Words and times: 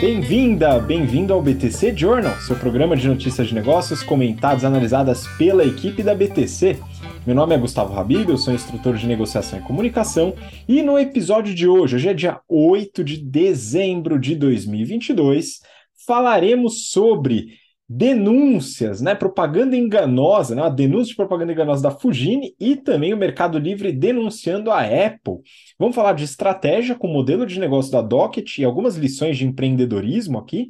Bem-vinda, 0.00 0.78
bem-vindo 0.78 1.34
ao 1.34 1.42
BTC 1.42 1.94
Journal, 1.94 2.34
seu 2.40 2.56
programa 2.56 2.96
de 2.96 3.06
notícias 3.06 3.48
de 3.48 3.54
negócios 3.54 4.02
comentadas 4.02 4.62
e 4.62 4.66
analisadas 4.66 5.26
pela 5.36 5.62
equipe 5.62 6.02
da 6.02 6.14
BTC. 6.14 6.78
Meu 7.26 7.36
nome 7.36 7.54
é 7.54 7.58
Gustavo 7.58 7.92
Habib, 7.98 8.30
eu 8.30 8.38
sou 8.38 8.54
instrutor 8.54 8.96
de 8.96 9.06
negociação 9.06 9.58
e 9.58 9.62
comunicação, 9.62 10.34
e 10.66 10.80
no 10.80 10.98
episódio 10.98 11.54
de 11.54 11.68
hoje, 11.68 11.96
hoje 11.96 12.08
é 12.08 12.14
dia 12.14 12.40
8 12.48 13.04
de 13.04 13.18
dezembro 13.18 14.18
de 14.18 14.34
2022, 14.36 15.60
falaremos 16.06 16.90
sobre 16.90 17.48
denúncias, 17.92 19.00
né, 19.00 19.16
propaganda 19.16 19.76
enganosa, 19.76 20.54
né, 20.54 20.62
a 20.62 20.68
denúncia 20.68 21.10
de 21.10 21.16
propaganda 21.16 21.50
enganosa 21.50 21.82
da 21.82 21.90
Fujini 21.90 22.54
e 22.60 22.76
também 22.76 23.12
o 23.12 23.16
Mercado 23.16 23.58
Livre 23.58 23.90
denunciando 23.90 24.70
a 24.70 24.82
Apple. 24.82 25.40
Vamos 25.76 25.96
falar 25.96 26.12
de 26.12 26.22
estratégia 26.22 26.94
com 26.94 27.08
o 27.08 27.12
modelo 27.12 27.44
de 27.44 27.58
negócio 27.58 27.90
da 27.90 28.00
Docket 28.00 28.58
e 28.58 28.64
algumas 28.64 28.94
lições 28.94 29.36
de 29.36 29.44
empreendedorismo 29.44 30.38
aqui, 30.38 30.68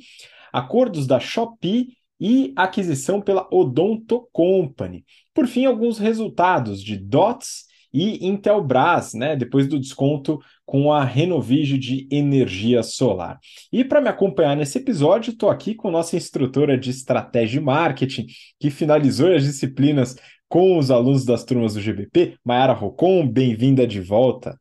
acordos 0.50 1.06
da 1.06 1.20
Shopee 1.20 1.88
e 2.18 2.54
aquisição 2.56 3.20
pela 3.20 3.46
Odonto 3.52 4.26
Company. 4.32 5.04
Por 5.34 5.46
fim, 5.46 5.66
alguns 5.66 5.98
resultados 5.98 6.82
de 6.82 6.96
DOTS 6.96 7.66
e 7.92 8.26
Intelbras, 8.26 9.12
né, 9.12 9.36
depois 9.36 9.66
do 9.66 9.78
desconto 9.78 10.38
com 10.70 10.92
a 10.92 11.02
Renovige 11.02 11.76
de 11.76 12.06
energia 12.12 12.80
solar. 12.84 13.40
E 13.72 13.84
para 13.84 14.00
me 14.00 14.08
acompanhar 14.08 14.56
nesse 14.56 14.78
episódio, 14.78 15.32
estou 15.32 15.50
aqui 15.50 15.74
com 15.74 15.90
nossa 15.90 16.16
instrutora 16.16 16.78
de 16.78 16.90
estratégia 16.90 17.58
e 17.58 17.60
marketing, 17.60 18.26
que 18.56 18.70
finalizou 18.70 19.34
as 19.34 19.42
disciplinas 19.42 20.14
com 20.48 20.78
os 20.78 20.92
alunos 20.92 21.24
das 21.24 21.42
turmas 21.42 21.74
do 21.74 21.80
GBP, 21.80 22.36
Mayara 22.44 22.72
Rocon, 22.72 23.26
bem-vinda 23.26 23.84
de 23.84 24.00
volta. 24.00 24.56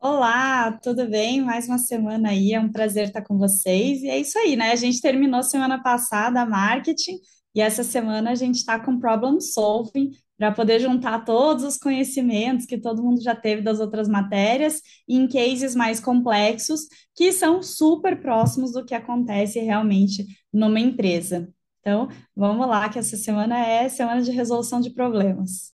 Olá, 0.00 0.70
tudo 0.80 1.08
bem? 1.10 1.42
Mais 1.42 1.66
uma 1.66 1.78
semana 1.78 2.28
aí, 2.28 2.52
é 2.52 2.60
um 2.60 2.70
prazer 2.70 3.08
estar 3.08 3.22
com 3.22 3.36
vocês. 3.36 4.00
E 4.04 4.08
é 4.08 4.16
isso 4.16 4.38
aí, 4.38 4.54
né? 4.54 4.70
A 4.70 4.76
gente 4.76 5.00
terminou 5.00 5.42
semana 5.42 5.82
passada 5.82 6.46
marketing 6.46 7.18
e 7.52 7.60
essa 7.60 7.82
semana 7.82 8.30
a 8.30 8.34
gente 8.36 8.58
está 8.58 8.78
com 8.78 8.96
problem 8.96 9.40
solving, 9.40 10.12
para 10.38 10.52
poder 10.52 10.80
juntar 10.80 11.24
todos 11.24 11.64
os 11.64 11.78
conhecimentos 11.78 12.66
que 12.66 12.78
todo 12.78 13.02
mundo 13.02 13.22
já 13.22 13.34
teve 13.34 13.62
das 13.62 13.80
outras 13.80 14.08
matérias 14.08 14.82
em 15.08 15.26
cases 15.26 15.74
mais 15.74 15.98
complexos, 15.98 16.82
que 17.14 17.32
são 17.32 17.62
super 17.62 18.20
próximos 18.20 18.72
do 18.72 18.84
que 18.84 18.94
acontece 18.94 19.58
realmente 19.60 20.26
numa 20.52 20.78
empresa. 20.78 21.48
Então, 21.80 22.08
vamos 22.34 22.66
lá, 22.66 22.88
que 22.88 22.98
essa 22.98 23.16
semana 23.16 23.58
é 23.58 23.88
semana 23.88 24.20
de 24.20 24.30
resolução 24.30 24.80
de 24.80 24.90
problemas. 24.90 25.72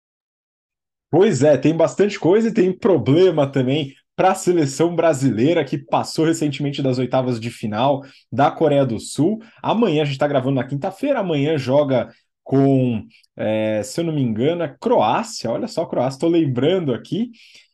Pois 1.11 1.43
é, 1.43 1.57
tem 1.57 1.77
bastante 1.77 2.19
coisa 2.19 2.49
e 2.49 2.55
tem 2.55 2.73
problema 2.73 3.47
também 3.51 3.95
para 4.15 4.33
a 4.33 4.35
seleção 4.35 4.95
brasileira 4.95 5.65
que 5.65 5.79
passou 5.79 6.27
recentemente 6.27 6.83
das 6.83 6.99
oitavas 6.99 7.41
de 7.41 7.49
final 7.51 8.05
da 8.31 8.51
Coreia 8.51 8.85
do 8.85 9.01
Sul. 9.01 9.41
Amanhã 9.63 10.03
a 10.03 10.05
gente 10.05 10.15
está 10.15 10.29
gravando 10.29 10.57
na 10.57 10.67
quinta-feira, 10.67 11.21
amanhã 11.21 11.57
joga 11.57 12.11
com, 12.51 13.07
é, 13.37 13.81
se 13.85 14.01
eu 14.01 14.05
não 14.05 14.13
me 14.13 14.21
engano, 14.21 14.65
a 14.65 14.69
Croácia. 14.69 15.49
Olha 15.49 15.69
só, 15.69 15.87
Croácia, 15.87 16.17
estou 16.17 16.29
lembrando 16.29 16.93
aqui 16.93 17.31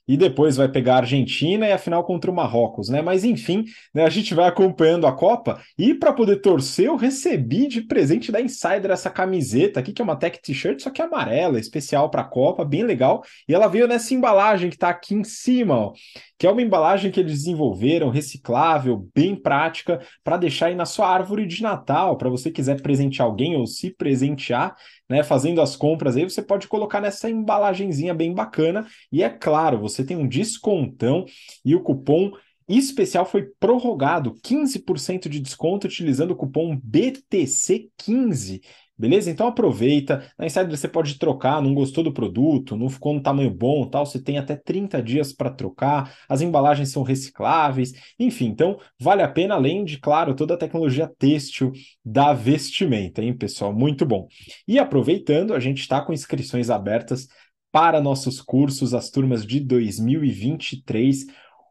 e 0.06 0.18
depois 0.18 0.54
vai 0.58 0.68
pegar 0.68 0.96
a 0.96 0.98
Argentina 0.98 1.66
e 1.66 1.72
a 1.72 1.78
final 1.78 2.04
contra 2.04 2.30
o 2.30 2.34
Marrocos, 2.34 2.90
né? 2.90 3.00
Mas 3.00 3.24
enfim, 3.24 3.64
né, 3.94 4.04
a 4.04 4.10
gente 4.10 4.34
vai 4.34 4.46
acompanhando 4.46 5.06
a 5.06 5.12
Copa 5.12 5.62
e 5.78 5.94
para 5.94 6.12
poder 6.12 6.42
torcer, 6.42 6.88
eu 6.88 6.96
recebi 6.96 7.66
de 7.66 7.80
presente 7.80 8.30
da 8.30 8.38
Insider 8.38 8.90
essa 8.90 9.08
camiseta 9.08 9.80
aqui, 9.80 9.94
que 9.94 10.02
é 10.02 10.04
uma 10.04 10.14
tech 10.14 10.38
t-shirt, 10.42 10.80
só 10.80 10.90
que 10.90 11.00
amarela, 11.00 11.58
especial 11.58 12.10
para 12.10 12.20
a 12.20 12.26
Copa, 12.26 12.62
bem 12.62 12.84
legal. 12.84 13.22
E 13.48 13.54
ela 13.54 13.66
veio 13.66 13.88
nessa 13.88 14.12
embalagem 14.12 14.68
que 14.68 14.76
está 14.76 14.90
aqui 14.90 15.14
em 15.14 15.24
cima, 15.24 15.74
ó, 15.74 15.92
que 16.38 16.46
é 16.46 16.50
uma 16.50 16.62
embalagem 16.62 17.10
que 17.10 17.20
eles 17.20 17.32
desenvolveram, 17.32 18.10
reciclável, 18.10 19.08
bem 19.14 19.34
prática, 19.34 20.00
para 20.22 20.36
deixar 20.36 20.66
aí 20.66 20.74
na 20.74 20.84
sua 20.84 21.08
árvore 21.08 21.46
de 21.46 21.62
Natal, 21.62 22.16
para 22.16 22.28
você 22.28 22.50
quiser 22.50 22.80
presentear 22.82 23.26
alguém 23.26 23.56
ou 23.56 23.66
se 23.66 23.90
presentear, 23.94 24.76
né, 25.08 25.22
fazendo 25.22 25.60
as 25.60 25.76
compras 25.76 26.16
aí, 26.16 26.24
você 26.24 26.42
pode 26.42 26.68
colocar 26.68 27.00
nessa 27.00 27.30
embalagenzinha 27.30 28.12
bem 28.12 28.34
bacana. 28.34 28.86
E 29.10 29.22
é 29.22 29.30
claro, 29.30 29.78
você 29.78 30.04
tem 30.04 30.16
um 30.16 30.28
descontão 30.28 31.24
e 31.64 31.74
o 31.74 31.82
cupom 31.82 32.32
especial 32.68 33.24
foi 33.24 33.46
prorrogado, 33.60 34.34
15% 34.42 35.28
de 35.28 35.40
desconto 35.40 35.86
utilizando 35.86 36.32
o 36.32 36.36
cupom 36.36 36.76
BTC15. 36.78 38.60
Beleza? 38.98 39.30
Então 39.30 39.46
aproveita. 39.46 40.26
Na 40.38 40.46
Insider 40.46 40.76
você 40.76 40.88
pode 40.88 41.18
trocar, 41.18 41.60
não 41.60 41.74
gostou 41.74 42.02
do 42.02 42.12
produto, 42.12 42.76
não 42.76 42.88
ficou 42.88 43.12
no 43.12 43.22
tamanho 43.22 43.50
bom, 43.50 43.86
tal, 43.86 44.06
você 44.06 44.20
tem 44.20 44.38
até 44.38 44.56
30 44.56 45.02
dias 45.02 45.32
para 45.32 45.50
trocar. 45.50 46.16
As 46.28 46.40
embalagens 46.40 46.90
são 46.90 47.02
recicláveis. 47.02 47.92
Enfim, 48.18 48.46
então 48.46 48.78
vale 48.98 49.22
a 49.22 49.28
pena 49.28 49.54
além 49.54 49.84
de, 49.84 49.98
claro, 49.98 50.34
toda 50.34 50.54
a 50.54 50.58
tecnologia 50.58 51.10
têxtil 51.18 51.72
da 52.04 52.32
vestimenta, 52.32 53.22
hein, 53.22 53.36
pessoal? 53.36 53.72
Muito 53.72 54.06
bom. 54.06 54.26
E 54.66 54.78
aproveitando, 54.78 55.52
a 55.52 55.60
gente 55.60 55.80
está 55.80 56.00
com 56.00 56.12
inscrições 56.12 56.70
abertas 56.70 57.28
para 57.70 58.00
nossos 58.00 58.40
cursos, 58.40 58.94
as 58.94 59.10
turmas 59.10 59.44
de 59.44 59.60
2023. 59.60 61.26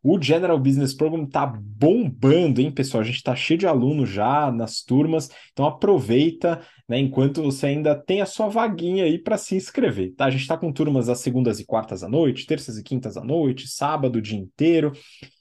O 0.08 0.22
General 0.22 0.60
Business 0.60 0.94
Program 0.94 1.26
tá 1.26 1.48
bombando, 1.48 2.62
hein, 2.62 2.70
pessoal? 2.70 3.02
A 3.02 3.04
gente 3.04 3.16
está 3.16 3.36
cheio 3.36 3.58
de 3.58 3.66
alunos 3.66 4.08
já 4.08 4.52
nas 4.52 4.84
turmas, 4.84 5.32
então 5.52 5.66
aproveita, 5.66 6.62
né, 6.88 7.00
enquanto 7.00 7.42
você 7.42 7.66
ainda 7.66 7.96
tem 7.96 8.22
a 8.22 8.28
sua 8.28 8.48
vaguinha 8.48 9.06
aí 9.06 9.18
para 9.18 9.36
se 9.36 9.56
inscrever, 9.56 10.14
tá? 10.14 10.26
A 10.26 10.30
gente 10.30 10.42
está 10.42 10.56
com 10.56 10.72
turmas 10.72 11.10
às 11.10 11.22
segundas 11.22 11.60
e 11.60 11.66
quartas 11.66 12.04
à 12.04 12.08
noite, 12.08 12.46
terças 12.46 12.78
e 12.78 12.84
quintas 12.84 13.18
à 13.18 13.24
noite, 13.24 13.68
sábado 13.68 14.18
o 14.18 14.22
dia 14.22 14.38
inteiro. 14.38 14.92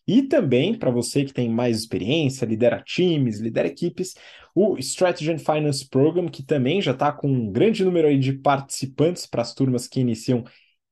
E 0.09 0.23
também, 0.23 0.73
para 0.73 0.91
você 0.91 1.27
que 1.27 1.35
tem 1.35 1.51
mais 1.51 1.81
experiência, 1.81 2.47
lidera 2.47 2.83
times, 2.83 3.41
lidera 3.41 3.69
equipes, 3.69 4.15
o 4.55 4.79
Strategy 4.79 5.31
and 5.31 5.41
Finance 5.41 5.87
Program, 5.87 6.27
que 6.27 6.43
também 6.43 6.81
já 6.81 6.93
está 6.93 7.13
com 7.13 7.29
um 7.29 7.53
grande 7.53 7.85
número 7.85 8.09
aí 8.09 8.19
de 8.19 8.33
participantes 8.33 9.27
para 9.27 9.43
as 9.43 9.53
turmas 9.53 9.87
que 9.87 10.01
iniciam 10.01 10.43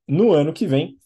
no 0.06 0.31
ano 0.31 0.53
que 0.53 0.66
vem. 0.66 0.99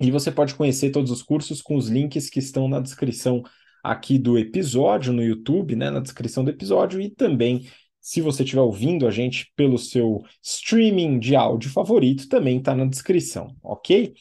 E 0.00 0.10
você 0.10 0.30
pode 0.30 0.54
conhecer 0.54 0.90
todos 0.90 1.10
os 1.10 1.22
cursos 1.22 1.60
com 1.60 1.76
os 1.76 1.88
links 1.88 2.30
que 2.30 2.38
estão 2.38 2.68
na 2.68 2.80
descrição 2.80 3.42
aqui 3.82 4.18
do 4.18 4.38
episódio 4.38 5.12
no 5.12 5.22
YouTube, 5.22 5.74
né, 5.74 5.90
na 5.90 6.00
descrição 6.00 6.44
do 6.44 6.50
episódio 6.50 7.00
e 7.00 7.10
também 7.10 7.66
se 8.00 8.20
você 8.20 8.42
estiver 8.42 8.62
ouvindo 8.62 9.06
a 9.06 9.10
gente 9.10 9.52
pelo 9.56 9.76
seu 9.76 10.22
streaming 10.42 11.18
de 11.18 11.36
áudio 11.36 11.70
favorito, 11.70 12.28
também 12.28 12.58
está 12.58 12.74
na 12.74 12.84
descrição, 12.84 13.54
ok? 13.62 14.14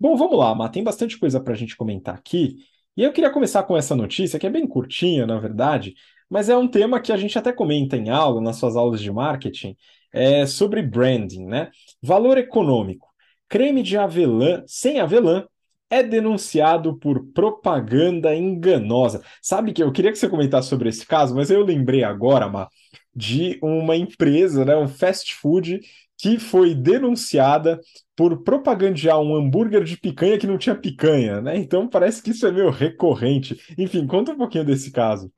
Bom, 0.00 0.16
vamos 0.16 0.38
lá, 0.38 0.54
Má, 0.54 0.68
tem 0.68 0.82
bastante 0.82 1.18
coisa 1.18 1.40
para 1.40 1.52
a 1.52 1.56
gente 1.56 1.76
comentar 1.76 2.14
aqui. 2.14 2.56
E 2.96 3.02
eu 3.02 3.12
queria 3.12 3.30
começar 3.30 3.62
com 3.62 3.76
essa 3.76 3.94
notícia, 3.94 4.38
que 4.38 4.46
é 4.46 4.50
bem 4.50 4.66
curtinha, 4.66 5.26
na 5.26 5.38
verdade, 5.38 5.94
mas 6.28 6.48
é 6.48 6.56
um 6.56 6.66
tema 6.66 7.00
que 7.00 7.12
a 7.12 7.16
gente 7.16 7.38
até 7.38 7.52
comenta 7.52 7.96
em 7.96 8.08
aula, 8.08 8.40
nas 8.40 8.56
suas 8.56 8.76
aulas 8.76 9.00
de 9.00 9.12
marketing, 9.12 9.76
é 10.12 10.46
sobre 10.46 10.82
branding, 10.82 11.46
né? 11.46 11.70
Valor 12.02 12.38
econômico 12.38 13.07
creme 13.48 13.82
de 13.82 13.96
avelã 13.96 14.62
sem 14.66 15.00
avelã 15.00 15.44
é 15.90 16.02
denunciado 16.02 16.98
por 16.98 17.24
propaganda 17.32 18.34
enganosa. 18.34 19.22
Sabe 19.40 19.72
que 19.72 19.82
eu 19.82 19.90
queria 19.90 20.12
que 20.12 20.18
você 20.18 20.28
comentasse 20.28 20.68
sobre 20.68 20.88
esse 20.88 21.06
caso, 21.06 21.34
mas 21.34 21.50
eu 21.50 21.64
lembrei 21.64 22.04
agora, 22.04 22.48
Má, 22.48 22.68
de 23.14 23.58
uma 23.62 23.96
empresa, 23.96 24.64
né, 24.64 24.76
um 24.76 24.88
fast 24.88 25.34
food 25.34 25.80
que 26.16 26.38
foi 26.38 26.74
denunciada 26.74 27.80
por 28.16 28.42
propagandear 28.42 29.20
um 29.20 29.34
hambúrguer 29.36 29.84
de 29.84 29.96
picanha 29.96 30.36
que 30.36 30.46
não 30.46 30.58
tinha 30.58 30.74
picanha, 30.74 31.40
né? 31.40 31.56
Então 31.56 31.88
parece 31.88 32.20
que 32.20 32.30
isso 32.30 32.44
é 32.46 32.50
meio 32.50 32.70
recorrente. 32.70 33.56
Enfim, 33.78 34.04
conta 34.06 34.32
um 34.32 34.36
pouquinho 34.36 34.64
desse 34.64 34.90
caso. 34.90 35.32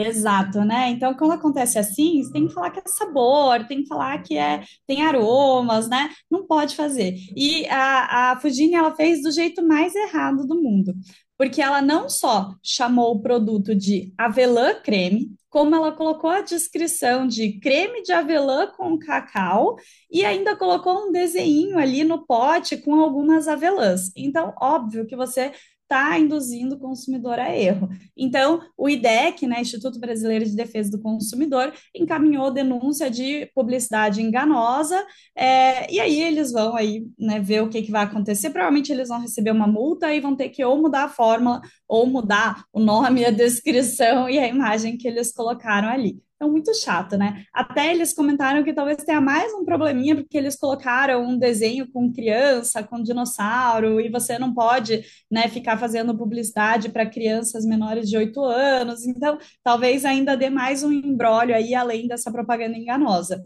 Exato, 0.00 0.64
né? 0.64 0.90
Então, 0.90 1.12
quando 1.14 1.32
acontece 1.32 1.76
assim, 1.76 2.22
você 2.22 2.32
tem 2.32 2.46
que 2.46 2.54
falar 2.54 2.70
que 2.70 2.78
é 2.78 2.82
sabor, 2.86 3.66
tem 3.66 3.82
que 3.82 3.88
falar 3.88 4.22
que 4.22 4.38
é, 4.38 4.62
tem 4.86 5.02
aromas, 5.04 5.88
né? 5.88 6.08
Não 6.30 6.46
pode 6.46 6.76
fazer. 6.76 7.16
E 7.36 7.66
a, 7.66 8.30
a 8.30 8.40
Fujini, 8.40 8.76
ela 8.76 8.94
fez 8.94 9.20
do 9.22 9.32
jeito 9.32 9.60
mais 9.66 9.92
errado 9.96 10.46
do 10.46 10.54
mundo, 10.54 10.94
porque 11.36 11.60
ela 11.60 11.82
não 11.82 12.08
só 12.08 12.54
chamou 12.62 13.16
o 13.16 13.20
produto 13.20 13.74
de 13.74 14.14
avelã 14.16 14.72
creme, 14.80 15.36
como 15.50 15.74
ela 15.74 15.90
colocou 15.90 16.30
a 16.30 16.42
descrição 16.42 17.26
de 17.26 17.58
creme 17.58 18.02
de 18.02 18.12
avelã 18.12 18.68
com 18.68 18.98
cacau 18.98 19.74
e 20.08 20.24
ainda 20.24 20.54
colocou 20.54 21.08
um 21.08 21.10
desenho 21.10 21.76
ali 21.76 22.04
no 22.04 22.24
pote 22.24 22.76
com 22.76 23.00
algumas 23.00 23.48
avelãs. 23.48 24.12
Então, 24.16 24.54
óbvio 24.60 25.06
que 25.06 25.16
você 25.16 25.52
está 25.88 26.18
induzindo 26.18 26.74
o 26.74 26.78
consumidor 26.78 27.38
a 27.38 27.56
erro. 27.56 27.88
Então, 28.14 28.60
o 28.76 28.90
IDEC, 28.90 29.46
né, 29.46 29.62
Instituto 29.62 29.98
Brasileiro 29.98 30.44
de 30.44 30.54
Defesa 30.54 30.90
do 30.90 31.00
Consumidor, 31.00 31.72
encaminhou 31.94 32.50
denúncia 32.50 33.10
de 33.10 33.50
publicidade 33.54 34.20
enganosa, 34.20 35.02
é, 35.34 35.90
e 35.90 35.98
aí 35.98 36.20
eles 36.20 36.52
vão 36.52 36.76
aí, 36.76 37.06
né, 37.18 37.40
ver 37.40 37.62
o 37.62 37.70
que, 37.70 37.80
que 37.80 37.90
vai 37.90 38.04
acontecer. 38.04 38.50
Provavelmente 38.50 38.92
eles 38.92 39.08
vão 39.08 39.20
receber 39.20 39.50
uma 39.50 39.66
multa 39.66 40.12
e 40.14 40.20
vão 40.20 40.36
ter 40.36 40.50
que 40.50 40.62
ou 40.62 40.76
mudar 40.76 41.04
a 41.04 41.08
fórmula 41.08 41.62
ou 41.88 42.06
mudar 42.06 42.64
o 42.70 42.80
nome, 42.80 43.24
a 43.24 43.30
descrição 43.30 44.28
e 44.28 44.38
a 44.38 44.46
imagem 44.46 44.98
que 44.98 45.08
eles 45.08 45.32
colocaram 45.32 45.88
ali. 45.88 46.20
Então, 46.40 46.52
muito 46.52 46.72
chato, 46.72 47.16
né? 47.16 47.44
Até 47.52 47.90
eles 47.92 48.12
comentaram 48.12 48.62
que 48.62 48.72
talvez 48.72 49.02
tenha 49.02 49.20
mais 49.20 49.52
um 49.54 49.64
probleminha, 49.64 50.14
porque 50.14 50.38
eles 50.38 50.54
colocaram 50.54 51.20
um 51.26 51.36
desenho 51.36 51.90
com 51.90 52.12
criança, 52.12 52.80
com 52.80 53.02
dinossauro, 53.02 54.00
e 54.00 54.08
você 54.08 54.38
não 54.38 54.54
pode, 54.54 55.04
né, 55.28 55.48
ficar 55.48 55.76
fazendo 55.76 56.16
publicidade 56.16 56.90
para 56.90 57.04
crianças 57.10 57.64
menores 57.66 58.08
de 58.08 58.16
8 58.16 58.40
anos. 58.44 59.04
Então, 59.04 59.36
talvez 59.64 60.04
ainda 60.04 60.36
dê 60.36 60.48
mais 60.48 60.84
um 60.84 60.92
embrólio 60.92 61.56
aí, 61.56 61.74
além 61.74 62.06
dessa 62.06 62.30
propaganda 62.30 62.78
enganosa. 62.78 63.44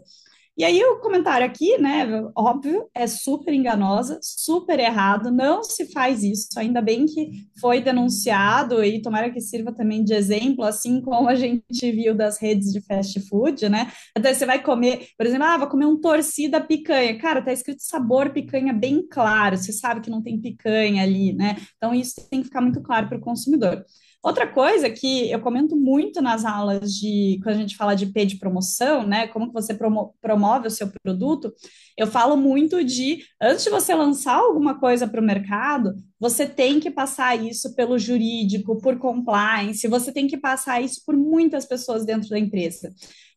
E 0.55 0.63
aí 0.63 0.83
o 0.83 0.99
comentário 0.99 1.45
aqui, 1.47 1.79
né, 1.79 2.05
óbvio, 2.37 2.87
é 2.93 3.07
super 3.07 3.51
enganosa, 3.51 4.19
super 4.21 4.79
errado, 4.79 5.31
não 5.31 5.63
se 5.63 5.91
faz 5.91 6.21
isso, 6.21 6.47
ainda 6.57 6.79
bem 6.79 7.07
que 7.07 7.31
foi 7.59 7.81
denunciado 7.81 8.83
e 8.83 9.01
tomara 9.01 9.31
que 9.31 9.41
sirva 9.41 9.73
também 9.73 10.03
de 10.03 10.13
exemplo, 10.13 10.63
assim 10.63 11.01
como 11.01 11.27
a 11.27 11.33
gente 11.33 11.91
viu 11.91 12.13
das 12.13 12.37
redes 12.37 12.71
de 12.71 12.81
fast 12.81 13.19
food, 13.27 13.67
né? 13.67 13.91
Até 14.15 14.31
você 14.31 14.45
vai 14.45 14.61
comer, 14.61 15.07
por 15.17 15.25
exemplo, 15.25 15.47
ah, 15.47 15.57
vou 15.57 15.67
comer 15.67 15.87
um 15.87 15.99
torcida 15.99 16.61
picanha. 16.61 17.17
Cara, 17.17 17.41
tá 17.41 17.51
escrito 17.51 17.81
sabor 17.81 18.29
picanha 18.31 18.73
bem 18.73 19.01
claro, 19.07 19.57
você 19.57 19.73
sabe 19.73 20.01
que 20.01 20.09
não 20.11 20.21
tem 20.21 20.39
picanha 20.39 21.01
ali, 21.01 21.33
né? 21.33 21.55
Então 21.77 21.95
isso 21.95 22.13
tem 22.29 22.41
que 22.41 22.45
ficar 22.45 22.61
muito 22.61 22.79
claro 22.79 23.07
para 23.09 23.17
o 23.17 23.21
consumidor. 23.21 23.83
Outra 24.23 24.47
coisa 24.47 24.89
que 24.89 25.29
eu 25.29 25.41
comento 25.41 25.75
muito 25.75 26.21
nas 26.21 26.45
aulas 26.45 26.93
de 26.93 27.41
quando 27.43 27.57
a 27.57 27.59
gente 27.59 27.75
fala 27.75 27.93
de 27.93 28.05
P 28.05 28.25
de 28.25 28.37
promoção, 28.37 29.05
né? 29.05 29.27
Como 29.27 29.47
que 29.47 29.53
você 29.53 29.73
promo 29.73 30.15
promove 30.21 30.67
o 30.67 30.71
seu 30.71 30.89
produto, 31.03 31.53
eu 31.97 32.07
falo 32.07 32.37
muito 32.37 32.81
de 32.85 33.19
antes 33.41 33.65
de 33.65 33.69
você 33.69 33.93
lançar 33.93 34.35
alguma 34.35 34.79
coisa 34.79 35.05
para 35.05 35.19
o 35.19 35.23
mercado, 35.23 35.93
você 36.17 36.47
tem 36.47 36.79
que 36.79 36.89
passar 36.89 37.35
isso 37.35 37.75
pelo 37.75 37.99
jurídico, 37.99 38.79
por 38.79 38.97
compliance, 38.97 39.85
você 39.89 40.09
tem 40.09 40.25
que 40.25 40.37
passar 40.37 40.81
isso 40.81 41.01
por 41.05 41.17
muitas 41.17 41.65
pessoas 41.65 42.05
dentro 42.05 42.29
da 42.29 42.39
empresa 42.39 42.93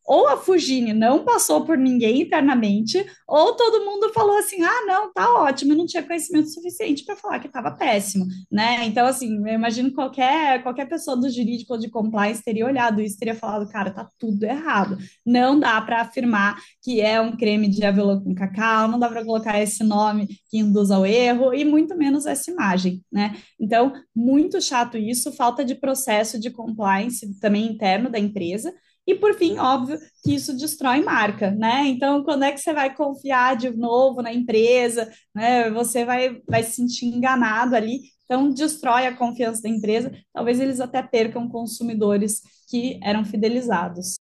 ou 0.07 0.29
a 0.29 0.37
Fugine 0.37 0.93
não 0.93 1.25
passou 1.25 1.65
por 1.65 1.77
ninguém 1.77 2.23
internamente, 2.23 3.05
ou 3.27 3.55
todo 3.55 3.85
mundo 3.85 4.13
falou 4.13 4.39
assim: 4.39 4.63
ah, 4.63 4.85
não, 4.87 5.13
tá 5.13 5.35
ótimo, 5.35 5.75
não 5.75 5.87
tinha 5.87 6.03
conhecimento 6.03 6.49
suficiente 6.49 7.05
para 7.05 7.17
falar 7.17 7.41
que 7.41 7.49
estava 7.49 7.73
péssimo, 7.73 8.27
né? 8.51 8.85
Então, 8.85 9.07
assim, 9.07 9.37
eu 9.39 9.55
imagino 9.55 9.93
qualquer, 9.93 10.63
qualquer 10.63 10.89
pessoa 10.89 11.17
do 11.17 11.29
jurídico 11.29 11.73
ou 11.73 11.79
de 11.79 11.91
compliance 11.91 12.43
teria 12.43 12.67
olhado 12.67 13.01
isso, 13.01 13.19
teria 13.19 13.35
falado, 13.35 13.69
cara, 13.71 13.91
tá 13.91 14.09
tudo 14.19 14.45
errado. 14.45 14.97
Não 15.25 15.59
dá 15.59 15.81
para 15.81 16.03
afirmar 16.03 16.57
que 16.83 17.01
é 17.01 17.21
um 17.21 17.37
creme 17.37 17.69
de 17.69 17.85
avelã 17.85 18.23
com 18.23 18.35
cacau, 18.35 18.89
não 18.89 18.99
dá 18.99 19.09
para 19.09 19.25
colocar 19.25 19.61
esse 19.61 19.83
nome 19.83 20.29
que 20.49 20.59
induz 20.59 20.91
ao 20.91 21.05
erro, 21.05 21.53
e 21.53 21.65
muito 21.65 21.97
menos 21.97 22.27
essa 22.27 22.51
imagem, 22.51 23.03
né? 23.11 23.37
Então, 23.59 23.93
muito 24.15 24.61
chato 24.61 24.97
isso, 24.97 25.33
falta 25.33 25.65
de 25.65 25.75
processo 25.75 26.39
de 26.39 26.51
compliance 26.51 27.39
também 27.41 27.67
interno 27.67 28.09
da 28.09 28.19
empresa. 28.19 28.73
E 29.07 29.15
por 29.15 29.35
fim, 29.35 29.59
óbvio 29.59 29.99
que 30.25 30.35
isso 30.35 30.57
destrói 30.57 31.01
marca, 31.01 31.51
né? 31.53 31.87
Então, 31.87 32.25
quando 32.25 32.43
é 32.43 32.51
que 32.51 32.59
você 32.59 32.73
vai 32.73 32.93
confiar 32.95 33.57
de 33.57 33.71
novo 33.71 34.21
na 34.21 34.33
empresa, 34.33 35.11
né? 35.35 35.71
Você 35.71 36.05
vai, 36.05 36.41
vai 36.49 36.63
se 36.65 36.73
sentir 36.73 37.07
enganado 37.07 37.77
ali. 37.77 38.01
Então, 38.25 38.51
destrói 38.51 39.07
a 39.07 39.17
confiança 39.17 39.63
da 39.63 39.69
empresa. 39.69 40.11
Talvez 40.33 40.59
eles 40.59 40.81
até 40.81 41.03
percam 41.03 41.49
consumidores 41.49 42.43
que 42.69 42.99
eram 43.03 43.25
fidelizados. 43.25 44.17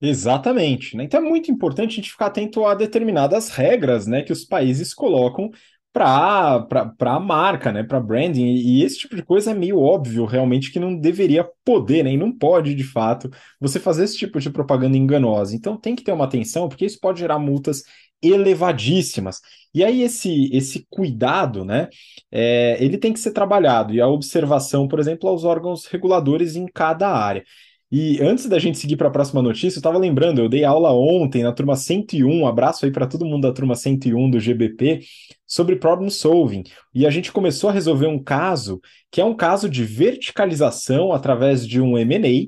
Exatamente. 0.00 0.96
Né? 0.96 1.04
Então 1.04 1.20
é 1.20 1.28
muito 1.28 1.50
importante 1.50 1.92
a 1.92 1.96
gente 1.96 2.12
ficar 2.12 2.26
atento 2.26 2.64
a 2.64 2.74
determinadas 2.74 3.48
regras 3.48 4.06
né, 4.06 4.22
que 4.22 4.32
os 4.32 4.44
países 4.44 4.94
colocam 4.94 5.50
para 5.92 6.66
a 7.00 7.20
marca, 7.20 7.72
né, 7.72 7.82
para 7.82 7.98
branding, 8.00 8.44
e 8.54 8.84
esse 8.84 8.98
tipo 8.98 9.16
de 9.16 9.22
coisa 9.22 9.50
é 9.50 9.54
meio 9.54 9.78
óbvio 9.80 10.24
realmente 10.26 10.70
que 10.70 10.78
não 10.78 10.94
deveria 10.98 11.48
poder, 11.64 12.04
né, 12.04 12.12
e 12.12 12.16
não 12.16 12.30
pode 12.30 12.74
de 12.74 12.84
fato 12.84 13.30
você 13.60 13.80
fazer 13.80 14.04
esse 14.04 14.16
tipo 14.16 14.38
de 14.40 14.50
propaganda 14.50 14.96
enganosa. 14.96 15.56
Então 15.56 15.76
tem 15.76 15.96
que 15.96 16.04
ter 16.04 16.12
uma 16.12 16.24
atenção, 16.24 16.68
porque 16.68 16.84
isso 16.86 17.00
pode 17.00 17.20
gerar 17.20 17.38
multas 17.38 17.82
elevadíssimas. 18.22 19.40
E 19.74 19.84
aí 19.84 20.02
esse 20.02 20.48
esse 20.52 20.86
cuidado, 20.90 21.64
né, 21.64 21.88
é, 22.30 22.76
ele 22.82 22.98
tem 22.98 23.12
que 23.12 23.20
ser 23.20 23.32
trabalhado 23.32 23.94
e 23.94 24.00
a 24.00 24.08
observação, 24.08 24.88
por 24.88 24.98
exemplo, 24.98 25.28
aos 25.28 25.44
órgãos 25.44 25.86
reguladores 25.86 26.56
em 26.56 26.66
cada 26.66 27.08
área. 27.08 27.44
E 27.90 28.20
antes 28.20 28.46
da 28.46 28.58
gente 28.58 28.78
seguir 28.78 28.96
para 28.96 29.08
a 29.08 29.10
próxima 29.10 29.40
notícia, 29.40 29.78
eu 29.78 29.80
estava 29.80 29.96
lembrando, 29.96 30.40
eu 30.42 30.48
dei 30.48 30.62
aula 30.62 30.92
ontem 30.92 31.42
na 31.42 31.52
turma 31.52 31.74
101, 31.74 32.28
um 32.30 32.46
abraço 32.46 32.84
aí 32.84 32.92
para 32.92 33.06
todo 33.06 33.24
mundo 33.24 33.42
da 33.42 33.52
turma 33.52 33.74
101 33.74 34.30
do 34.30 34.38
GBP, 34.38 35.00
sobre 35.46 35.76
problem 35.76 36.10
solving. 36.10 36.64
E 36.94 37.06
a 37.06 37.10
gente 37.10 37.32
começou 37.32 37.70
a 37.70 37.72
resolver 37.72 38.06
um 38.06 38.22
caso 38.22 38.80
que 39.10 39.22
é 39.22 39.24
um 39.24 39.34
caso 39.34 39.70
de 39.70 39.84
verticalização 39.84 41.12
através 41.12 41.66
de 41.66 41.80
um 41.80 41.96
M&A, 41.96 42.46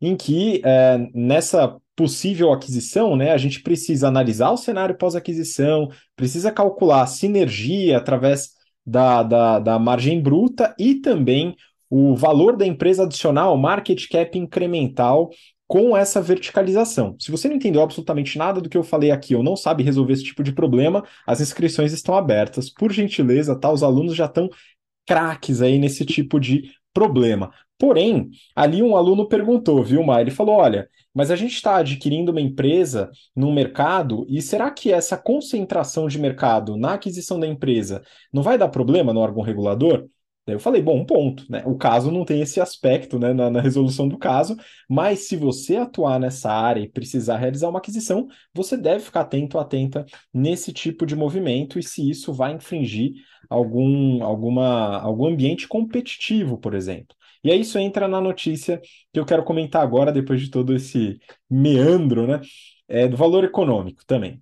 em 0.00 0.14
que 0.14 0.62
é, 0.64 0.98
nessa 1.12 1.76
possível 1.96 2.52
aquisição, 2.52 3.16
né, 3.16 3.32
a 3.32 3.38
gente 3.38 3.62
precisa 3.62 4.06
analisar 4.06 4.50
o 4.50 4.56
cenário 4.56 4.96
pós-aquisição, 4.96 5.88
precisa 6.14 6.52
calcular 6.52 7.02
a 7.02 7.06
sinergia 7.06 7.96
através 7.96 8.50
da, 8.84 9.22
da, 9.22 9.58
da 9.58 9.78
margem 9.78 10.20
bruta 10.20 10.74
e 10.78 10.96
também 10.96 11.56
o 11.90 12.14
valor 12.16 12.56
da 12.56 12.66
empresa 12.66 13.04
adicional, 13.04 13.56
market 13.56 14.08
cap 14.08 14.38
incremental 14.38 15.30
com 15.66 15.96
essa 15.96 16.20
verticalização. 16.20 17.16
Se 17.18 17.30
você 17.30 17.48
não 17.48 17.56
entendeu 17.56 17.82
absolutamente 17.82 18.38
nada 18.38 18.60
do 18.60 18.68
que 18.68 18.76
eu 18.76 18.84
falei 18.84 19.10
aqui 19.10 19.34
ou 19.34 19.42
não 19.42 19.56
sabe 19.56 19.82
resolver 19.82 20.12
esse 20.12 20.22
tipo 20.22 20.42
de 20.42 20.52
problema, 20.52 21.04
as 21.26 21.40
inscrições 21.40 21.92
estão 21.92 22.14
abertas. 22.14 22.70
Por 22.70 22.92
gentileza, 22.92 23.58
tá? 23.58 23.70
Os 23.70 23.82
alunos 23.82 24.14
já 24.14 24.26
estão 24.26 24.48
craques 25.06 25.62
aí 25.62 25.78
nesse 25.78 26.04
tipo 26.04 26.38
de 26.38 26.70
problema. 26.94 27.50
Porém, 27.78 28.30
ali 28.54 28.82
um 28.82 28.96
aluno 28.96 29.28
perguntou, 29.28 29.82
viu, 29.82 30.02
Mar? 30.02 30.20
Ele 30.20 30.30
falou: 30.30 30.56
olha, 30.56 30.88
mas 31.14 31.30
a 31.30 31.36
gente 31.36 31.54
está 31.54 31.76
adquirindo 31.76 32.32
uma 32.32 32.40
empresa 32.40 33.10
no 33.34 33.52
mercado 33.52 34.26
e 34.28 34.40
será 34.40 34.70
que 34.70 34.92
essa 34.92 35.16
concentração 35.16 36.08
de 36.08 36.18
mercado 36.18 36.76
na 36.76 36.94
aquisição 36.94 37.38
da 37.38 37.46
empresa 37.46 38.02
não 38.32 38.42
vai 38.42 38.56
dar 38.56 38.68
problema 38.68 39.12
no 39.12 39.20
órgão 39.20 39.42
regulador? 39.42 40.06
Eu 40.46 40.60
falei, 40.60 40.80
bom, 40.80 41.00
um 41.00 41.04
ponto, 41.04 41.44
né? 41.50 41.62
O 41.66 41.76
caso 41.76 42.12
não 42.12 42.24
tem 42.24 42.40
esse 42.40 42.60
aspecto 42.60 43.18
né, 43.18 43.32
na, 43.32 43.50
na, 43.50 43.60
resolução 43.60 44.06
do 44.06 44.16
caso, 44.16 44.56
mas 44.88 45.26
se 45.26 45.36
você 45.36 45.76
atuar 45.76 46.20
nessa 46.20 46.52
área 46.52 46.80
e 46.80 46.88
precisar 46.88 47.36
realizar 47.38 47.68
uma 47.68 47.80
aquisição, 47.80 48.28
você 48.54 48.76
deve 48.76 49.04
ficar 49.04 49.22
atento, 49.22 49.58
atenta 49.58 50.06
nesse 50.32 50.72
tipo 50.72 51.04
de 51.04 51.16
movimento 51.16 51.80
e 51.80 51.82
se 51.82 52.08
isso 52.08 52.32
vai 52.32 52.54
infringir 52.54 53.12
algum, 53.50 54.22
alguma, 54.22 55.00
algum 55.00 55.26
ambiente 55.26 55.66
competitivo, 55.66 56.58
por 56.58 56.74
exemplo. 56.74 57.16
E 57.42 57.50
aí 57.50 57.60
isso 57.60 57.78
entra 57.78 58.06
na 58.06 58.20
notícia 58.20 58.80
que 59.12 59.18
eu 59.18 59.24
quero 59.26 59.44
comentar 59.44 59.82
agora, 59.82 60.12
depois 60.12 60.40
de 60.40 60.50
todo 60.50 60.74
esse 60.74 61.18
meandro, 61.50 62.26
né? 62.26 62.40
É, 62.88 63.08
do 63.08 63.16
valor 63.16 63.42
econômico 63.42 64.04
também. 64.06 64.40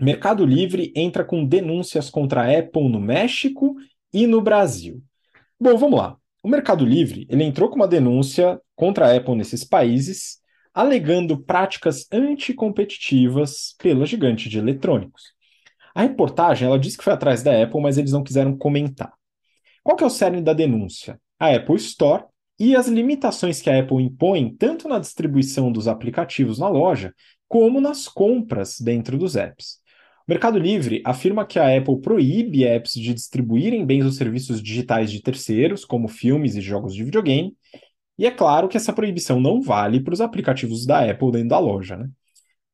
Mercado 0.00 0.46
Livre 0.46 0.90
entra 0.96 1.22
com 1.22 1.44
denúncias 1.44 2.08
contra 2.08 2.42
a 2.42 2.58
Apple 2.58 2.88
no 2.88 3.00
México 3.00 3.74
e 4.12 4.26
no 4.26 4.40
Brasil. 4.40 5.02
Bom, 5.60 5.76
vamos 5.76 5.98
lá. 5.98 6.16
O 6.40 6.48
Mercado 6.48 6.84
Livre 6.84 7.26
ele 7.28 7.42
entrou 7.42 7.68
com 7.68 7.74
uma 7.74 7.88
denúncia 7.88 8.60
contra 8.76 9.06
a 9.06 9.16
Apple 9.16 9.34
nesses 9.34 9.64
países, 9.64 10.38
alegando 10.72 11.42
práticas 11.42 12.06
anticompetitivas 12.12 13.74
pela 13.76 14.06
gigante 14.06 14.48
de 14.48 14.56
eletrônicos. 14.56 15.32
A 15.92 16.02
reportagem 16.02 16.68
ela 16.68 16.78
diz 16.78 16.96
que 16.96 17.02
foi 17.02 17.12
atrás 17.12 17.42
da 17.42 17.60
Apple, 17.60 17.80
mas 17.80 17.98
eles 17.98 18.12
não 18.12 18.22
quiseram 18.22 18.56
comentar. 18.56 19.12
Qual 19.82 19.96
que 19.96 20.04
é 20.04 20.06
o 20.06 20.10
cerne 20.10 20.40
da 20.40 20.52
denúncia? 20.52 21.20
A 21.40 21.52
Apple 21.52 21.74
Store 21.74 22.22
e 22.56 22.76
as 22.76 22.86
limitações 22.86 23.60
que 23.60 23.68
a 23.68 23.80
Apple 23.80 24.00
impõe 24.00 24.54
tanto 24.54 24.88
na 24.88 25.00
distribuição 25.00 25.72
dos 25.72 25.88
aplicativos 25.88 26.60
na 26.60 26.68
loja, 26.68 27.12
como 27.48 27.80
nas 27.80 28.06
compras 28.06 28.78
dentro 28.80 29.18
dos 29.18 29.34
apps. 29.34 29.80
Mercado 30.28 30.58
Livre 30.58 31.00
afirma 31.06 31.46
que 31.46 31.58
a 31.58 31.74
Apple 31.74 32.02
proíbe 32.02 32.62
apps 32.62 32.92
de 32.92 33.14
distribuírem 33.14 33.86
bens 33.86 34.04
ou 34.04 34.12
serviços 34.12 34.62
digitais 34.62 35.10
de 35.10 35.22
terceiros, 35.22 35.86
como 35.86 36.06
filmes 36.06 36.54
e 36.54 36.60
jogos 36.60 36.94
de 36.94 37.02
videogame, 37.02 37.56
e 38.18 38.26
é 38.26 38.30
claro 38.30 38.68
que 38.68 38.76
essa 38.76 38.92
proibição 38.92 39.40
não 39.40 39.62
vale 39.62 40.00
para 40.00 40.12
os 40.12 40.20
aplicativos 40.20 40.84
da 40.84 41.08
Apple 41.10 41.32
dentro 41.32 41.48
da 41.48 41.58
loja. 41.58 41.96
Né? 41.96 42.10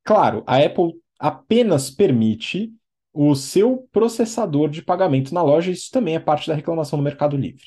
Claro, 0.02 0.42
a 0.46 0.56
Apple 0.56 0.94
apenas 1.16 1.90
permite 1.90 2.72
o 3.12 3.36
seu 3.36 3.88
processador 3.92 4.68
de 4.68 4.82
pagamento 4.82 5.32
na 5.32 5.42
loja, 5.42 5.70
isso 5.70 5.90
também 5.92 6.16
é 6.16 6.18
parte 6.18 6.48
da 6.48 6.54
reclamação 6.54 6.98
do 6.98 7.04
Mercado 7.04 7.36
Livre. 7.36 7.66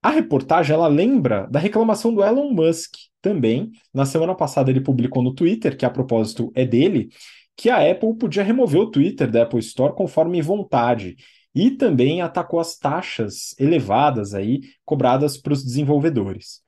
A 0.00 0.08
reportagem 0.08 0.74
ela 0.74 0.88
lembra 0.88 1.46
da 1.48 1.58
reclamação 1.58 2.12
do 2.12 2.24
Elon 2.24 2.50
Musk 2.52 2.94
também. 3.20 3.70
Na 3.94 4.04
semana 4.04 4.34
passada 4.34 4.70
ele 4.70 4.80
publicou 4.80 5.22
no 5.22 5.34
Twitter, 5.34 5.76
que 5.76 5.84
a 5.84 5.90
propósito 5.90 6.50
é 6.54 6.64
dele, 6.64 7.10
que 7.56 7.70
a 7.70 7.90
Apple 7.90 8.16
podia 8.16 8.42
remover 8.42 8.80
o 8.80 8.90
Twitter 8.90 9.30
da 9.30 9.42
Apple 9.42 9.60
Store 9.60 9.94
conforme 9.94 10.40
vontade. 10.42 11.16
E 11.54 11.70
também 11.70 12.22
atacou 12.22 12.58
as 12.60 12.78
taxas 12.78 13.54
elevadas 13.58 14.34
aí 14.34 14.60
cobradas 14.84 15.36
para 15.36 15.52
os 15.52 15.62
desenvolvedores. 15.62 16.62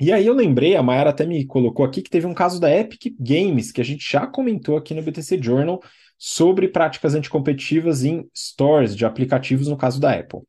E 0.00 0.10
aí 0.10 0.26
eu 0.26 0.32
lembrei, 0.32 0.74
a 0.76 0.82
Mayara 0.82 1.10
até 1.10 1.26
me 1.26 1.44
colocou 1.44 1.84
aqui, 1.84 2.00
que 2.00 2.08
teve 2.08 2.26
um 2.26 2.32
caso 2.32 2.58
da 2.58 2.74
Epic 2.74 3.14
Games, 3.20 3.70
que 3.70 3.82
a 3.82 3.84
gente 3.84 4.10
já 4.10 4.26
comentou 4.26 4.78
aqui 4.78 4.94
no 4.94 5.02
BTC 5.02 5.38
Journal, 5.42 5.82
sobre 6.16 6.68
práticas 6.68 7.14
anticompetitivas 7.14 8.02
em 8.02 8.26
stores 8.34 8.96
de 8.96 9.04
aplicativos, 9.04 9.68
no 9.68 9.76
caso 9.76 10.00
da 10.00 10.12
Apple. 10.12 10.40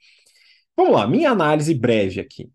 Vamos 0.75 0.93
lá, 0.93 1.05
minha 1.05 1.31
análise 1.31 1.74
breve 1.75 2.22
aqui. 2.22 2.50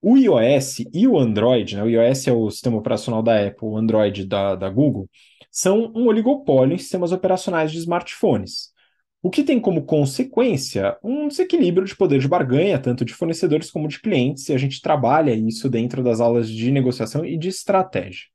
O 0.00 0.16
iOS 0.16 0.80
e 0.92 1.08
o 1.08 1.18
Android, 1.18 1.74
né, 1.74 1.82
o 1.82 1.88
iOS 1.88 2.28
é 2.28 2.32
o 2.32 2.50
sistema 2.50 2.76
operacional 2.76 3.22
da 3.22 3.46
Apple, 3.46 3.68
o 3.68 3.76
Android 3.76 4.26
da, 4.26 4.54
da 4.54 4.68
Google, 4.68 5.08
são 5.56 5.90
um 5.94 6.06
oligopólio 6.06 6.74
em 6.74 6.78
sistemas 6.78 7.12
operacionais 7.12 7.72
de 7.72 7.78
smartphones. 7.78 8.74
O 9.22 9.30
que 9.30 9.42
tem 9.42 9.58
como 9.58 9.86
consequência 9.86 10.98
um 11.02 11.28
desequilíbrio 11.28 11.86
de 11.86 11.96
poder 11.96 12.20
de 12.20 12.28
barganha, 12.28 12.78
tanto 12.78 13.06
de 13.06 13.14
fornecedores 13.14 13.70
como 13.70 13.88
de 13.88 13.98
clientes, 13.98 14.46
e 14.50 14.52
a 14.52 14.58
gente 14.58 14.82
trabalha 14.82 15.34
isso 15.34 15.70
dentro 15.70 16.02
das 16.02 16.20
aulas 16.20 16.46
de 16.50 16.70
negociação 16.70 17.24
e 17.24 17.38
de 17.38 17.48
estratégia. 17.48 18.26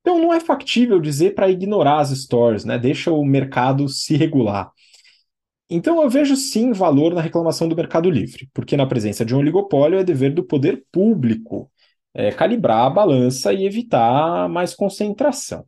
Então 0.00 0.20
não 0.20 0.32
é 0.32 0.38
factível 0.38 1.00
dizer 1.00 1.34
para 1.34 1.50
ignorar 1.50 1.98
as 1.98 2.10
stores, 2.10 2.64
né? 2.64 2.78
Deixa 2.78 3.10
o 3.10 3.24
mercado 3.24 3.88
se 3.88 4.16
regular. 4.16 4.70
Então 5.68 6.00
eu 6.00 6.08
vejo 6.08 6.36
sim 6.36 6.70
valor 6.70 7.12
na 7.12 7.20
reclamação 7.20 7.68
do 7.68 7.74
Mercado 7.74 8.08
Livre, 8.08 8.48
porque 8.54 8.76
na 8.76 8.86
presença 8.86 9.24
de 9.24 9.34
um 9.34 9.38
oligopólio 9.38 9.98
é 9.98 10.04
dever 10.04 10.32
do 10.32 10.44
poder 10.44 10.84
público 10.92 11.68
é, 12.14 12.30
calibrar 12.30 12.86
a 12.86 12.90
balança 12.90 13.52
e 13.52 13.66
evitar 13.66 14.48
mais 14.48 14.72
concentração. 14.72 15.66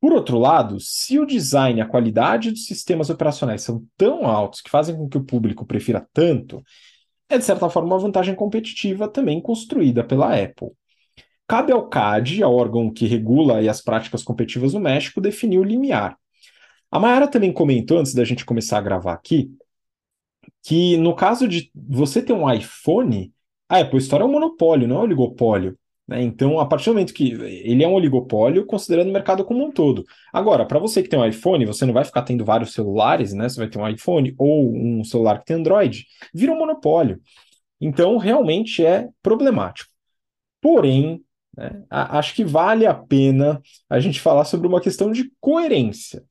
Por 0.00 0.12
outro 0.12 0.38
lado, 0.38 0.78
se 0.78 1.18
o 1.18 1.26
design 1.26 1.80
e 1.80 1.82
a 1.82 1.86
qualidade 1.86 2.50
dos 2.50 2.66
sistemas 2.66 3.10
operacionais 3.10 3.62
são 3.62 3.84
tão 3.96 4.26
altos 4.26 4.60
que 4.60 4.70
fazem 4.70 4.96
com 4.96 5.08
que 5.08 5.18
o 5.18 5.24
público 5.24 5.66
prefira 5.66 6.06
tanto, 6.12 6.62
é 7.28 7.36
de 7.36 7.44
certa 7.44 7.68
forma 7.68 7.88
uma 7.88 7.98
vantagem 7.98 8.34
competitiva 8.34 9.08
também 9.08 9.40
construída 9.40 10.04
pela 10.04 10.34
Apple. 10.34 10.70
Cabe 11.46 11.72
ao 11.72 11.88
CAD, 11.88 12.42
ao 12.42 12.54
órgão 12.54 12.92
que 12.92 13.06
regula 13.06 13.58
as 13.68 13.80
práticas 13.80 14.22
competitivas 14.22 14.74
no 14.74 14.80
México, 14.80 15.20
definir 15.20 15.58
o 15.58 15.64
limiar. 15.64 16.16
A 16.90 16.98
Mayara 16.98 17.28
também 17.28 17.52
comentou, 17.52 17.98
antes 17.98 18.14
da 18.14 18.24
gente 18.24 18.44
começar 18.44 18.78
a 18.78 18.82
gravar 18.82 19.12
aqui, 19.12 19.50
que 20.62 20.96
no 20.96 21.14
caso 21.14 21.48
de 21.48 21.70
você 21.74 22.22
ter 22.22 22.32
um 22.32 22.50
iPhone, 22.50 23.32
a 23.68 23.80
Apple 23.80 23.98
Store 23.98 24.22
é 24.22 24.26
um 24.26 24.32
monopólio, 24.32 24.88
não 24.88 24.96
é 24.96 24.98
um 25.00 25.02
oligopólio. 25.02 25.78
Né? 26.08 26.22
Então, 26.22 26.58
a 26.58 26.66
partir 26.66 26.86
do 26.86 26.94
momento 26.94 27.12
que 27.12 27.32
ele 27.32 27.84
é 27.84 27.88
um 27.88 27.92
oligopólio, 27.92 28.64
considerando 28.64 29.10
o 29.10 29.12
mercado 29.12 29.44
como 29.44 29.64
um 29.64 29.70
todo. 29.70 30.04
Agora, 30.32 30.64
para 30.64 30.78
você 30.78 31.02
que 31.02 31.08
tem 31.08 31.18
um 31.18 31.26
iPhone, 31.26 31.66
você 31.66 31.84
não 31.84 31.92
vai 31.92 32.04
ficar 32.04 32.22
tendo 32.22 32.44
vários 32.44 32.72
celulares, 32.72 33.34
né? 33.34 33.48
Você 33.48 33.60
vai 33.60 33.68
ter 33.68 33.78
um 33.78 33.86
iPhone 33.86 34.34
ou 34.38 34.74
um 34.74 35.04
celular 35.04 35.38
que 35.38 35.44
tem 35.44 35.56
Android, 35.56 36.06
vira 36.32 36.52
um 36.52 36.58
monopólio. 36.58 37.20
Então, 37.80 38.16
realmente 38.16 38.84
é 38.84 39.08
problemático. 39.22 39.90
Porém, 40.60 41.22
né, 41.56 41.84
acho 41.90 42.34
que 42.34 42.44
vale 42.44 42.86
a 42.86 42.94
pena 42.94 43.60
a 43.88 44.00
gente 44.00 44.20
falar 44.20 44.44
sobre 44.44 44.66
uma 44.66 44.80
questão 44.80 45.12
de 45.12 45.30
coerência. 45.40 46.24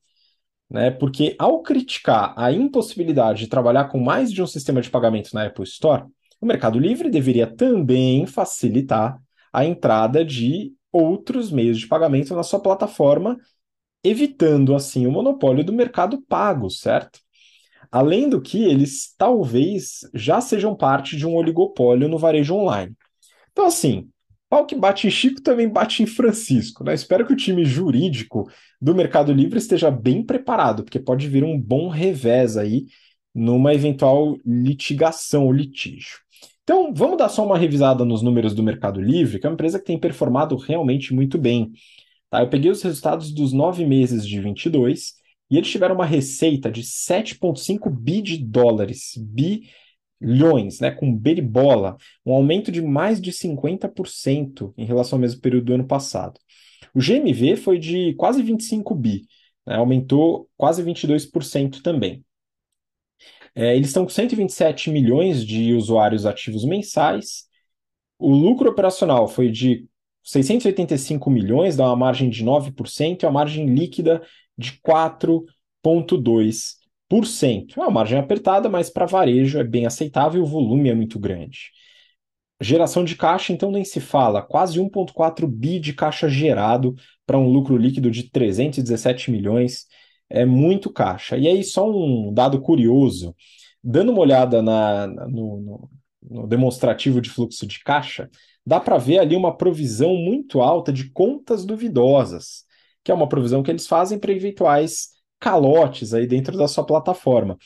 Né? 0.68 0.90
Porque 0.90 1.34
ao 1.38 1.62
criticar 1.62 2.34
a 2.36 2.52
impossibilidade 2.52 3.40
de 3.40 3.46
trabalhar 3.48 3.84
com 3.86 3.98
mais 3.98 4.30
de 4.30 4.42
um 4.42 4.46
sistema 4.46 4.82
de 4.82 4.90
pagamento 4.90 5.30
na 5.32 5.46
Apple 5.46 5.64
Store, 5.64 6.04
o 6.40 6.46
Mercado 6.46 6.78
Livre 6.78 7.10
deveria 7.10 7.46
também 7.46 8.26
facilitar 8.26 9.18
a 9.58 9.64
entrada 9.64 10.24
de 10.24 10.72
outros 10.92 11.50
meios 11.50 11.80
de 11.80 11.88
pagamento 11.88 12.32
na 12.32 12.44
sua 12.44 12.60
plataforma, 12.60 13.36
evitando 14.04 14.72
assim 14.72 15.04
o 15.04 15.10
monopólio 15.10 15.64
do 15.64 15.72
mercado 15.72 16.22
pago, 16.22 16.70
certo? 16.70 17.18
Além 17.90 18.28
do 18.28 18.40
que 18.40 18.62
eles 18.62 19.14
talvez 19.18 20.00
já 20.14 20.40
sejam 20.40 20.76
parte 20.76 21.16
de 21.16 21.26
um 21.26 21.34
oligopólio 21.34 22.08
no 22.08 22.18
varejo 22.18 22.54
online. 22.54 22.94
Então, 23.50 23.66
assim, 23.66 24.08
pau 24.48 24.64
que 24.64 24.76
bate 24.76 25.08
em 25.08 25.10
Chico 25.10 25.42
também 25.42 25.68
bate 25.68 26.04
em 26.04 26.06
Francisco, 26.06 26.84
né? 26.84 26.94
Espero 26.94 27.26
que 27.26 27.32
o 27.32 27.36
time 27.36 27.64
jurídico 27.64 28.48
do 28.80 28.94
Mercado 28.94 29.32
Livre 29.32 29.58
esteja 29.58 29.90
bem 29.90 30.22
preparado, 30.24 30.84
porque 30.84 31.00
pode 31.00 31.26
vir 31.26 31.42
um 31.42 31.60
bom 31.60 31.88
revés 31.88 32.56
aí 32.56 32.86
numa 33.34 33.74
eventual 33.74 34.36
litigação 34.46 35.46
ou 35.46 35.52
litígio. 35.52 36.27
Então, 36.68 36.92
vamos 36.92 37.16
dar 37.16 37.30
só 37.30 37.46
uma 37.46 37.56
revisada 37.56 38.04
nos 38.04 38.20
números 38.20 38.52
do 38.52 38.62
Mercado 38.62 39.00
Livre, 39.00 39.38
que 39.38 39.46
é 39.46 39.48
uma 39.48 39.54
empresa 39.54 39.78
que 39.78 39.86
tem 39.86 39.98
performado 39.98 40.54
realmente 40.54 41.14
muito 41.14 41.38
bem. 41.38 41.72
Tá? 42.28 42.42
Eu 42.42 42.50
peguei 42.50 42.70
os 42.70 42.82
resultados 42.82 43.32
dos 43.32 43.54
nove 43.54 43.86
meses 43.86 44.28
de 44.28 44.38
22 44.38 45.14
e 45.50 45.56
eles 45.56 45.70
tiveram 45.70 45.94
uma 45.94 46.04
receita 46.04 46.70
de 46.70 46.82
7,5 46.82 47.88
bi 47.88 48.20
de 48.20 48.36
dólares, 48.36 49.14
bilhões, 50.20 50.78
né, 50.78 50.90
com 50.90 51.10
B 51.16 51.36
de 51.36 51.40
bola, 51.40 51.96
um 52.26 52.34
aumento 52.34 52.70
de 52.70 52.82
mais 52.82 53.18
de 53.18 53.32
50% 53.32 54.74
em 54.76 54.84
relação 54.84 55.16
ao 55.16 55.22
mesmo 55.22 55.40
período 55.40 55.64
do 55.64 55.72
ano 55.72 55.86
passado. 55.86 56.38
O 56.94 57.00
GMV 57.00 57.56
foi 57.56 57.78
de 57.78 58.12
quase 58.12 58.42
25 58.42 58.94
bi, 58.94 59.22
né, 59.66 59.76
aumentou 59.76 60.46
quase 60.54 60.82
22% 60.82 61.80
também. 61.80 62.22
É, 63.54 63.74
eles 63.74 63.88
estão 63.88 64.04
com 64.04 64.10
127 64.10 64.90
milhões 64.90 65.44
de 65.44 65.74
usuários 65.74 66.26
ativos 66.26 66.64
mensais. 66.64 67.46
O 68.18 68.34
lucro 68.34 68.70
operacional 68.70 69.28
foi 69.28 69.50
de 69.50 69.86
685 70.22 71.30
milhões, 71.30 71.76
dá 71.76 71.86
uma 71.86 71.96
margem 71.96 72.28
de 72.28 72.44
9%, 72.44 73.22
e 73.22 73.26
a 73.26 73.30
margem 73.30 73.74
líquida 73.74 74.22
de 74.56 74.72
4,2%. 74.80 77.76
É 77.76 77.80
uma 77.80 77.90
margem 77.90 78.18
apertada, 78.18 78.68
mas 78.68 78.90
para 78.90 79.06
varejo 79.06 79.58
é 79.58 79.64
bem 79.64 79.86
aceitável 79.86 80.42
o 80.42 80.46
volume 80.46 80.90
é 80.90 80.94
muito 80.94 81.18
grande. 81.18 81.70
Geração 82.60 83.04
de 83.04 83.14
caixa, 83.14 83.52
então, 83.52 83.70
nem 83.70 83.84
se 83.84 84.00
fala, 84.00 84.42
quase 84.42 84.80
1,4 84.80 85.46
bi 85.46 85.78
de 85.78 85.92
caixa 85.92 86.28
gerado 86.28 86.96
para 87.24 87.38
um 87.38 87.48
lucro 87.48 87.76
líquido 87.76 88.10
de 88.10 88.24
317 88.24 89.30
milhões 89.30 89.86
é 90.30 90.44
muito 90.44 90.90
caixa. 90.90 91.36
E 91.36 91.48
aí, 91.48 91.64
só 91.64 91.90
um 91.90 92.32
dado 92.32 92.60
curioso: 92.60 93.34
dando 93.82 94.12
uma 94.12 94.20
olhada 94.20 94.62
na, 94.62 95.06
no, 95.06 95.60
no, 95.60 95.90
no 96.22 96.46
demonstrativo 96.46 97.20
de 97.20 97.30
fluxo 97.30 97.66
de 97.66 97.80
caixa, 97.80 98.28
dá 98.64 98.78
para 98.78 98.98
ver 98.98 99.18
ali 99.18 99.36
uma 99.36 99.56
provisão 99.56 100.14
muito 100.16 100.60
alta 100.60 100.92
de 100.92 101.10
contas 101.10 101.64
duvidosas, 101.64 102.64
que 103.02 103.10
é 103.10 103.14
uma 103.14 103.28
provisão 103.28 103.62
que 103.62 103.70
eles 103.70 103.86
fazem 103.86 104.18
para 104.18 104.32
eventuais 104.32 105.08
calotes 105.40 106.12
aí 106.12 106.26
dentro 106.26 106.56
da 106.56 106.68
sua 106.68 106.84
plataforma. 106.84 107.56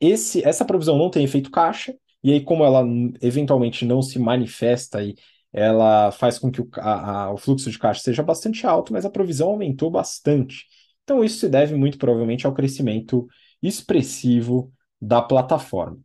Esse, 0.00 0.42
essa 0.44 0.64
provisão 0.64 0.96
não 0.96 1.10
tem 1.10 1.24
efeito 1.24 1.50
caixa, 1.50 1.94
e 2.22 2.32
aí, 2.32 2.40
como 2.40 2.64
ela 2.64 2.84
eventualmente 3.22 3.84
não 3.84 4.02
se 4.02 4.18
manifesta 4.18 4.98
aí, 4.98 5.14
ela 5.52 6.10
faz 6.12 6.38
com 6.38 6.50
que 6.50 6.60
o, 6.60 6.68
a, 6.76 7.24
a, 7.24 7.32
o 7.32 7.36
fluxo 7.36 7.70
de 7.70 7.78
caixa 7.78 8.02
seja 8.02 8.22
bastante 8.22 8.66
alto, 8.66 8.92
mas 8.92 9.04
a 9.04 9.10
provisão 9.10 9.50
aumentou 9.50 9.90
bastante. 9.90 10.66
Então, 11.10 11.24
isso 11.24 11.40
se 11.40 11.48
deve 11.48 11.74
muito 11.74 11.98
provavelmente 11.98 12.46
ao 12.46 12.54
crescimento 12.54 13.26
expressivo 13.60 14.72
da 15.02 15.20
plataforma. 15.20 15.98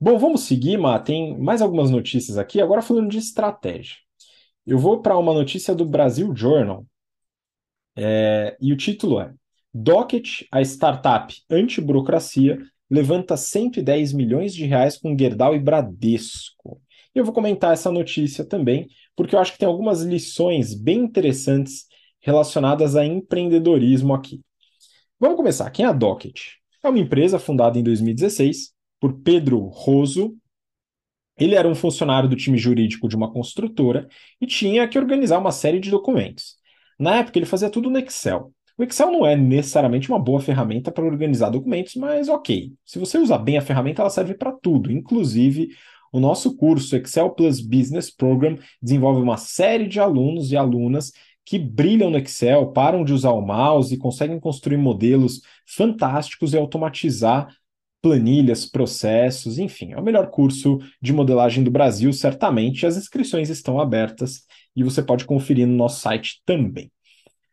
Bom, 0.00 0.16
vamos 0.20 0.42
seguir, 0.42 0.78
Má. 0.78 1.00
Tem 1.00 1.36
mais 1.36 1.60
algumas 1.60 1.90
notícias 1.90 2.38
aqui, 2.38 2.60
agora 2.60 2.80
falando 2.80 3.10
de 3.10 3.18
estratégia. 3.18 3.96
Eu 4.64 4.78
vou 4.78 5.02
para 5.02 5.18
uma 5.18 5.34
notícia 5.34 5.74
do 5.74 5.84
Brasil 5.84 6.32
Journal, 6.32 6.86
é, 7.96 8.56
e 8.60 8.72
o 8.72 8.76
título 8.76 9.18
é 9.18 9.34
Docket, 9.74 10.42
a 10.52 10.62
startup 10.62 11.34
anti-burocracia, 11.50 12.60
levanta 12.88 13.36
110 13.36 14.12
milhões 14.12 14.54
de 14.54 14.64
reais 14.64 14.96
com 14.96 15.18
Gerdau 15.18 15.56
e 15.56 15.58
Bradesco. 15.58 16.80
Eu 17.12 17.24
vou 17.24 17.34
comentar 17.34 17.72
essa 17.72 17.90
notícia 17.90 18.44
também, 18.44 18.86
porque 19.16 19.34
eu 19.34 19.40
acho 19.40 19.54
que 19.54 19.58
tem 19.58 19.66
algumas 19.66 20.02
lições 20.02 20.72
bem 20.72 21.00
interessantes 21.00 21.85
relacionadas 22.26 22.96
a 22.96 23.06
empreendedorismo 23.06 24.12
aqui. 24.12 24.40
Vamos 25.18 25.36
começar. 25.36 25.70
Quem 25.70 25.84
é 25.84 25.88
a 25.88 25.92
Docket? 25.92 26.56
É 26.82 26.88
uma 26.88 26.98
empresa 26.98 27.38
fundada 27.38 27.78
em 27.78 27.84
2016 27.84 28.72
por 29.00 29.20
Pedro 29.20 29.60
Roso. 29.60 30.36
Ele 31.38 31.54
era 31.54 31.68
um 31.68 31.74
funcionário 31.74 32.28
do 32.28 32.34
time 32.34 32.58
jurídico 32.58 33.08
de 33.08 33.14
uma 33.14 33.32
construtora 33.32 34.08
e 34.40 34.46
tinha 34.46 34.88
que 34.88 34.98
organizar 34.98 35.38
uma 35.38 35.52
série 35.52 35.78
de 35.78 35.88
documentos. 35.88 36.56
Na 36.98 37.14
época, 37.18 37.38
ele 37.38 37.46
fazia 37.46 37.70
tudo 37.70 37.88
no 37.88 37.98
Excel. 37.98 38.52
O 38.76 38.82
Excel 38.82 39.12
não 39.12 39.24
é 39.24 39.36
necessariamente 39.36 40.08
uma 40.08 40.18
boa 40.18 40.40
ferramenta 40.40 40.90
para 40.90 41.04
organizar 41.04 41.50
documentos, 41.50 41.94
mas 41.94 42.28
ok. 42.28 42.72
Se 42.84 42.98
você 42.98 43.18
usar 43.18 43.38
bem 43.38 43.56
a 43.56 43.62
ferramenta, 43.62 44.02
ela 44.02 44.10
serve 44.10 44.34
para 44.34 44.50
tudo, 44.50 44.90
inclusive 44.90 45.68
o 46.12 46.18
nosso 46.18 46.56
curso 46.56 46.96
Excel 46.96 47.30
Plus 47.30 47.60
Business 47.60 48.10
Program 48.10 48.58
desenvolve 48.82 49.20
uma 49.20 49.36
série 49.36 49.86
de 49.86 50.00
alunos 50.00 50.50
e 50.50 50.56
alunas 50.56 51.12
que 51.46 51.58
brilham 51.58 52.10
no 52.10 52.18
Excel, 52.18 52.72
param 52.72 53.04
de 53.04 53.12
usar 53.12 53.30
o 53.30 53.40
mouse 53.40 53.94
e 53.94 53.98
conseguem 53.98 54.40
construir 54.40 54.76
modelos 54.76 55.40
fantásticos 55.64 56.52
e 56.52 56.58
automatizar 56.58 57.48
planilhas, 58.02 58.66
processos, 58.66 59.58
enfim, 59.58 59.92
é 59.92 59.96
o 59.98 60.02
melhor 60.02 60.30
curso 60.30 60.78
de 61.00 61.12
modelagem 61.12 61.64
do 61.64 61.70
Brasil, 61.70 62.12
certamente. 62.12 62.84
As 62.84 62.96
inscrições 62.96 63.48
estão 63.48 63.80
abertas 63.80 64.42
e 64.74 64.82
você 64.82 65.02
pode 65.02 65.24
conferir 65.24 65.66
no 65.66 65.76
nosso 65.76 66.00
site 66.00 66.42
também. 66.44 66.90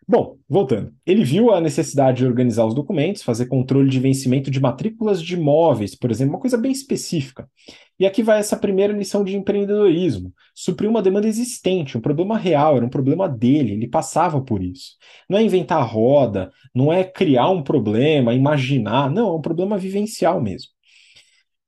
Bom, 0.07 0.37
voltando. 0.49 0.93
Ele 1.05 1.23
viu 1.23 1.51
a 1.51 1.61
necessidade 1.61 2.17
de 2.17 2.25
organizar 2.25 2.65
os 2.65 2.75
documentos, 2.75 3.23
fazer 3.23 3.45
controle 3.45 3.89
de 3.89 3.99
vencimento 3.99 4.51
de 4.51 4.59
matrículas 4.59 5.21
de 5.21 5.35
imóveis, 5.35 5.95
por 5.95 6.11
exemplo, 6.11 6.33
uma 6.33 6.41
coisa 6.41 6.57
bem 6.57 6.71
específica. 6.71 7.49
E 7.97 8.05
aqui 8.05 8.21
vai 8.21 8.39
essa 8.39 8.57
primeira 8.57 8.91
lição 8.91 9.23
de 9.23 9.37
empreendedorismo. 9.37 10.33
Supriu 10.53 10.89
uma 10.89 11.01
demanda 11.01 11.27
existente, 11.27 11.97
um 11.97 12.01
problema 12.01 12.37
real, 12.37 12.75
era 12.75 12.85
um 12.85 12.89
problema 12.89 13.29
dele, 13.29 13.73
ele 13.73 13.87
passava 13.87 14.41
por 14.41 14.61
isso. 14.61 14.97
Não 15.29 15.37
é 15.37 15.43
inventar 15.43 15.79
a 15.79 15.85
roda, 15.85 16.51
não 16.75 16.91
é 16.91 17.03
criar 17.03 17.49
um 17.49 17.63
problema, 17.63 18.33
imaginar, 18.33 19.09
não, 19.09 19.29
é 19.29 19.37
um 19.37 19.41
problema 19.41 19.77
vivencial 19.77 20.41
mesmo. 20.41 20.69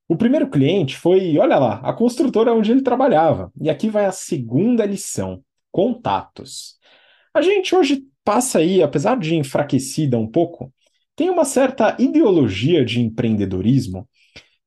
O 0.08 0.16
primeiro 0.18 0.50
cliente 0.50 0.98
foi, 0.98 1.38
olha 1.38 1.58
lá, 1.58 1.80
a 1.84 1.94
construtora 1.94 2.54
onde 2.54 2.72
ele 2.72 2.82
trabalhava. 2.82 3.52
E 3.60 3.70
aqui 3.70 3.90
vai 3.90 4.06
a 4.06 4.12
segunda 4.12 4.86
lição: 4.86 5.42
contatos. 5.72 6.76
A 7.34 7.42
gente 7.42 7.76
hoje 7.76 8.04
passa 8.26 8.60
aí, 8.60 8.82
apesar 8.82 9.18
de 9.18 9.36
enfraquecida 9.36 10.18
um 10.18 10.28
pouco, 10.28 10.74
tem 11.16 11.30
uma 11.30 11.46
certa 11.46 11.96
ideologia 11.98 12.84
de 12.84 13.00
empreendedorismo 13.00 14.10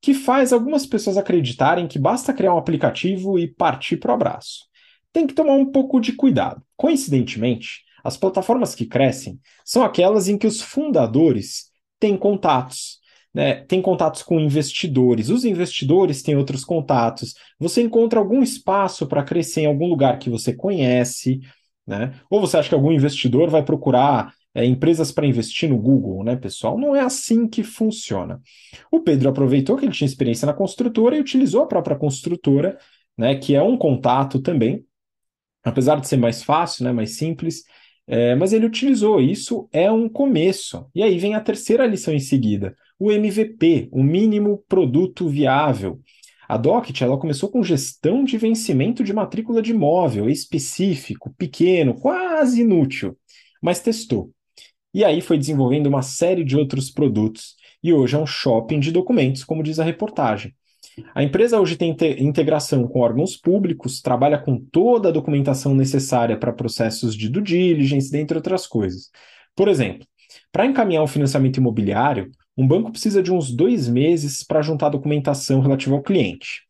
que 0.00 0.14
faz 0.14 0.52
algumas 0.52 0.86
pessoas 0.86 1.18
acreditarem 1.18 1.88
que 1.88 1.98
basta 1.98 2.32
criar 2.32 2.54
um 2.54 2.58
aplicativo 2.58 3.38
e 3.38 3.48
partir 3.48 3.96
para 3.96 4.12
o 4.12 4.14
abraço. 4.14 4.66
Tem 5.12 5.26
que 5.26 5.34
tomar 5.34 5.54
um 5.54 5.66
pouco 5.66 6.00
de 6.00 6.12
cuidado. 6.12 6.62
Coincidentemente, 6.76 7.82
as 8.04 8.16
plataformas 8.16 8.74
que 8.74 8.86
crescem 8.86 9.40
são 9.64 9.82
aquelas 9.82 10.28
em 10.28 10.38
que 10.38 10.46
os 10.46 10.60
fundadores 10.60 11.66
têm 11.98 12.16
contatos, 12.16 12.98
né, 13.34 13.64
tem 13.64 13.82
contatos 13.82 14.22
com 14.22 14.38
investidores, 14.38 15.28
os 15.28 15.44
investidores 15.44 16.22
têm 16.22 16.36
outros 16.36 16.64
contatos, 16.64 17.34
você 17.58 17.82
encontra 17.82 18.20
algum 18.20 18.42
espaço 18.42 19.06
para 19.06 19.24
crescer 19.24 19.62
em 19.62 19.66
algum 19.66 19.88
lugar 19.88 20.18
que 20.18 20.30
você 20.30 20.54
conhece, 20.54 21.40
né? 21.88 22.12
Ou 22.28 22.40
você 22.40 22.58
acha 22.58 22.68
que 22.68 22.74
algum 22.74 22.92
investidor 22.92 23.48
vai 23.48 23.64
procurar 23.64 24.32
é, 24.54 24.64
empresas 24.64 25.10
para 25.10 25.26
investir 25.26 25.68
no 25.70 25.78
Google, 25.78 26.22
né, 26.22 26.36
pessoal? 26.36 26.78
Não 26.78 26.94
é 26.94 27.00
assim 27.00 27.48
que 27.48 27.62
funciona. 27.62 28.40
O 28.92 29.00
Pedro 29.00 29.30
aproveitou 29.30 29.76
que 29.76 29.86
ele 29.86 29.92
tinha 29.92 30.06
experiência 30.06 30.46
na 30.46 30.52
construtora 30.52 31.16
e 31.16 31.20
utilizou 31.20 31.62
a 31.62 31.66
própria 31.66 31.96
construtora, 31.96 32.78
né, 33.16 33.34
que 33.36 33.54
é 33.54 33.62
um 33.62 33.76
contato 33.76 34.40
também, 34.40 34.84
apesar 35.64 35.98
de 35.98 36.06
ser 36.06 36.18
mais 36.18 36.42
fácil, 36.42 36.84
né, 36.84 36.92
mais 36.92 37.16
simples, 37.16 37.64
é, 38.06 38.34
mas 38.34 38.52
ele 38.52 38.66
utilizou. 38.66 39.20
Isso 39.20 39.68
é 39.72 39.90
um 39.90 40.08
começo. 40.08 40.86
E 40.94 41.02
aí 41.02 41.18
vem 41.18 41.34
a 41.34 41.40
terceira 41.40 41.86
lição 41.86 42.12
em 42.12 42.20
seguida 42.20 42.76
o 42.98 43.12
MVP, 43.12 43.88
o 43.92 44.02
mínimo 44.02 44.64
produto 44.68 45.28
viável. 45.28 46.00
A 46.48 46.56
Docket 46.56 47.02
ela 47.02 47.18
começou 47.18 47.50
com 47.50 47.62
gestão 47.62 48.24
de 48.24 48.38
vencimento 48.38 49.04
de 49.04 49.12
matrícula 49.12 49.60
de 49.60 49.72
imóvel 49.72 50.30
específico, 50.30 51.34
pequeno, 51.36 51.94
quase 51.94 52.62
inútil, 52.62 53.16
mas 53.62 53.80
testou. 53.80 54.32
E 54.94 55.04
aí 55.04 55.20
foi 55.20 55.36
desenvolvendo 55.36 55.88
uma 55.88 56.00
série 56.00 56.42
de 56.42 56.56
outros 56.56 56.90
produtos 56.90 57.54
e 57.82 57.92
hoje 57.92 58.16
é 58.16 58.18
um 58.18 58.26
shopping 58.26 58.80
de 58.80 58.90
documentos, 58.90 59.44
como 59.44 59.62
diz 59.62 59.78
a 59.78 59.84
reportagem. 59.84 60.54
A 61.14 61.22
empresa 61.22 61.60
hoje 61.60 61.76
tem 61.76 61.94
integração 62.18 62.88
com 62.88 63.00
órgãos 63.00 63.36
públicos, 63.36 64.00
trabalha 64.00 64.38
com 64.38 64.58
toda 64.58 65.10
a 65.10 65.12
documentação 65.12 65.74
necessária 65.74 66.36
para 66.36 66.52
processos 66.52 67.14
de 67.14 67.28
due 67.28 67.42
diligence, 67.42 68.10
dentre 68.10 68.36
outras 68.36 68.66
coisas. 68.66 69.10
Por 69.54 69.68
exemplo, 69.68 70.06
para 70.50 70.66
encaminhar 70.66 71.04
um 71.04 71.06
financiamento 71.06 71.58
imobiliário, 71.58 72.30
um 72.58 72.66
banco 72.66 72.90
precisa 72.90 73.22
de 73.22 73.32
uns 73.32 73.52
dois 73.52 73.86
meses 73.86 74.42
para 74.42 74.60
juntar 74.60 74.88
documentação 74.88 75.60
relativa 75.60 75.94
ao 75.94 76.02
cliente. 76.02 76.64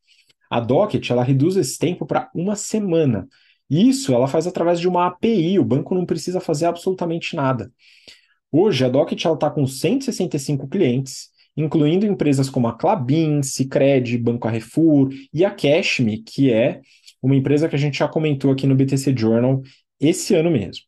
A 0.50 0.60
Docket 0.60 1.08
ela 1.08 1.24
reduz 1.24 1.56
esse 1.56 1.78
tempo 1.78 2.04
para 2.04 2.30
uma 2.34 2.54
semana. 2.54 3.26
Isso 3.70 4.12
ela 4.12 4.28
faz 4.28 4.46
através 4.46 4.78
de 4.78 4.86
uma 4.86 5.06
API, 5.06 5.58
o 5.58 5.64
banco 5.64 5.94
não 5.94 6.04
precisa 6.04 6.40
fazer 6.40 6.66
absolutamente 6.66 7.34
nada. 7.34 7.72
Hoje, 8.52 8.84
a 8.84 8.88
Docket 8.90 9.18
está 9.24 9.50
com 9.50 9.66
165 9.66 10.68
clientes, 10.68 11.30
incluindo 11.56 12.04
empresas 12.04 12.50
como 12.50 12.68
a 12.68 12.76
Clabin, 12.76 13.42
Cicred, 13.42 14.18
Banco 14.18 14.40
Carrefour 14.40 15.08
e 15.32 15.42
a 15.42 15.50
Cashme, 15.50 16.18
que 16.18 16.52
é 16.52 16.82
uma 17.22 17.34
empresa 17.34 17.66
que 17.66 17.76
a 17.76 17.78
gente 17.78 17.98
já 17.98 18.08
comentou 18.08 18.52
aqui 18.52 18.66
no 18.66 18.76
BTC 18.76 19.14
Journal 19.16 19.62
esse 19.98 20.34
ano 20.34 20.50
mesmo. 20.50 20.84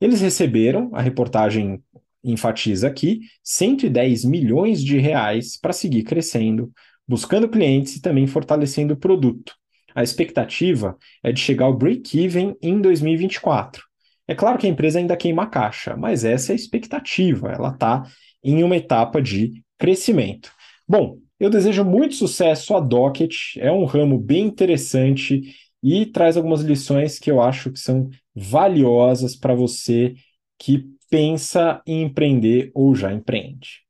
Eles 0.00 0.22
receberam, 0.22 0.90
a 0.94 1.02
reportagem 1.02 1.82
enfatiza 2.24 2.88
aqui, 2.88 3.20
110 3.42 4.24
milhões 4.24 4.82
de 4.82 4.98
reais 4.98 5.58
para 5.60 5.72
seguir 5.72 6.02
crescendo, 6.04 6.72
buscando 7.06 7.48
clientes 7.48 7.96
e 7.96 8.02
também 8.02 8.26
fortalecendo 8.26 8.94
o 8.94 8.96
produto. 8.96 9.52
A 9.94 10.02
expectativa 10.02 10.96
é 11.22 11.30
de 11.30 11.40
chegar 11.40 11.66
ao 11.66 11.76
break-even 11.76 12.56
em 12.60 12.80
2024. 12.80 13.82
É 14.26 14.34
claro 14.34 14.58
que 14.58 14.66
a 14.66 14.70
empresa 14.70 14.98
ainda 14.98 15.16
queima 15.16 15.46
caixa, 15.46 15.96
mas 15.96 16.24
essa 16.24 16.52
é 16.52 16.54
a 16.54 16.56
expectativa, 16.56 17.52
ela 17.52 17.68
está 17.68 18.02
em 18.42 18.64
uma 18.64 18.76
etapa 18.76 19.20
de 19.20 19.62
crescimento. 19.78 20.50
Bom, 20.88 21.18
eu 21.38 21.50
desejo 21.50 21.84
muito 21.84 22.14
sucesso 22.14 22.74
à 22.74 22.80
Docket, 22.80 23.56
é 23.58 23.70
um 23.70 23.84
ramo 23.84 24.18
bem 24.18 24.46
interessante 24.46 25.54
e 25.82 26.06
traz 26.06 26.36
algumas 26.36 26.62
lições 26.62 27.18
que 27.18 27.30
eu 27.30 27.40
acho 27.42 27.70
que 27.70 27.78
são 27.78 28.08
valiosas 28.34 29.36
para 29.36 29.54
você 29.54 30.14
que 30.58 30.86
pensa 31.14 31.80
em 31.86 32.02
empreender 32.02 32.72
ou 32.74 32.92
já 32.92 33.12
empreende. 33.12 33.84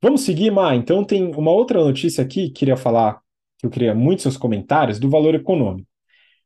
Vamos 0.00 0.22
seguir, 0.22 0.50
Má? 0.50 0.74
Então 0.74 1.04
tem 1.04 1.30
uma 1.34 1.50
outra 1.50 1.84
notícia 1.84 2.24
aqui 2.24 2.46
que 2.46 2.60
queria 2.60 2.78
falar, 2.78 3.20
que 3.58 3.66
eu 3.66 3.70
queria 3.70 3.94
muitos 3.94 4.22
seus 4.22 4.38
comentários, 4.38 4.98
do 4.98 5.10
valor 5.10 5.34
econômico. 5.34 5.86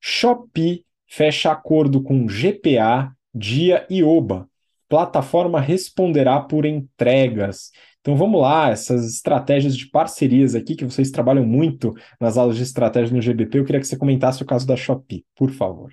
Shopee 0.00 0.84
fecha 1.06 1.52
acordo 1.52 2.02
com 2.02 2.26
GPA, 2.26 3.12
Dia 3.32 3.86
e 3.88 4.02
Oba. 4.02 4.48
Plataforma 4.88 5.60
responderá 5.60 6.40
por 6.40 6.66
entregas. 6.66 7.70
Então 8.00 8.16
vamos 8.16 8.42
lá, 8.42 8.68
essas 8.68 9.08
estratégias 9.08 9.76
de 9.76 9.88
parcerias 9.90 10.56
aqui 10.56 10.74
que 10.74 10.84
vocês 10.84 11.12
trabalham 11.12 11.46
muito 11.46 11.94
nas 12.20 12.36
aulas 12.36 12.56
de 12.56 12.64
estratégia 12.64 13.14
no 13.14 13.22
GBP, 13.22 13.60
eu 13.60 13.64
queria 13.64 13.80
que 13.80 13.86
você 13.86 13.96
comentasse 13.96 14.42
o 14.42 14.46
caso 14.46 14.66
da 14.66 14.74
Shopee, 14.74 15.24
por 15.36 15.52
favor. 15.52 15.92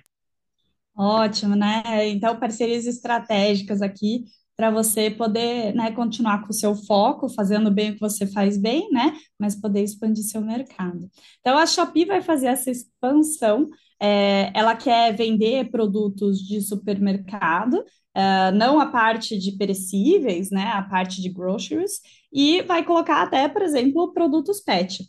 Ótimo, 0.98 1.54
né? 1.54 2.08
Então, 2.08 2.38
parcerias 2.40 2.84
estratégicas 2.84 3.80
aqui 3.82 4.24
para 4.56 4.68
você 4.70 5.08
poder, 5.08 5.72
né, 5.72 5.92
continuar 5.92 6.42
com 6.42 6.50
o 6.50 6.52
seu 6.52 6.74
foco, 6.74 7.28
fazendo 7.28 7.70
bem 7.70 7.90
o 7.90 7.94
que 7.94 8.00
você 8.00 8.26
faz 8.26 8.58
bem, 8.58 8.90
né? 8.90 9.16
Mas 9.38 9.54
poder 9.54 9.84
expandir 9.84 10.24
seu 10.24 10.40
mercado. 10.40 11.08
Então, 11.40 11.56
a 11.56 11.64
Shopee 11.66 12.04
vai 12.04 12.20
fazer 12.20 12.48
essa 12.48 12.68
expansão. 12.70 13.68
É, 14.02 14.50
ela 14.52 14.74
quer 14.74 15.14
vender 15.16 15.70
produtos 15.70 16.40
de 16.40 16.60
supermercado, 16.60 17.74
uh, 17.74 18.52
não 18.54 18.80
a 18.80 18.86
parte 18.86 19.38
de 19.38 19.52
perecíveis, 19.52 20.50
né? 20.50 20.64
A 20.72 20.82
parte 20.82 21.22
de 21.22 21.28
groceries, 21.28 22.00
e 22.32 22.62
vai 22.62 22.84
colocar 22.84 23.22
até, 23.22 23.48
por 23.48 23.62
exemplo, 23.62 24.12
produtos 24.12 24.60
pet. 24.60 25.04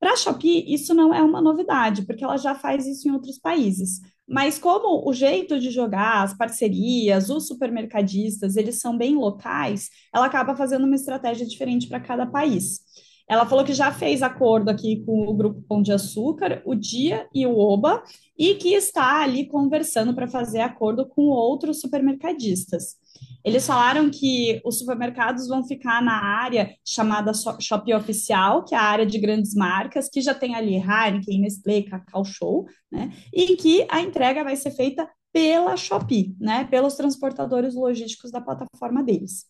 Para 0.00 0.12
a 0.12 0.16
Shopee, 0.16 0.64
isso 0.72 0.94
não 0.94 1.12
é 1.12 1.22
uma 1.22 1.42
novidade, 1.42 2.06
porque 2.06 2.24
ela 2.24 2.36
já 2.38 2.54
faz 2.54 2.86
isso 2.86 3.08
em 3.08 3.12
outros 3.12 3.38
países. 3.38 4.00
Mas 4.28 4.58
como 4.58 5.08
o 5.08 5.12
jeito 5.12 5.58
de 5.60 5.70
jogar, 5.70 6.24
as 6.24 6.34
parcerias, 6.36 7.30
os 7.30 7.46
supermercadistas, 7.46 8.56
eles 8.56 8.80
são 8.80 8.96
bem 8.98 9.14
locais, 9.14 9.88
ela 10.12 10.26
acaba 10.26 10.56
fazendo 10.56 10.84
uma 10.84 10.96
estratégia 10.96 11.46
diferente 11.46 11.88
para 11.88 12.00
cada 12.00 12.26
país. 12.26 12.80
Ela 13.28 13.44
falou 13.44 13.64
que 13.64 13.72
já 13.72 13.90
fez 13.90 14.22
acordo 14.22 14.68
aqui 14.68 15.02
com 15.04 15.26
o 15.26 15.34
Grupo 15.34 15.60
Pão 15.62 15.82
de 15.82 15.92
Açúcar, 15.92 16.62
o 16.64 16.74
Dia 16.74 17.26
e 17.34 17.44
o 17.46 17.58
Oba, 17.58 18.02
e 18.38 18.54
que 18.54 18.72
está 18.72 19.22
ali 19.22 19.46
conversando 19.46 20.14
para 20.14 20.28
fazer 20.28 20.60
acordo 20.60 21.06
com 21.06 21.22
outros 21.22 21.80
supermercadistas. 21.80 22.96
Eles 23.44 23.66
falaram 23.66 24.10
que 24.10 24.60
os 24.64 24.78
supermercados 24.78 25.48
vão 25.48 25.64
ficar 25.64 26.02
na 26.02 26.20
área 26.20 26.74
chamada 26.84 27.32
Shopee 27.32 27.94
Oficial, 27.94 28.64
que 28.64 28.74
é 28.74 28.78
a 28.78 28.82
área 28.82 29.06
de 29.06 29.18
grandes 29.18 29.54
marcas, 29.54 30.08
que 30.08 30.20
já 30.20 30.34
tem 30.34 30.54
ali 30.54 30.74
Heineken, 30.76 31.40
Nestlé, 31.40 31.82
Cacau 31.82 32.24
Show, 32.24 32.66
né? 32.90 33.12
E 33.32 33.56
que 33.56 33.86
a 33.88 34.00
entrega 34.00 34.44
vai 34.44 34.56
ser 34.56 34.72
feita 34.72 35.08
pela 35.32 35.76
Shopee, 35.76 36.34
né? 36.40 36.64
Pelos 36.64 36.94
transportadores 36.94 37.74
logísticos 37.74 38.30
da 38.30 38.40
plataforma 38.40 39.02
deles. 39.02 39.46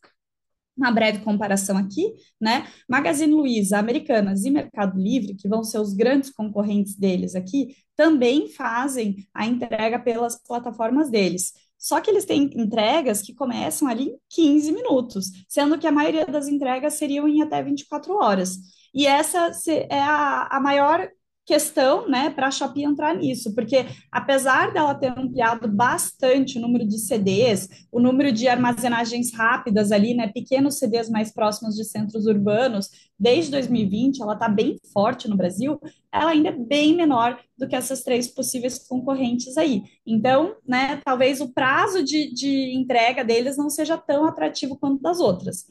Uma 0.76 0.90
breve 0.90 1.20
comparação 1.20 1.76
aqui, 1.76 2.14
né? 2.40 2.66
Magazine 2.88 3.32
Luiza, 3.32 3.78
Americanas 3.78 4.44
e 4.44 4.50
Mercado 4.50 4.98
Livre, 4.98 5.34
que 5.34 5.48
vão 5.48 5.64
ser 5.64 5.78
os 5.78 5.94
grandes 5.94 6.30
concorrentes 6.30 6.94
deles 6.94 7.34
aqui, 7.34 7.74
também 7.96 8.48
fazem 8.48 9.16
a 9.32 9.46
entrega 9.46 9.98
pelas 9.98 10.36
plataformas 10.42 11.10
deles. 11.10 11.52
Só 11.78 12.00
que 12.00 12.10
eles 12.10 12.24
têm 12.24 12.50
entregas 12.54 13.22
que 13.22 13.34
começam 13.34 13.88
ali 13.88 14.04
em 14.10 14.18
15 14.30 14.72
minutos, 14.72 15.30
sendo 15.48 15.78
que 15.78 15.86
a 15.86 15.92
maioria 15.92 16.26
das 16.26 16.48
entregas 16.48 16.94
seriam 16.94 17.28
em 17.28 17.42
até 17.42 17.62
24 17.62 18.14
horas. 18.14 18.58
E 18.94 19.06
essa 19.06 19.50
é 19.90 20.00
a, 20.00 20.48
a 20.56 20.60
maior 20.60 21.08
questão, 21.46 22.08
né, 22.08 22.28
para 22.28 22.48
a 22.48 22.50
Shopee 22.50 22.82
entrar 22.82 23.14
nisso, 23.14 23.54
porque 23.54 23.86
apesar 24.10 24.72
dela 24.72 24.94
ter 24.96 25.16
ampliado 25.16 25.68
bastante 25.68 26.58
o 26.58 26.60
número 26.60 26.84
de 26.84 26.98
CDs, 26.98 27.68
o 27.92 28.00
número 28.00 28.32
de 28.32 28.48
armazenagens 28.48 29.32
rápidas 29.32 29.92
ali, 29.92 30.12
né, 30.12 30.26
pequenos 30.26 30.78
CDs 30.78 31.08
mais 31.08 31.32
próximos 31.32 31.76
de 31.76 31.84
centros 31.84 32.26
urbanos, 32.26 32.90
desde 33.16 33.52
2020, 33.52 34.20
ela 34.20 34.34
está 34.34 34.48
bem 34.48 34.76
forte 34.92 35.28
no 35.28 35.36
Brasil, 35.36 35.80
ela 36.12 36.32
ainda 36.32 36.48
é 36.48 36.52
bem 36.52 36.96
menor 36.96 37.38
do 37.56 37.68
que 37.68 37.76
essas 37.76 38.02
três 38.02 38.26
possíveis 38.26 38.78
concorrentes 38.86 39.56
aí. 39.56 39.84
Então, 40.04 40.56
né, 40.66 41.00
talvez 41.04 41.40
o 41.40 41.52
prazo 41.52 42.02
de, 42.02 42.34
de 42.34 42.74
entrega 42.76 43.24
deles 43.24 43.56
não 43.56 43.70
seja 43.70 43.96
tão 43.96 44.26
atrativo 44.26 44.76
quanto 44.76 45.00
das 45.00 45.20
outras. 45.20 45.64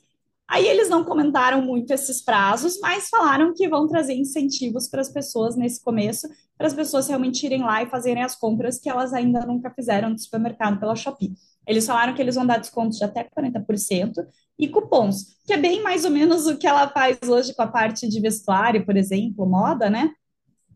Aí 0.48 0.68
eles 0.68 0.90
não 0.90 1.04
comentaram 1.04 1.62
muito 1.62 1.92
esses 1.92 2.22
prazos, 2.24 2.80
mas 2.80 3.10
falaram 3.10 3.54
que 3.54 3.68
vão 3.68 3.88
trazer 3.88 4.14
incentivos 4.14 4.88
para 4.88 5.02
as 5.02 5.10
pessoas 5.10 5.56
nesse 5.56 5.84
começo, 5.84 6.28
para 6.58 6.68
as 6.68 6.74
pessoas 6.74 7.08
realmente 7.08 7.46
irem 7.46 7.64
lá 7.64 7.82
e 7.82 7.90
fazerem 7.90 8.24
as 8.24 8.36
compras 8.36 8.80
que 8.80 8.90
elas 8.90 9.12
ainda 9.12 9.46
nunca 9.46 9.72
fizeram 9.72 10.10
no 10.10 10.20
supermercado 10.20 10.80
pela 10.80 10.96
Shopee. 10.96 11.34
Eles 11.68 11.86
falaram 11.88 12.14
que 12.14 12.22
eles 12.22 12.36
vão 12.36 12.46
dar 12.46 12.60
descontos 12.60 12.98
de 12.98 13.04
até 13.04 13.24
40% 13.24 14.24
e 14.58 14.68
cupons, 14.68 15.36
que 15.46 15.54
é 15.54 15.58
bem 15.58 15.82
mais 15.82 16.06
ou 16.06 16.12
menos 16.12 16.46
o 16.46 16.58
que 16.58 16.68
ela 16.68 16.88
faz 16.90 17.18
hoje 17.28 17.54
com 17.56 17.64
a 17.64 17.68
parte 17.68 18.08
de 18.08 18.22
vestuário, 18.22 18.86
por 18.86 18.96
exemplo, 18.96 19.46
moda, 19.48 19.90
né? 19.90 20.12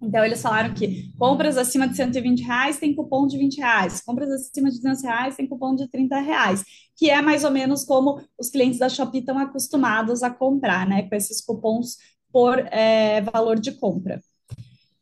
Então, 0.01 0.23
eles 0.23 0.41
falaram 0.41 0.73
que 0.73 1.12
compras 1.17 1.58
acima 1.58 1.88
de 1.88 1.95
120 1.95 2.41
reais 2.41 2.79
tem 2.79 2.95
cupom 2.95 3.27
de 3.27 3.38
20 3.38 3.58
reais, 3.58 4.01
compras 4.01 4.29
acima 4.32 4.69
de 4.69 4.77
200 4.77 5.03
reais 5.03 5.36
tem 5.36 5.45
cupom 5.45 5.75
de 5.75 5.89
30 5.89 6.19
reais, 6.19 6.63
que 6.99 7.09
é 7.09 7.21
mais 7.21 7.45
ou 7.45 7.49
menos 7.49 7.85
como 7.85 8.21
os 8.38 8.49
clientes 8.49 8.77
da 8.77 8.89
Shopee 8.89 9.21
estão 9.21 9.39
acostumados 9.39 10.21
a 10.21 10.29
comprar, 10.29 10.85
né, 10.85 11.03
com 11.03 11.15
esses 11.15 11.39
cupons 11.39 11.95
por 12.29 12.59
é, 12.59 13.21
valor 13.21 13.57
de 13.57 13.71
compra. 13.71 14.21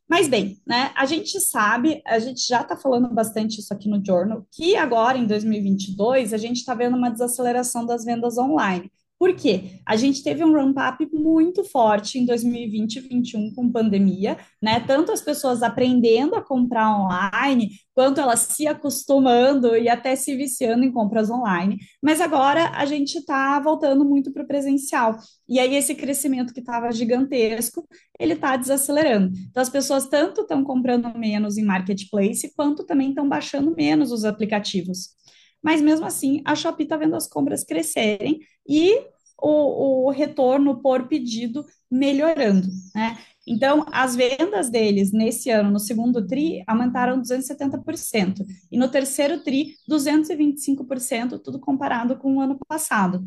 Mas 0.08 0.28
bem, 0.28 0.62
né, 0.66 0.92
a 0.96 1.08
gente 1.08 1.40
sabe, 1.42 2.04
a 2.06 2.20
gente 2.20 2.48
já 2.48 2.62
está 2.62 2.78
falando 2.78 3.10
bastante 3.10 3.60
isso 3.60 3.74
aqui 3.74 3.90
no 3.90 4.02
Journal, 4.06 4.46
que 4.52 4.76
agora 4.76 5.18
em 5.18 5.26
2022 5.26 6.34
a 6.34 6.38
gente 6.38 6.58
está 6.58 6.76
vendo 6.76 6.96
uma 6.96 7.10
desaceleração 7.10 7.84
das 7.84 8.06
vendas 8.06 8.38
online. 8.38 8.92
Por 9.20 9.36
quê? 9.36 9.80
A 9.84 9.96
gente 9.96 10.24
teve 10.24 10.44
um 10.44 10.54
ramp-up 10.54 11.08
muito 11.12 11.64
forte 11.64 12.20
em 12.20 12.26
2020 12.26 12.98
e 12.98 13.02
2021 13.02 13.56
com 13.56 13.72
pandemia, 13.72 14.38
né? 14.62 14.80
Tanto 14.80 15.12
as 15.12 15.22
pessoas 15.22 15.64
aprendendo 15.64 16.36
a 16.36 16.42
comprar 16.42 16.96
online, 16.96 17.72
quanto 17.96 18.22
elas 18.22 18.42
se 18.42 18.68
acostumando 18.68 19.76
e 19.76 19.90
até 19.90 20.16
se 20.16 20.36
viciando 20.36 20.86
em 20.86 20.92
compras 20.92 21.32
online. 21.32 21.78
Mas 22.02 22.22
agora 22.22 22.70
a 22.76 22.86
gente 22.86 23.18
está 23.18 23.60
voltando 23.60 24.06
muito 24.06 24.32
para 24.32 24.44
o 24.44 24.48
presencial. 24.48 25.18
E 25.50 25.60
aí 25.60 25.76
esse 25.76 25.96
crescimento 25.96 26.54
que 26.54 26.60
estava 26.60 26.92
gigantesco, 26.92 27.88
ele 28.20 28.34
está 28.34 28.56
desacelerando. 28.56 29.32
Então 29.50 29.64
as 29.64 29.70
pessoas 29.70 30.08
tanto 30.08 30.42
estão 30.42 30.64
comprando 30.64 31.18
menos 31.18 31.58
em 31.58 31.64
marketplace, 31.66 32.54
quanto 32.56 32.86
também 32.86 33.10
estão 33.10 33.28
baixando 33.28 33.74
menos 33.76 34.12
os 34.12 34.24
aplicativos 34.26 35.18
mas 35.64 35.82
mesmo 35.82 36.06
assim 36.06 36.42
a 36.46 36.56
Shopee 36.56 36.84
está 36.84 36.98
vendo 36.98 37.16
as 37.16 37.28
compras 37.28 37.64
crescerem 37.64 38.40
e 38.68 39.00
o, 39.40 40.08
o 40.08 40.10
retorno 40.10 40.82
por 40.82 41.08
pedido 41.08 41.66
melhorando, 41.90 42.68
né? 42.96 43.18
Então, 43.48 43.86
as 43.94 44.14
vendas 44.14 44.70
deles 44.70 45.14
nesse 45.14 45.50
ano, 45.50 45.72
no 45.72 45.80
segundo 45.80 46.26
TRI, 46.28 46.64
aumentaram 46.68 47.22
270%, 47.22 48.46
e 48.70 48.78
no 48.78 48.90
terceiro 48.90 49.42
TRI, 49.42 49.76
225%, 49.90 51.40
tudo 51.40 51.58
comparado 51.58 52.18
com 52.18 52.36
o 52.36 52.42
ano 52.42 52.60
passado. 52.68 53.26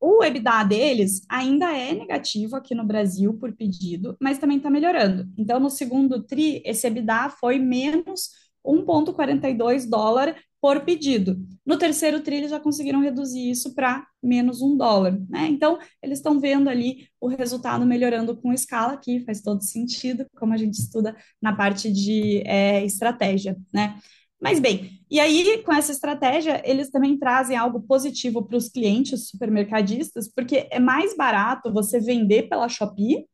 O 0.00 0.24
EBITDA 0.24 0.64
deles 0.64 1.22
ainda 1.28 1.70
é 1.76 1.92
negativo 1.92 2.56
aqui 2.56 2.74
no 2.74 2.84
Brasil 2.84 3.34
por 3.34 3.52
pedido, 3.52 4.16
mas 4.20 4.38
também 4.38 4.56
está 4.56 4.70
melhorando. 4.70 5.30
Então, 5.36 5.60
no 5.60 5.68
segundo 5.68 6.22
TRI, 6.22 6.62
esse 6.64 6.86
EBITDA 6.86 7.28
foi 7.38 7.58
menos 7.58 8.30
1,42 8.64 9.88
dólar 9.88 10.36
por 10.60 10.84
pedido. 10.84 11.36
No 11.66 11.76
terceiro 11.76 12.20
TRI, 12.20 12.36
eles 12.36 12.50
já 12.50 12.60
conseguiram 12.60 13.00
reduzir 13.00 13.50
isso 13.50 13.74
para 13.74 14.06
menos 14.22 14.62
um 14.62 14.76
dólar, 14.76 15.18
né? 15.28 15.48
Então, 15.48 15.78
eles 16.00 16.18
estão 16.18 16.38
vendo 16.38 16.68
ali 16.68 17.08
o 17.20 17.26
resultado 17.26 17.84
melhorando 17.84 18.36
com 18.36 18.52
escala, 18.52 18.96
que 18.96 19.24
faz 19.24 19.40
todo 19.40 19.64
sentido, 19.64 20.24
como 20.36 20.52
a 20.52 20.56
gente 20.56 20.74
estuda 20.74 21.16
na 21.40 21.54
parte 21.54 21.92
de 21.92 22.42
é, 22.46 22.84
estratégia, 22.84 23.56
né? 23.74 23.98
Mas 24.40 24.58
bem, 24.58 25.00
e 25.08 25.20
aí 25.20 25.62
com 25.62 25.72
essa 25.72 25.92
estratégia, 25.92 26.60
eles 26.64 26.90
também 26.90 27.16
trazem 27.16 27.56
algo 27.56 27.80
positivo 27.80 28.42
para 28.42 28.56
os 28.56 28.68
clientes 28.68 29.28
supermercadistas, 29.28 30.28
porque 30.28 30.66
é 30.70 30.80
mais 30.80 31.16
barato 31.16 31.72
você 31.72 32.00
vender 32.00 32.48
pela 32.48 32.68
Shopee 32.68 33.24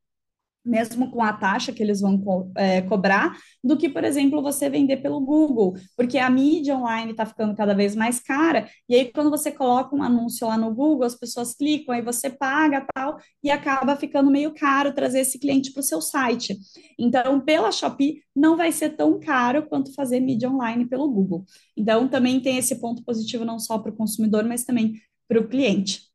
mesmo 0.69 1.11
com 1.11 1.23
a 1.23 1.33
taxa 1.33 1.73
que 1.73 1.83
eles 1.83 2.01
vão 2.01 2.19
co 2.19 2.51
é, 2.57 2.83
cobrar, 2.83 3.37
do 3.63 3.77
que, 3.77 3.89
por 3.89 4.05
exemplo, 4.05 4.43
você 4.43 4.69
vender 4.69 4.99
pelo 4.99 5.21
Google, 5.21 5.75
porque 5.97 6.19
a 6.19 6.31
mídia 6.31 6.77
online 6.77 7.13
está 7.13 7.25
ficando 7.27 7.55
cada 7.57 7.75
vez 7.75 7.97
mais 7.97 8.21
cara, 8.21 8.69
e 8.89 8.95
aí 8.95 9.11
quando 9.13 9.31
você 9.31 9.51
coloca 9.51 9.95
um 9.97 10.03
anúncio 10.03 10.47
lá 10.47 10.57
no 10.57 10.75
Google, 10.75 11.05
as 11.05 11.15
pessoas 11.15 11.55
clicam, 11.55 11.95
aí 11.95 12.03
você 12.03 12.31
paga 12.31 12.87
tal, 12.95 13.19
e 13.43 13.51
acaba 13.51 13.97
ficando 13.97 14.31
meio 14.31 14.53
caro 14.55 14.95
trazer 14.95 15.21
esse 15.21 15.39
cliente 15.39 15.73
para 15.73 15.81
o 15.81 15.83
seu 15.83 16.01
site. 16.01 16.57
Então, 16.99 17.41
pela 17.41 17.73
Shopee, 17.73 18.23
não 18.35 18.57
vai 18.57 18.73
ser 18.73 18.91
tão 18.91 19.19
caro 19.19 19.67
quanto 19.69 19.95
fazer 19.95 20.21
mídia 20.21 20.51
online 20.51 20.87
pelo 20.87 21.11
Google. 21.11 21.45
Então, 21.77 22.09
também 22.09 22.41
tem 22.41 22.59
esse 22.59 22.77
ponto 22.81 23.03
positivo 23.05 23.45
não 23.45 23.59
só 23.59 23.79
para 23.79 23.93
o 23.93 23.97
consumidor, 23.97 24.45
mas 24.45 24.65
também 24.65 24.95
para 25.29 25.41
o 25.41 25.49
cliente. 25.49 26.08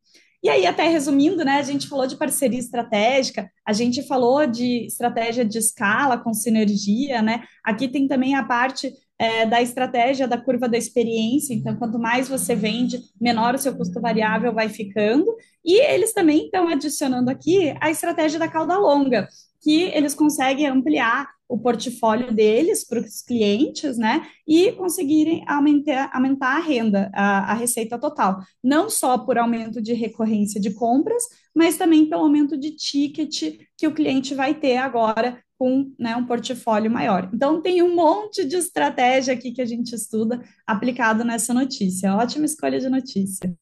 E 0.43 0.49
aí, 0.49 0.67
até 0.67 0.89
resumindo, 0.89 1.45
né, 1.45 1.53
a 1.53 1.61
gente 1.61 1.87
falou 1.87 2.05
de 2.05 2.17
parceria 2.17 2.59
estratégica, 2.59 3.49
a 3.65 3.71
gente 3.71 4.03
falou 4.03 4.45
de 4.45 4.85
estratégia 4.85 5.45
de 5.45 5.57
escala 5.57 6.17
com 6.17 6.33
sinergia, 6.33 7.21
né? 7.21 7.43
Aqui 7.63 7.87
tem 7.87 8.09
também 8.09 8.35
a 8.35 8.43
parte 8.43 8.91
é, 9.17 9.45
da 9.45 9.61
estratégia 9.61 10.27
da 10.27 10.37
curva 10.37 10.67
da 10.67 10.77
experiência, 10.77 11.53
então, 11.53 11.77
quanto 11.77 11.97
mais 11.97 12.27
você 12.27 12.55
vende, 12.55 12.99
menor 13.21 13.55
o 13.55 13.57
seu 13.57 13.73
custo 13.73 14.01
variável 14.01 14.53
vai 14.53 14.67
ficando. 14.67 15.33
E 15.63 15.79
eles 15.79 16.13
também 16.13 16.45
estão 16.45 16.67
adicionando 16.67 17.29
aqui 17.29 17.73
a 17.79 17.89
estratégia 17.89 18.37
da 18.37 18.49
cauda 18.49 18.77
longa, 18.77 19.29
que 19.63 19.83
eles 19.83 20.13
conseguem 20.13 20.67
ampliar 20.67 21.29
o 21.47 21.57
portfólio 21.57 22.33
deles 22.33 22.85
para 22.85 22.99
os 22.99 23.21
clientes, 23.21 23.97
né? 23.97 24.27
E 24.45 24.71
conseguirem 24.73 25.43
aumentar, 25.47 26.09
aumentar 26.13 26.57
a 26.57 26.59
renda, 26.59 27.11
a, 27.13 27.51
a, 27.51 27.53
receita 27.53 27.97
total. 27.97 28.39
Não 28.63 28.89
só 28.89 29.17
por 29.17 29.37
aumento 29.37 29.81
de 29.81 29.93
recorrência 29.93 30.59
de 30.59 30.73
compras, 30.73 31.23
mas 31.55 31.77
também 31.77 32.09
pelo 32.09 32.23
aumento 32.23 32.57
de 32.57 32.71
ticket 32.71 33.59
que 33.77 33.87
o 33.87 33.93
cliente 33.93 34.33
vai 34.33 34.53
ter 34.55 34.77
agora 34.77 35.41
com 35.57 35.93
né, 35.97 36.15
um 36.15 36.25
portfólio 36.25 36.91
maior. 36.91 37.29
Então, 37.33 37.61
tem 37.61 37.81
um 37.81 37.95
monte 37.95 38.43
de 38.43 38.57
estratégia 38.57 39.33
aqui 39.33 39.51
que 39.51 39.61
a 39.61 39.65
gente 39.65 39.93
estuda 39.93 40.41
aplicado 40.67 41.23
nessa 41.23 41.53
notícia. 41.53 42.15
Ótima 42.15 42.45
escolha 42.45 42.79
de 42.79 42.89
notícia. 42.89 43.55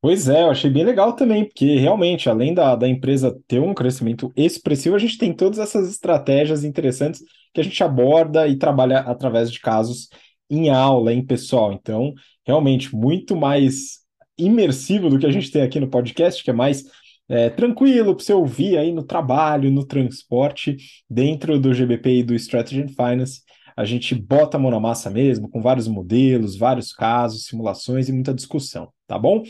Pois 0.00 0.28
é, 0.28 0.42
eu 0.42 0.50
achei 0.50 0.70
bem 0.70 0.84
legal 0.84 1.14
também, 1.14 1.44
porque 1.44 1.76
realmente, 1.76 2.28
além 2.28 2.54
da, 2.54 2.76
da 2.76 2.88
empresa 2.88 3.36
ter 3.48 3.60
um 3.60 3.74
crescimento 3.74 4.32
expressivo, 4.36 4.94
a 4.94 4.98
gente 4.98 5.18
tem 5.18 5.32
todas 5.32 5.58
essas 5.58 5.90
estratégias 5.90 6.62
interessantes 6.62 7.20
que 7.52 7.60
a 7.60 7.64
gente 7.64 7.82
aborda 7.82 8.46
e 8.46 8.56
trabalha 8.56 9.00
através 9.00 9.50
de 9.50 9.58
casos 9.58 10.08
em 10.48 10.70
aula, 10.70 11.12
em 11.12 11.24
pessoal. 11.24 11.72
Então, 11.72 12.14
realmente, 12.46 12.94
muito 12.94 13.34
mais 13.36 13.98
imersivo 14.38 15.10
do 15.10 15.18
que 15.18 15.26
a 15.26 15.32
gente 15.32 15.50
tem 15.50 15.62
aqui 15.62 15.80
no 15.80 15.90
podcast, 15.90 16.44
que 16.44 16.50
é 16.50 16.52
mais 16.52 16.84
é, 17.28 17.50
tranquilo 17.50 18.14
para 18.14 18.24
você 18.24 18.32
ouvir 18.32 18.78
aí 18.78 18.92
no 18.92 19.02
trabalho, 19.02 19.68
no 19.68 19.84
transporte, 19.84 20.76
dentro 21.10 21.58
do 21.58 21.74
GBP 21.74 22.18
e 22.18 22.22
do 22.22 22.34
Strategy 22.36 22.82
and 22.82 22.88
Finance. 22.88 23.42
A 23.76 23.84
gente 23.84 24.14
bota 24.14 24.56
a 24.56 24.60
mão 24.60 24.70
na 24.70 24.80
massa 24.80 25.10
mesmo, 25.10 25.48
com 25.48 25.60
vários 25.60 25.88
modelos, 25.88 26.56
vários 26.56 26.92
casos, 26.92 27.46
simulações 27.46 28.08
e 28.08 28.12
muita 28.12 28.32
discussão, 28.32 28.92
tá 29.08 29.18
bom? 29.18 29.42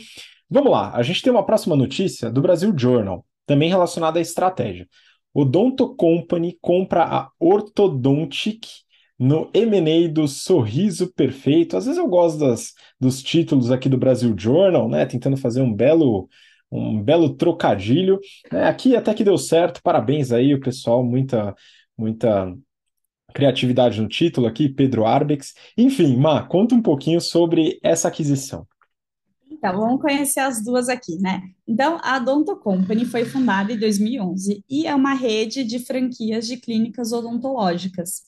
Vamos 0.49 0.71
lá, 0.71 0.91
a 0.95 1.03
gente 1.03 1.21
tem 1.21 1.31
uma 1.31 1.45
próxima 1.45 1.75
notícia 1.75 2.31
do 2.31 2.41
Brasil 2.41 2.73
Journal, 2.75 3.25
também 3.45 3.69
relacionada 3.69 4.19
à 4.19 4.21
estratégia. 4.21 4.87
O 5.33 5.45
Donto 5.45 5.95
Company 5.95 6.57
compra 6.59 7.03
a 7.03 7.29
Orthodontic 7.39 8.67
no 9.17 9.49
M&A 9.53 10.07
do 10.11 10.27
Sorriso 10.27 11.13
Perfeito. 11.13 11.77
Às 11.77 11.85
vezes 11.85 11.99
eu 11.99 12.07
gosto 12.07 12.39
das, 12.39 12.73
dos 12.99 13.21
títulos 13.21 13.69
aqui 13.69 13.87
do 13.87 13.97
Brasil 13.97 14.33
Journal, 14.37 14.89
né? 14.89 15.05
Tentando 15.05 15.37
fazer 15.37 15.61
um 15.61 15.73
belo 15.73 16.27
um 16.71 17.01
belo 17.01 17.35
trocadilho. 17.35 18.19
É, 18.51 18.65
aqui 18.65 18.95
até 18.95 19.13
que 19.13 19.23
deu 19.23 19.37
certo, 19.37 19.81
parabéns 19.81 20.31
aí, 20.31 20.53
o 20.53 20.59
pessoal, 20.59 21.03
muita, 21.03 21.55
muita 21.97 22.55
criatividade 23.33 24.01
no 24.01 24.07
título 24.07 24.47
aqui, 24.47 24.69
Pedro 24.69 25.05
Arbex. 25.05 25.53
Enfim, 25.77 26.15
Má, 26.15 26.43
conta 26.43 26.75
um 26.75 26.81
pouquinho 26.81 27.19
sobre 27.19 27.79
essa 27.83 28.07
aquisição. 28.07 28.67
Então, 29.59 29.77
vamos 29.77 30.01
conhecer 30.01 30.39
as 30.39 30.63
duas 30.63 30.87
aqui, 30.87 31.17
né? 31.17 31.41
Então, 31.67 31.99
a 32.01 32.15
Odonto 32.15 32.55
Company 32.55 33.03
foi 33.03 33.25
fundada 33.25 33.73
em 33.73 33.77
2011 33.77 34.63
e 34.69 34.87
é 34.87 34.95
uma 34.95 35.13
rede 35.13 35.65
de 35.65 35.79
franquias 35.79 36.47
de 36.47 36.55
clínicas 36.55 37.11
odontológicas. 37.11 38.21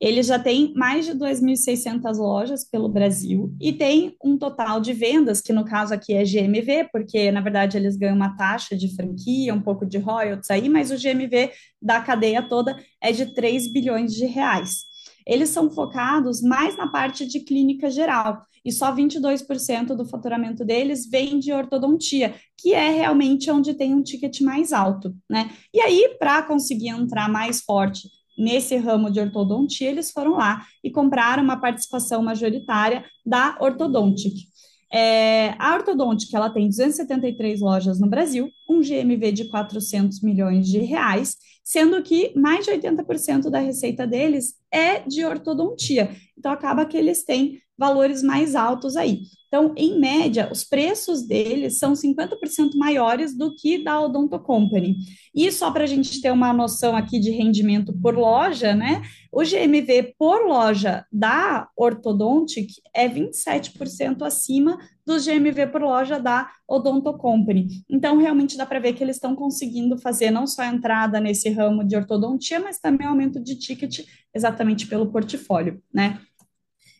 Ele 0.00 0.22
já 0.22 0.38
tem 0.38 0.72
mais 0.74 1.04
de 1.04 1.12
2.600 1.12 2.18
lojas 2.18 2.64
pelo 2.64 2.88
Brasil 2.88 3.52
e 3.60 3.72
tem 3.72 4.14
um 4.22 4.38
total 4.38 4.80
de 4.80 4.92
vendas, 4.92 5.40
que 5.40 5.52
no 5.52 5.64
caso 5.64 5.92
aqui 5.92 6.14
é 6.14 6.24
GMV, 6.24 6.88
porque 6.92 7.32
na 7.32 7.40
verdade 7.40 7.76
eles 7.76 7.96
ganham 7.96 8.14
uma 8.14 8.36
taxa 8.36 8.76
de 8.76 8.94
franquia, 8.94 9.54
um 9.54 9.62
pouco 9.62 9.84
de 9.84 9.98
royalties 9.98 10.50
aí, 10.50 10.68
mas 10.68 10.92
o 10.92 10.96
GMV 10.96 11.50
da 11.82 12.00
cadeia 12.00 12.42
toda 12.42 12.76
é 13.00 13.10
de 13.10 13.34
3 13.34 13.72
bilhões 13.72 14.12
de 14.14 14.26
reais. 14.26 14.84
Eles 15.26 15.48
são 15.48 15.70
focados 15.70 16.40
mais 16.40 16.76
na 16.76 16.86
parte 16.86 17.26
de 17.26 17.40
clínica 17.40 17.90
geral 17.90 18.42
e 18.64 18.72
só 18.72 18.92
22% 18.94 19.94
do 19.94 20.04
faturamento 20.04 20.64
deles 20.64 21.08
vem 21.08 21.38
de 21.38 21.52
ortodontia, 21.52 22.34
que 22.58 22.74
é 22.74 22.90
realmente 22.90 23.50
onde 23.50 23.74
tem 23.74 23.94
um 23.94 24.02
ticket 24.02 24.40
mais 24.40 24.72
alto, 24.72 25.14
né? 25.30 25.50
E 25.72 25.80
aí, 25.80 26.16
para 26.18 26.42
conseguir 26.42 26.88
entrar 26.88 27.28
mais 27.28 27.60
forte 27.60 28.08
nesse 28.36 28.76
ramo 28.76 29.10
de 29.10 29.20
ortodontia, 29.20 29.88
eles 29.88 30.10
foram 30.10 30.32
lá 30.32 30.66
e 30.82 30.90
compraram 30.90 31.42
uma 31.42 31.60
participação 31.60 32.22
majoritária 32.22 33.04
da 33.24 33.56
Ortodontic. 33.60 34.48
É, 34.92 35.54
a 35.58 35.74
Ortodontic, 35.74 36.34
ela 36.34 36.50
tem 36.50 36.68
273 36.68 37.60
lojas 37.60 37.98
no 37.98 38.08
Brasil, 38.08 38.50
um 38.68 38.80
GMV 38.80 39.32
de 39.32 39.44
400 39.48 40.22
milhões 40.22 40.66
de 40.66 40.78
reais, 40.78 41.36
sendo 41.64 42.02
que 42.02 42.32
mais 42.38 42.64
de 42.64 42.70
80% 42.70 43.50
da 43.50 43.58
receita 43.58 44.06
deles 44.06 44.54
é 44.70 45.00
de 45.00 45.24
ortodontia. 45.24 46.10
Então, 46.38 46.52
acaba 46.52 46.86
que 46.86 46.96
eles 46.96 47.24
têm 47.24 47.60
valores 47.78 48.22
mais 48.22 48.54
altos 48.54 48.96
aí. 48.96 49.22
Então, 49.48 49.72
em 49.76 49.98
média, 49.98 50.50
os 50.52 50.64
preços 50.64 51.22
deles 51.22 51.78
são 51.78 51.94
50% 51.94 52.74
maiores 52.74 53.36
do 53.36 53.54
que 53.54 53.82
da 53.82 54.00
Odonto 54.00 54.38
Company. 54.40 54.96
E 55.34 55.50
só 55.52 55.70
para 55.70 55.84
a 55.84 55.86
gente 55.86 56.20
ter 56.20 56.32
uma 56.32 56.52
noção 56.52 56.96
aqui 56.96 57.20
de 57.20 57.30
rendimento 57.30 57.92
por 58.02 58.16
loja, 58.16 58.74
né? 58.74 59.02
O 59.32 59.42
GMV 59.42 60.14
por 60.18 60.46
loja 60.46 61.06
da 61.12 61.68
Ortodontic 61.76 62.72
é 62.94 63.08
27% 63.08 64.22
acima 64.22 64.78
do 65.06 65.18
GMV 65.18 65.68
por 65.68 65.80
loja 65.80 66.18
da 66.18 66.50
Odonto 66.68 67.16
Company. 67.16 67.68
Então, 67.88 68.18
realmente 68.18 68.56
dá 68.56 68.66
para 68.66 68.80
ver 68.80 68.94
que 68.94 69.04
eles 69.04 69.16
estão 69.16 69.36
conseguindo 69.36 69.96
fazer 69.96 70.30
não 70.30 70.46
só 70.46 70.62
a 70.62 70.68
entrada 70.68 71.20
nesse 71.20 71.48
ramo 71.50 71.84
de 71.84 71.96
ortodontia, 71.96 72.58
mas 72.58 72.80
também 72.80 73.06
aumento 73.06 73.40
de 73.40 73.56
ticket 73.56 74.00
exatamente 74.34 74.86
pelo 74.86 75.10
portfólio, 75.10 75.80
né? 75.94 76.20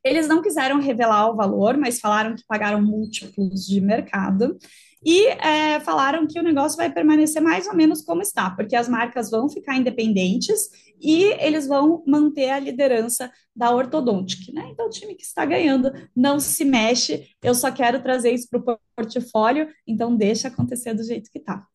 Eles 0.07 0.29
não 0.29 0.41
quiseram 0.41 0.81
revelar 0.81 1.29
o 1.29 1.35
valor, 1.35 1.77
mas 1.77 1.99
falaram 1.99 2.37
que 2.37 2.45
pagaram 2.47 2.81
múltiplos 2.81 3.67
de 3.67 3.81
mercado 3.81 4.57
e 5.05 5.27
é, 5.27 5.81
falaram 5.81 6.27
que 6.27 6.39
o 6.39 6.43
negócio 6.43 6.77
vai 6.77 6.93
permanecer 6.93 7.43
mais 7.43 7.67
ou 7.67 7.75
menos 7.75 8.03
como 8.03 8.23
está, 8.23 8.51
porque 8.51 8.77
as 8.77 8.89
marcas 8.89 9.31
vão 9.31 9.49
ficar 9.49 9.77
independentes 9.77 10.71
e 11.01 11.25
eles 11.41 11.67
vão 11.67 12.05
manter 12.07 12.51
a 12.51 12.59
liderança 12.61 13.31
da 13.55 13.75
Ortodontic, 13.75 14.53
né? 14.53 14.69
Então, 14.71 14.87
o 14.87 14.91
time 14.91 15.15
que 15.15 15.25
está 15.25 15.45
ganhando 15.45 15.93
não 16.15 16.39
se 16.39 16.65
mexe, 16.65 17.29
eu 17.43 17.55
só 17.55 17.71
quero 17.73 18.01
trazer 18.01 18.31
isso 18.31 18.49
para 18.49 18.75
o 18.75 18.79
portfólio, 18.97 19.69
então 19.87 20.17
deixa 20.17 20.49
acontecer 20.49 20.95
do 20.95 21.03
jeito 21.03 21.31
que 21.31 21.39
está. 21.39 21.67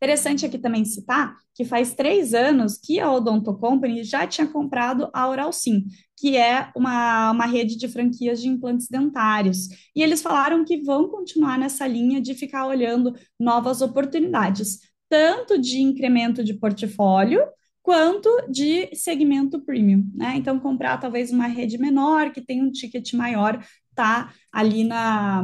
Interessante 0.00 0.46
aqui 0.46 0.58
também 0.58 0.84
citar 0.84 1.36
que 1.52 1.64
faz 1.64 1.92
três 1.92 2.32
anos 2.32 2.78
que 2.78 3.00
a 3.00 3.10
Odonto 3.10 3.52
Company 3.58 4.04
já 4.04 4.26
tinha 4.28 4.46
comprado 4.46 5.10
a 5.12 5.28
Oral 5.28 5.52
Sim, 5.52 5.86
que 6.16 6.36
é 6.36 6.70
uma, 6.76 7.32
uma 7.32 7.46
rede 7.46 7.76
de 7.76 7.88
franquias 7.88 8.40
de 8.40 8.48
implantes 8.48 8.86
dentários. 8.88 9.68
E 9.94 10.00
eles 10.00 10.22
falaram 10.22 10.64
que 10.64 10.82
vão 10.82 11.08
continuar 11.08 11.58
nessa 11.58 11.84
linha 11.84 12.20
de 12.20 12.32
ficar 12.32 12.66
olhando 12.66 13.12
novas 13.38 13.82
oportunidades, 13.82 14.78
tanto 15.08 15.58
de 15.58 15.80
incremento 15.80 16.44
de 16.44 16.54
portfólio, 16.54 17.42
quanto 17.82 18.28
de 18.48 18.94
segmento 18.94 19.60
premium, 19.64 20.08
né? 20.14 20.34
Então, 20.36 20.60
comprar 20.60 20.98
talvez 20.98 21.32
uma 21.32 21.46
rede 21.46 21.78
menor, 21.78 22.30
que 22.30 22.40
tem 22.40 22.62
um 22.62 22.70
ticket 22.70 23.14
maior, 23.14 23.64
tá 23.94 24.32
ali 24.52 24.84
na, 24.84 25.42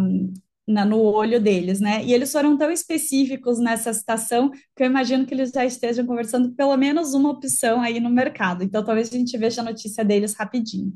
na, 0.66 0.84
no 0.84 0.98
olho 0.98 1.40
deles, 1.40 1.80
né? 1.80 2.02
E 2.04 2.12
eles 2.12 2.32
foram 2.32 2.56
tão 2.56 2.70
específicos 2.70 3.58
nessa 3.58 3.92
citação 3.92 4.50
que 4.50 4.82
eu 4.82 4.86
imagino 4.86 5.26
que 5.26 5.34
eles 5.34 5.50
já 5.50 5.64
estejam 5.64 6.06
conversando 6.06 6.54
pelo 6.54 6.76
menos 6.76 7.14
uma 7.14 7.30
opção 7.30 7.80
aí 7.80 8.00
no 8.00 8.10
mercado. 8.10 8.64
Então, 8.64 8.84
talvez 8.84 9.12
a 9.12 9.16
gente 9.16 9.36
veja 9.36 9.60
a 9.60 9.64
notícia 9.64 10.04
deles 10.04 10.34
rapidinho. 10.34 10.92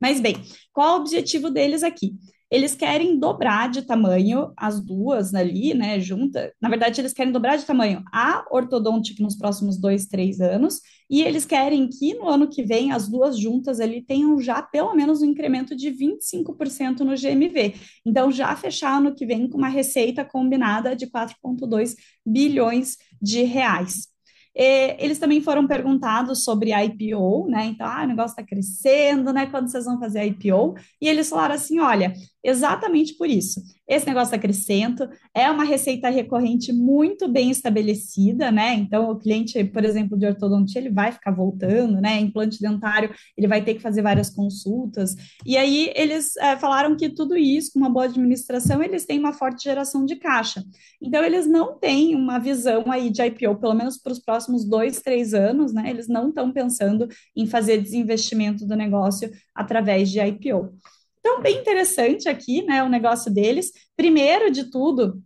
Mas 0.00 0.20
bem, 0.20 0.36
qual 0.72 0.98
o 0.98 1.00
objetivo 1.00 1.50
deles 1.50 1.82
aqui? 1.82 2.14
Eles 2.50 2.74
querem 2.74 3.18
dobrar 3.18 3.70
de 3.70 3.82
tamanho 3.82 4.52
as 4.56 4.80
duas 4.80 5.34
ali, 5.34 5.72
né, 5.72 6.00
junta. 6.00 6.52
Na 6.60 6.68
verdade, 6.68 7.00
eles 7.00 7.12
querem 7.12 7.32
dobrar 7.32 7.56
de 7.56 7.64
tamanho 7.64 8.02
a 8.12 8.44
ortodontic 8.50 9.22
nos 9.22 9.36
próximos 9.36 9.78
dois, 9.78 10.06
três 10.06 10.40
anos, 10.40 10.80
e 11.08 11.22
eles 11.22 11.44
querem 11.44 11.88
que 11.88 12.14
no 12.14 12.28
ano 12.28 12.48
que 12.48 12.64
vem 12.64 12.90
as 12.90 13.08
duas 13.08 13.38
juntas 13.38 13.78
ali 13.78 14.02
tenham 14.02 14.40
já 14.40 14.60
pelo 14.60 14.94
menos 14.94 15.22
um 15.22 15.26
incremento 15.26 15.76
de 15.76 15.90
25% 15.90 17.00
no 17.00 17.16
GMV. 17.16 17.74
Então, 18.04 18.32
já 18.32 18.54
fechar 18.56 18.98
ano 18.98 19.14
que 19.14 19.24
vem 19.24 19.48
com 19.48 19.58
uma 19.58 19.68
receita 19.68 20.24
combinada 20.24 20.96
de 20.96 21.06
4,2 21.06 21.94
bilhões 22.26 22.96
de 23.22 23.42
reais. 23.42 24.10
Eles 24.52 25.18
também 25.18 25.40
foram 25.40 25.66
perguntados 25.66 26.42
sobre 26.42 26.72
IPO, 26.72 27.46
né? 27.48 27.66
Então, 27.66 27.86
ah, 27.86 28.02
o 28.02 28.06
negócio 28.06 28.32
está 28.32 28.42
crescendo, 28.42 29.32
né? 29.32 29.46
Quando 29.46 29.70
vocês 29.70 29.84
vão 29.84 29.98
fazer 29.98 30.24
IPO? 30.24 30.74
E 31.00 31.08
eles 31.08 31.28
falaram 31.28 31.54
assim: 31.54 31.78
olha, 31.78 32.12
exatamente 32.42 33.14
por 33.14 33.28
isso. 33.28 33.60
Esse 33.86 34.06
negócio 34.06 34.26
está 34.28 34.38
crescendo, 34.38 35.08
é 35.34 35.50
uma 35.50 35.64
receita 35.64 36.08
recorrente 36.08 36.72
muito 36.72 37.28
bem 37.28 37.50
estabelecida, 37.50 38.50
né? 38.50 38.74
Então, 38.74 39.10
o 39.10 39.18
cliente, 39.18 39.62
por 39.64 39.84
exemplo, 39.84 40.16
de 40.16 40.26
ortodontia, 40.26 40.80
ele 40.80 40.90
vai 40.90 41.10
ficar 41.10 41.32
voltando, 41.32 42.00
né? 42.00 42.18
Implante 42.20 42.60
dentário, 42.60 43.12
ele 43.36 43.48
vai 43.48 43.62
ter 43.62 43.74
que 43.74 43.80
fazer 43.80 44.02
várias 44.02 44.30
consultas. 44.30 45.16
E 45.44 45.56
aí, 45.56 45.92
eles 45.96 46.36
é, 46.36 46.56
falaram 46.56 46.96
que 46.96 47.08
tudo 47.10 47.36
isso, 47.36 47.72
com 47.72 47.80
uma 47.80 47.90
boa 47.90 48.04
administração, 48.04 48.82
eles 48.82 49.04
têm 49.04 49.18
uma 49.18 49.32
forte 49.32 49.64
geração 49.64 50.06
de 50.06 50.16
caixa. 50.16 50.62
Então, 51.02 51.24
eles 51.24 51.46
não 51.46 51.78
têm 51.78 52.14
uma 52.14 52.38
visão 52.38 52.90
aí 52.90 53.10
de 53.10 53.22
IPO, 53.22 53.56
pelo 53.56 53.74
menos 53.74 53.98
para 53.98 54.12
os 54.12 54.20
próximos 54.20 54.64
dois, 54.64 55.00
três 55.00 55.34
anos, 55.34 55.72
né? 55.72 55.90
Eles 55.90 56.08
não 56.08 56.28
estão 56.28 56.52
pensando 56.52 57.08
em 57.36 57.46
fazer 57.46 57.78
desinvestimento 57.78 58.64
do 58.64 58.76
negócio 58.76 59.30
através 59.54 60.10
de 60.10 60.20
IPO. 60.20 60.72
Então, 61.20 61.42
bem 61.42 61.58
interessante 61.58 62.28
aqui, 62.28 62.62
né, 62.62 62.82
o 62.82 62.88
negócio 62.88 63.32
deles. 63.32 63.70
Primeiro 63.96 64.50
de 64.50 64.70
tudo, 64.70 65.22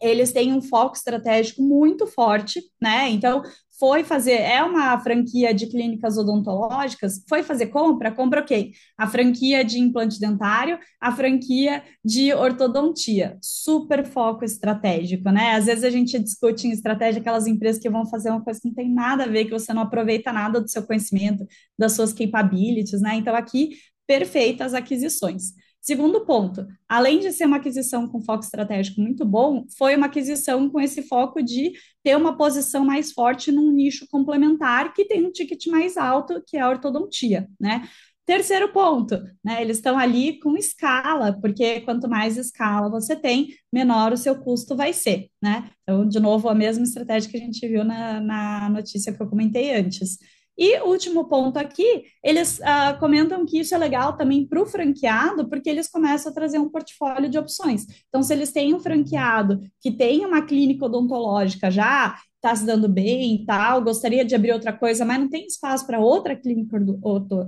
eles 0.00 0.32
têm 0.32 0.52
um 0.52 0.62
foco 0.62 0.96
estratégico 0.96 1.62
muito 1.62 2.06
forte, 2.06 2.62
né? 2.80 3.08
Então, 3.10 3.42
foi 3.78 4.04
fazer, 4.04 4.32
é 4.32 4.62
uma 4.62 4.98
franquia 5.00 5.54
de 5.54 5.66
clínicas 5.66 6.18
odontológicas, 6.18 7.24
foi 7.26 7.42
fazer 7.42 7.68
compra, 7.68 8.12
compra 8.12 8.42
o 8.42 8.44
quê? 8.44 8.72
A 8.96 9.06
franquia 9.06 9.64
de 9.64 9.78
implante 9.78 10.20
dentário, 10.20 10.78
a 11.00 11.10
franquia 11.10 11.82
de 12.04 12.32
ortodontia. 12.34 13.38
Super 13.40 14.04
foco 14.04 14.44
estratégico, 14.44 15.30
né? 15.30 15.52
Às 15.52 15.64
vezes 15.64 15.82
a 15.82 15.88
gente 15.90 16.18
discute 16.18 16.66
em 16.66 16.72
estratégia 16.72 17.22
aquelas 17.22 17.46
empresas 17.46 17.80
que 17.80 17.88
vão 17.88 18.04
fazer 18.04 18.28
uma 18.30 18.44
coisa 18.44 18.60
que 18.60 18.68
não 18.68 18.74
tem 18.74 18.92
nada 18.92 19.24
a 19.24 19.28
ver, 19.28 19.46
que 19.46 19.50
você 19.50 19.72
não 19.72 19.82
aproveita 19.82 20.30
nada 20.30 20.60
do 20.60 20.68
seu 20.68 20.82
conhecimento, 20.82 21.46
das 21.78 21.92
suas 21.92 22.12
capabilities, 22.12 23.00
né? 23.00 23.14
Então, 23.14 23.34
aqui 23.34 23.70
perfeitas 24.10 24.74
aquisições. 24.74 25.52
Segundo 25.80 26.26
ponto, 26.26 26.66
além 26.88 27.20
de 27.20 27.30
ser 27.30 27.46
uma 27.46 27.58
aquisição 27.58 28.08
com 28.08 28.20
foco 28.20 28.42
estratégico 28.42 29.00
muito 29.00 29.24
bom, 29.24 29.64
foi 29.78 29.94
uma 29.94 30.06
aquisição 30.06 30.68
com 30.68 30.80
esse 30.80 31.00
foco 31.02 31.40
de 31.40 31.70
ter 32.02 32.16
uma 32.16 32.36
posição 32.36 32.84
mais 32.84 33.12
forte 33.12 33.52
num 33.52 33.70
nicho 33.70 34.08
complementar 34.10 34.92
que 34.92 35.04
tem 35.04 35.24
um 35.24 35.30
ticket 35.30 35.64
mais 35.68 35.96
alto, 35.96 36.42
que 36.44 36.56
é 36.56 36.60
a 36.60 36.68
ortodontia, 36.68 37.48
né? 37.58 37.88
Terceiro 38.26 38.72
ponto, 38.72 39.14
né? 39.44 39.62
Eles 39.62 39.76
estão 39.76 39.96
ali 39.96 40.40
com 40.40 40.56
escala, 40.56 41.38
porque 41.40 41.80
quanto 41.82 42.08
mais 42.08 42.36
escala 42.36 42.90
você 42.90 43.14
tem, 43.14 43.54
menor 43.72 44.12
o 44.12 44.16
seu 44.16 44.34
custo 44.42 44.74
vai 44.74 44.92
ser, 44.92 45.28
né? 45.40 45.70
Então, 45.84 46.06
de 46.06 46.18
novo, 46.18 46.48
a 46.48 46.54
mesma 46.54 46.82
estratégia 46.82 47.30
que 47.30 47.36
a 47.36 47.40
gente 47.40 47.64
viu 47.68 47.84
na, 47.84 48.20
na 48.20 48.68
notícia 48.70 49.12
que 49.12 49.22
eu 49.22 49.28
comentei 49.28 49.72
antes. 49.72 50.18
E 50.58 50.78
último 50.80 51.26
ponto 51.26 51.56
aqui, 51.56 52.04
eles 52.22 52.58
uh, 52.58 52.98
comentam 52.98 53.46
que 53.46 53.60
isso 53.60 53.74
é 53.74 53.78
legal 53.78 54.16
também 54.16 54.46
para 54.46 54.60
o 54.60 54.66
franqueado, 54.66 55.48
porque 55.48 55.70
eles 55.70 55.88
começam 55.88 56.30
a 56.30 56.34
trazer 56.34 56.58
um 56.58 56.68
portfólio 56.68 57.30
de 57.30 57.38
opções. 57.38 57.86
Então, 58.08 58.22
se 58.22 58.32
eles 58.32 58.52
têm 58.52 58.74
um 58.74 58.80
franqueado 58.80 59.60
que 59.80 59.90
tem 59.90 60.24
uma 60.26 60.42
clínica 60.42 60.84
odontológica 60.84 61.70
já, 61.70 62.18
está 62.36 62.56
se 62.56 62.64
dando 62.64 62.88
bem 62.88 63.34
e 63.34 63.44
tal, 63.44 63.82
gostaria 63.82 64.24
de 64.24 64.34
abrir 64.34 64.52
outra 64.52 64.72
coisa, 64.72 65.04
mas 65.04 65.20
não 65.20 65.28
tem 65.28 65.46
espaço 65.46 65.86
para 65.86 66.00
outra 66.00 66.34
clínica 66.34 66.78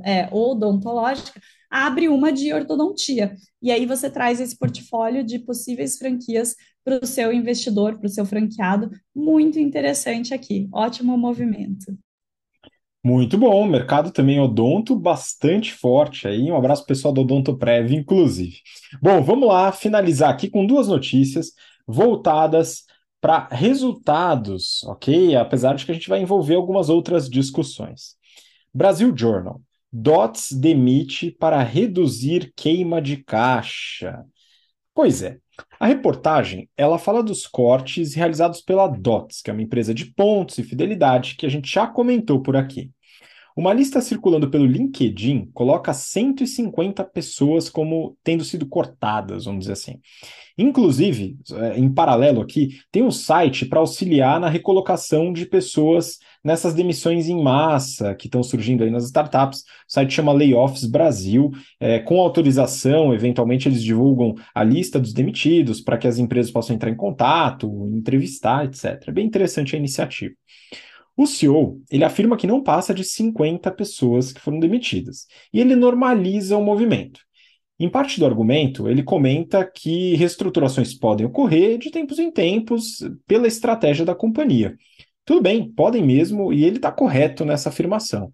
é, 0.04 0.28
odontológica, 0.30 1.40
abre 1.70 2.08
uma 2.08 2.30
de 2.30 2.52
ortodontia. 2.52 3.34
E 3.60 3.70
aí 3.70 3.86
você 3.86 4.10
traz 4.10 4.40
esse 4.40 4.56
portfólio 4.56 5.24
de 5.24 5.38
possíveis 5.38 5.96
franquias 5.96 6.54
para 6.84 7.00
o 7.02 7.06
seu 7.06 7.32
investidor, 7.32 7.98
para 7.98 8.06
o 8.06 8.10
seu 8.10 8.26
franqueado. 8.26 8.90
Muito 9.14 9.58
interessante 9.58 10.34
aqui. 10.34 10.68
Ótimo 10.72 11.16
movimento. 11.16 11.96
Muito 13.04 13.36
bom, 13.36 13.66
mercado 13.66 14.12
também 14.12 14.38
odonto 14.38 14.94
bastante 14.94 15.72
forte 15.72 16.28
aí. 16.28 16.52
Um 16.52 16.56
abraço 16.56 16.86
pessoal 16.86 17.12
do 17.12 17.22
Odonto 17.22 17.56
Prev, 17.56 17.92
inclusive. 17.92 18.60
Bom, 19.02 19.20
vamos 19.22 19.48
lá 19.48 19.72
finalizar 19.72 20.30
aqui 20.30 20.48
com 20.48 20.64
duas 20.64 20.86
notícias 20.86 21.52
voltadas 21.84 22.84
para 23.20 23.48
resultados, 23.50 24.84
ok? 24.84 25.34
Apesar 25.34 25.74
de 25.74 25.84
que 25.84 25.90
a 25.90 25.94
gente 25.94 26.08
vai 26.08 26.20
envolver 26.20 26.54
algumas 26.54 26.88
outras 26.88 27.28
discussões. 27.28 28.16
Brasil 28.72 29.12
Journal. 29.16 29.60
DOTS 29.92 30.52
demite 30.52 31.30
para 31.30 31.62
reduzir 31.62 32.52
queima 32.56 33.02
de 33.02 33.18
caixa. 33.18 34.24
Pois 34.94 35.22
é, 35.22 35.38
a 35.78 35.86
reportagem 35.86 36.68
ela 36.76 36.98
fala 36.98 37.22
dos 37.22 37.46
cortes 37.46 38.14
realizados 38.14 38.60
pela 38.60 38.86
DOTS, 38.86 39.42
que 39.42 39.50
é 39.50 39.52
uma 39.52 39.62
empresa 39.62 39.94
de 39.94 40.06
pontos 40.06 40.58
e 40.58 40.62
fidelidade 40.62 41.36
que 41.36 41.46
a 41.46 41.48
gente 41.48 41.72
já 41.72 41.86
comentou 41.86 42.40
por 42.40 42.56
aqui. 42.56 42.90
Uma 43.56 43.72
lista 43.72 44.00
circulando 44.00 44.50
pelo 44.50 44.66
LinkedIn 44.66 45.50
coloca 45.52 45.92
150 45.92 47.04
pessoas 47.04 47.68
como 47.68 48.16
tendo 48.24 48.44
sido 48.44 48.66
cortadas, 48.66 49.44
vamos 49.44 49.60
dizer 49.60 49.72
assim. 49.72 50.00
Inclusive, 50.56 51.38
é, 51.52 51.78
em 51.78 51.92
paralelo 51.92 52.40
aqui, 52.40 52.78
tem 52.90 53.02
um 53.02 53.10
site 53.10 53.64
para 53.66 53.80
auxiliar 53.80 54.38
na 54.38 54.48
recolocação 54.48 55.32
de 55.32 55.46
pessoas 55.46 56.18
nessas 56.44 56.74
demissões 56.74 57.28
em 57.28 57.42
massa 57.42 58.14
que 58.14 58.26
estão 58.26 58.42
surgindo 58.42 58.84
aí 58.84 58.90
nas 58.90 59.04
startups. 59.04 59.60
O 59.60 59.64
site 59.88 60.12
chama 60.12 60.32
Layoffs 60.32 60.84
Brasil. 60.84 61.50
É, 61.80 61.98
com 61.98 62.20
autorização, 62.20 63.14
eventualmente 63.14 63.68
eles 63.68 63.82
divulgam 63.82 64.34
a 64.54 64.62
lista 64.62 65.00
dos 65.00 65.12
demitidos 65.12 65.80
para 65.80 65.96
que 65.96 66.08
as 66.08 66.18
empresas 66.18 66.50
possam 66.50 66.76
entrar 66.76 66.90
em 66.90 66.96
contato, 66.96 67.90
entrevistar, 67.92 68.64
etc. 68.66 69.02
É 69.08 69.12
bem 69.12 69.26
interessante 69.26 69.74
a 69.74 69.78
iniciativa. 69.78 70.34
O 71.16 71.26
CEO, 71.26 71.80
ele 71.90 72.04
afirma 72.04 72.36
que 72.36 72.46
não 72.46 72.62
passa 72.62 72.94
de 72.94 73.04
50 73.04 73.70
pessoas 73.70 74.32
que 74.32 74.40
foram 74.40 74.58
demitidas, 74.58 75.26
e 75.52 75.60
ele 75.60 75.76
normaliza 75.76 76.56
o 76.56 76.64
movimento. 76.64 77.20
Em 77.78 77.88
parte 77.88 78.20
do 78.20 78.26
argumento, 78.26 78.88
ele 78.88 79.02
comenta 79.02 79.64
que 79.64 80.14
reestruturações 80.14 80.94
podem 80.94 81.26
ocorrer 81.26 81.78
de 81.78 81.90
tempos 81.90 82.20
em 82.20 82.30
tempos 82.30 82.98
pela 83.26 83.48
estratégia 83.48 84.04
da 84.04 84.14
companhia. 84.14 84.76
Tudo 85.24 85.42
bem, 85.42 85.68
podem 85.72 86.00
mesmo, 86.00 86.52
e 86.52 86.64
ele 86.64 86.76
está 86.76 86.92
correto 86.92 87.44
nessa 87.44 87.70
afirmação. 87.70 88.32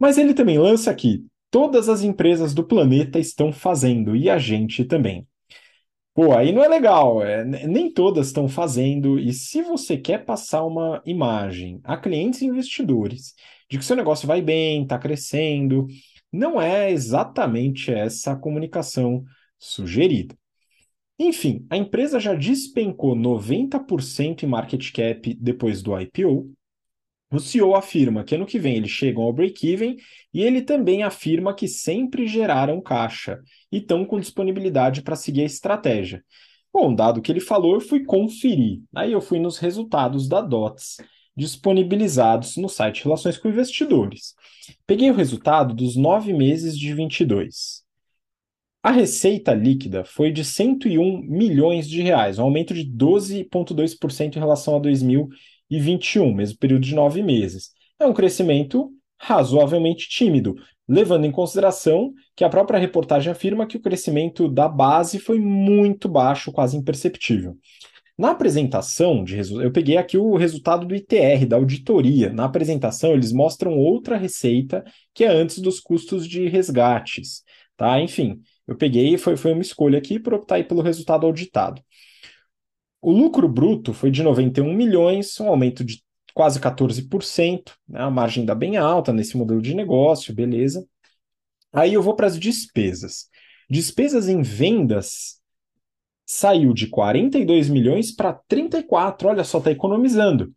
Mas 0.00 0.18
ele 0.18 0.34
também 0.34 0.58
lança 0.58 0.92
que 0.92 1.24
todas 1.48 1.88
as 1.88 2.02
empresas 2.02 2.52
do 2.52 2.64
planeta 2.64 3.20
estão 3.20 3.52
fazendo, 3.52 4.16
e 4.16 4.28
a 4.28 4.36
gente 4.36 4.84
também. 4.84 5.27
Pô, 6.18 6.36
aí 6.36 6.50
não 6.50 6.64
é 6.64 6.66
legal, 6.66 7.22
é, 7.22 7.44
nem 7.44 7.92
todas 7.92 8.26
estão 8.26 8.48
fazendo, 8.48 9.20
e 9.20 9.32
se 9.32 9.62
você 9.62 9.96
quer 9.96 10.24
passar 10.24 10.64
uma 10.64 11.00
imagem 11.06 11.80
a 11.84 11.96
clientes 11.96 12.42
e 12.42 12.46
investidores 12.46 13.34
de 13.70 13.78
que 13.78 13.84
seu 13.84 13.94
negócio 13.94 14.26
vai 14.26 14.42
bem, 14.42 14.82
está 14.82 14.98
crescendo, 14.98 15.86
não 16.32 16.60
é 16.60 16.90
exatamente 16.90 17.92
essa 17.92 18.32
a 18.32 18.36
comunicação 18.36 19.24
sugerida. 19.60 20.36
Enfim, 21.16 21.64
a 21.70 21.76
empresa 21.76 22.18
já 22.18 22.34
despencou 22.34 23.14
90% 23.14 24.42
em 24.42 24.48
market 24.48 24.90
cap 24.90 25.34
depois 25.34 25.82
do 25.82 25.96
IPO. 26.00 26.52
O 27.30 27.38
CEO 27.38 27.74
afirma 27.74 28.24
que 28.24 28.34
ano 28.34 28.46
que 28.46 28.58
vem 28.58 28.76
eles 28.76 28.90
chegam 28.90 29.22
ao 29.22 29.32
break-even 29.32 29.96
e 30.32 30.42
ele 30.42 30.62
também 30.62 31.02
afirma 31.02 31.54
que 31.54 31.68
sempre 31.68 32.26
geraram 32.26 32.80
caixa 32.80 33.40
e 33.70 33.78
estão 33.78 34.04
com 34.04 34.18
disponibilidade 34.18 35.02
para 35.02 35.14
seguir 35.14 35.42
a 35.42 35.46
estratégia. 35.46 36.24
Bom, 36.72 36.94
dado 36.94 37.20
que 37.20 37.30
ele 37.30 37.40
falou, 37.40 37.74
eu 37.74 37.80
fui 37.80 38.04
conferir. 38.04 38.80
Aí 38.94 39.12
eu 39.12 39.20
fui 39.20 39.38
nos 39.38 39.58
resultados 39.58 40.28
da 40.28 40.40
DOTS 40.40 40.98
disponibilizados 41.36 42.56
no 42.56 42.68
site 42.68 43.04
Relações 43.04 43.38
com 43.38 43.48
Investidores. 43.48 44.34
Peguei 44.86 45.10
o 45.10 45.14
resultado 45.14 45.72
dos 45.72 45.96
nove 45.96 46.32
meses 46.32 46.76
de 46.76 46.92
22. 46.92 47.84
A 48.82 48.90
receita 48.90 49.54
líquida 49.54 50.04
foi 50.04 50.32
de 50.32 50.44
101 50.44 51.22
milhões 51.22 51.88
de 51.88 52.02
reais, 52.02 52.38
um 52.38 52.42
aumento 52.42 52.74
de 52.74 52.84
12,2% 52.84 54.36
em 54.36 54.38
relação 54.38 54.76
a 54.76 54.80
2021, 55.70 56.34
mesmo 56.34 56.58
período 56.58 56.82
de 56.82 56.94
nove 56.94 57.22
meses. 57.22 57.70
É 57.98 58.06
um 58.06 58.12
crescimento 58.12 58.90
razoavelmente 59.20 60.08
tímido, 60.08 60.56
levando 60.88 61.26
em 61.26 61.32
consideração 61.32 62.12
que 62.34 62.44
a 62.44 62.48
própria 62.48 62.78
reportagem 62.78 63.30
afirma 63.30 63.66
que 63.66 63.76
o 63.76 63.80
crescimento 63.80 64.48
da 64.48 64.68
base 64.68 65.18
foi 65.18 65.38
muito 65.38 66.08
baixo, 66.08 66.52
quase 66.52 66.76
imperceptível. 66.76 67.56
Na 68.16 68.30
apresentação 68.30 69.22
de 69.22 69.38
eu 69.62 69.70
peguei 69.70 69.96
aqui 69.96 70.18
o 70.18 70.36
resultado 70.36 70.84
do 70.84 70.94
ITR, 70.94 71.46
da 71.46 71.54
auditoria. 71.54 72.32
Na 72.32 72.46
apresentação, 72.46 73.12
eles 73.12 73.32
mostram 73.32 73.78
outra 73.78 74.16
receita 74.16 74.84
que 75.14 75.22
é 75.22 75.28
antes 75.28 75.60
dos 75.60 75.78
custos 75.78 76.26
de 76.26 76.48
resgates. 76.48 77.44
Tá? 77.76 78.00
Enfim, 78.00 78.40
eu 78.66 78.76
peguei 78.76 79.14
e 79.14 79.18
foi, 79.18 79.36
foi 79.36 79.52
uma 79.52 79.62
escolha 79.62 79.98
aqui 79.98 80.18
para 80.18 80.34
optar 80.34 80.66
pelo 80.66 80.82
resultado 80.82 81.26
auditado. 81.26 81.80
O 83.00 83.12
lucro 83.12 83.48
bruto 83.48 83.92
foi 83.92 84.10
de 84.10 84.22
91 84.22 84.72
milhões, 84.74 85.38
um 85.40 85.48
aumento 85.48 85.84
de 85.84 86.02
quase 86.34 86.60
14%, 86.60 87.72
né? 87.88 88.00
a 88.00 88.10
margem 88.10 88.42
ainda 88.42 88.54
bem 88.54 88.76
alta 88.76 89.12
nesse 89.12 89.36
modelo 89.36 89.60
de 89.60 89.74
negócio, 89.74 90.34
beleza. 90.34 90.86
Aí 91.72 91.94
eu 91.94 92.02
vou 92.02 92.14
para 92.14 92.26
as 92.26 92.38
despesas. 92.38 93.28
Despesas 93.68 94.28
em 94.28 94.42
vendas 94.42 95.40
saiu 96.24 96.72
de 96.72 96.88
42 96.88 97.68
milhões 97.68 98.14
para 98.14 98.34
34, 98.46 99.28
olha 99.28 99.44
só, 99.44 99.58
está 99.58 99.70
economizando. 99.70 100.52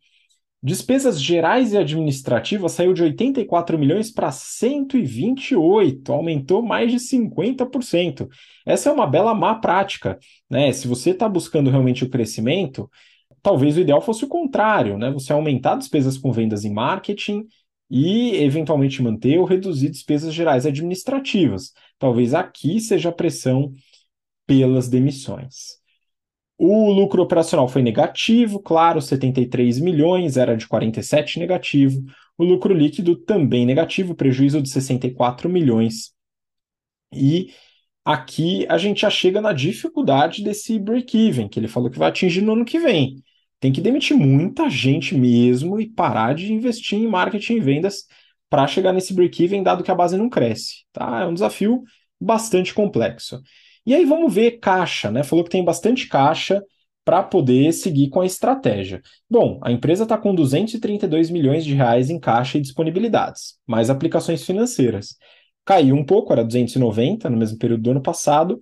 Despesas 0.64 1.20
gerais 1.20 1.74
e 1.74 1.78
administrativas 1.78 2.74
saiu 2.74 2.94
de 2.94 3.02
84 3.02 3.80
milhões 3.80 4.12
para 4.12 4.32
128, 4.32 6.14
aumentou 6.14 6.62
mais 6.62 6.92
de 6.92 7.00
50%. 7.00 8.30
Essa 8.64 8.90
é 8.90 8.92
uma 8.92 9.08
bela 9.08 9.34
má 9.34 9.56
prática. 9.56 10.20
Né? 10.48 10.72
Se 10.72 10.88
você 10.88 11.12
está 11.12 11.28
buscando 11.28 11.72
realmente 11.72 12.04
o 12.04 12.10
crescimento, 12.10 12.88
talvez 13.42 13.76
o 13.76 13.82
ideal 13.82 14.02
fosse 14.02 14.24
o 14.24 14.28
contrário, 14.28 15.00
né? 15.00 15.10
Você 15.10 15.34
aumentar 15.34 15.78
despesas 15.78 16.16
com 16.16 16.32
vendas 16.32 16.64
em 16.64 16.72
marketing 16.72 17.48
e 17.90 18.36
eventualmente 18.36 19.02
manter 19.02 19.40
ou 19.40 19.46
reduzir 19.46 19.90
despesas 19.90 20.32
gerais 20.32 20.68
administrativas. 20.68 21.74
Talvez 21.98 22.36
aqui 22.36 22.80
seja 22.80 23.10
a 23.10 23.12
pressão 23.12 23.74
pelas 24.46 24.88
demissões. 24.88 25.81
O 26.64 26.92
lucro 26.92 27.24
operacional 27.24 27.68
foi 27.68 27.82
negativo, 27.82 28.60
claro, 28.60 29.02
73 29.02 29.80
milhões, 29.80 30.38
era 30.38 30.56
de 30.56 30.68
47 30.68 31.40
negativo. 31.40 32.04
O 32.38 32.44
lucro 32.44 32.72
líquido 32.72 33.16
também 33.16 33.66
negativo, 33.66 34.14
prejuízo 34.14 34.62
de 34.62 34.70
64 34.70 35.50
milhões. 35.50 36.14
E 37.12 37.48
aqui 38.06 38.68
a 38.70 38.78
gente 38.78 39.02
já 39.02 39.10
chega 39.10 39.42
na 39.42 39.54
dificuldade 39.54 40.44
desse 40.44 40.78
break-even, 40.78 41.50
que 41.50 41.60
ele 41.60 41.68
falou 41.68 41.90
que 41.90 41.98
vai 41.98 42.10
atingir 42.10 42.44
no 42.44 42.54
ano 42.54 42.64
que 42.64 42.78
vem. 42.78 43.16
Tem 43.60 43.74
que 43.74 43.82
demitir 43.82 44.16
muita 44.16 44.70
gente 44.70 45.16
mesmo 45.16 45.82
e 45.82 45.90
parar 45.90 46.36
de 46.36 46.54
investir 46.54 47.00
em 47.00 47.08
marketing 47.08 47.56
e 47.56 47.60
vendas 47.60 48.06
para 48.48 48.68
chegar 48.68 48.94
nesse 48.94 49.16
break-even, 49.16 49.64
dado 49.64 49.84
que 49.84 49.90
a 49.90 49.96
base 49.96 50.16
não 50.16 50.30
cresce. 50.30 50.84
Tá? 50.94 51.22
É 51.22 51.26
um 51.26 51.34
desafio 51.34 51.82
bastante 52.20 52.72
complexo. 52.72 53.42
E 53.86 53.96
aí 53.96 54.06
vamos 54.06 54.34
ver 54.34 54.60
caixa, 54.60 55.10
né? 55.12 55.24
Falou 55.24 55.44
que 55.44 55.52
tem 55.52 55.64
bastante 55.64 56.08
caixa 56.08 56.64
para 57.04 57.24
poder 57.24 57.74
seguir 57.74 58.10
com 58.10 58.22
a 58.22 58.26
estratégia. 58.26 59.02
Bom, 59.30 59.60
a 59.64 59.72
empresa 59.72 60.04
está 60.04 60.18
com 60.18 60.36
232 60.36 61.30
milhões 61.32 61.66
de 61.66 61.74
reais 61.74 62.10
em 62.10 62.20
caixa 62.20 62.58
e 62.58 62.62
disponibilidades, 62.62 63.56
mais 63.66 63.90
aplicações 63.90 64.46
financeiras. 64.46 65.16
Caiu 65.66 65.96
um 65.96 66.06
pouco, 66.06 66.32
era 66.32 66.44
290 66.44 67.30
no 67.30 67.38
mesmo 67.38 67.58
período 67.58 67.82
do 67.82 67.92
ano 67.92 68.02
passado. 68.02 68.62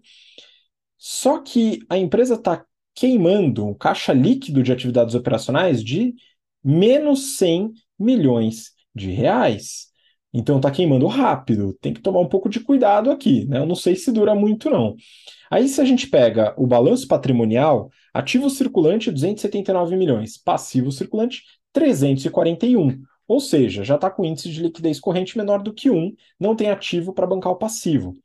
Só 0.98 1.40
que 1.40 1.80
a 1.90 1.98
empresa 1.98 2.36
está 2.36 2.66
queimando 2.94 3.66
um 3.66 3.74
caixa 3.74 4.14
líquido 4.14 4.62
de 4.62 4.72
atividades 4.72 5.16
operacionais 5.16 5.84
de 5.84 6.14
menos 6.64 7.38
100 7.38 7.72
milhões 7.98 8.72
de 8.94 9.10
reais. 9.12 9.89
Então 10.34 10.58
está 10.58 10.70
queimando 10.70 11.08
rápido, 11.08 11.74
tem 11.82 11.94
que 11.94 12.02
tomar 12.02 12.20
um 12.20 12.28
pouco 12.28 12.50
de 12.50 12.60
cuidado 12.60 13.10
aqui, 13.10 13.46
né? 13.46 13.60
Eu 13.60 13.66
não 13.66 13.76
sei 13.76 13.96
se 13.96 14.12
dura 14.12 14.36
muito, 14.36 14.70
não. 14.70 14.96
Aí, 15.50 15.68
se 15.68 15.82
a 15.82 15.86
gente 15.86 16.08
pega 16.08 16.54
o 16.58 16.68
balanço 16.68 17.08
patrimonial, 17.08 17.90
ativo 18.14 18.50
circulante 18.50 19.12
279 19.12 19.96
milhões, 19.96 20.38
passivo 20.38 20.92
circulante 20.92 21.44
341. 21.74 23.02
Ou 23.28 23.40
seja, 23.40 23.84
já 23.84 23.96
está 23.96 24.10
com 24.10 24.26
índice 24.26 24.50
de 24.50 24.62
liquidez 24.62 25.00
corrente 25.00 25.38
menor 25.38 25.62
do 25.62 25.74
que 25.74 25.90
1, 25.90 26.14
não 26.40 26.56
tem 26.56 26.70
ativo 26.70 27.14
para 27.14 27.28
bancar 27.28 27.52
o 27.52 27.58
passivo. 27.58 28.16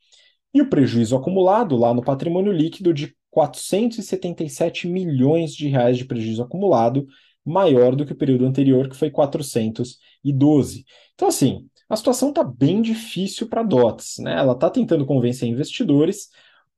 E 0.52 0.60
o 0.62 0.68
prejuízo 0.68 1.16
acumulado 1.16 1.76
lá 1.76 1.92
no 1.92 2.02
patrimônio 2.02 2.52
líquido 2.52 2.92
de 2.92 3.14
477 3.30 4.86
milhões 4.86 5.54
de 5.54 5.68
reais 5.68 5.98
de 5.98 6.04
prejuízo 6.04 6.42
acumulado, 6.42 7.06
maior 7.44 7.96
do 7.96 8.06
que 8.06 8.12
o 8.12 8.16
período 8.16 8.46
anterior, 8.46 8.88
que 8.88 8.96
foi 8.96 9.10
412. 9.10 10.84
Então, 11.14 11.28
assim, 11.28 11.66
a 11.94 11.96
situação 11.96 12.30
está 12.30 12.44
bem 12.44 12.82
difícil 12.82 13.48
para 13.48 13.62
a 13.62 13.64
DOTS. 13.64 14.18
Né? 14.18 14.34
Ela 14.34 14.52
está 14.52 14.68
tentando 14.68 15.06
convencer 15.06 15.48
investidores. 15.48 16.28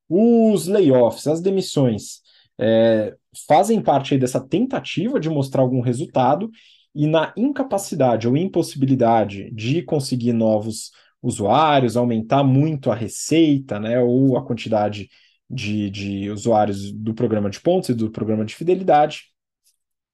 Os 0.08 0.66
layoffs, 0.68 1.26
as 1.26 1.40
demissões, 1.40 2.20
é, 2.58 3.16
fazem 3.48 3.82
parte 3.82 4.16
dessa 4.16 4.40
tentativa 4.40 5.18
de 5.18 5.28
mostrar 5.28 5.62
algum 5.62 5.80
resultado, 5.80 6.50
e 6.94 7.06
na 7.06 7.34
incapacidade 7.36 8.26
ou 8.26 8.36
impossibilidade 8.36 9.50
de 9.52 9.82
conseguir 9.82 10.32
novos 10.32 10.92
usuários, 11.20 11.96
aumentar 11.96 12.42
muito 12.42 12.90
a 12.90 12.94
receita, 12.94 13.78
né, 13.78 14.00
ou 14.00 14.36
a 14.38 14.44
quantidade 14.44 15.10
de, 15.48 15.90
de 15.90 16.30
usuários 16.30 16.90
do 16.92 17.12
programa 17.12 17.50
de 17.50 17.60
pontos 17.60 17.90
e 17.90 17.94
do 17.94 18.10
programa 18.10 18.44
de 18.46 18.54
fidelidade, 18.54 19.24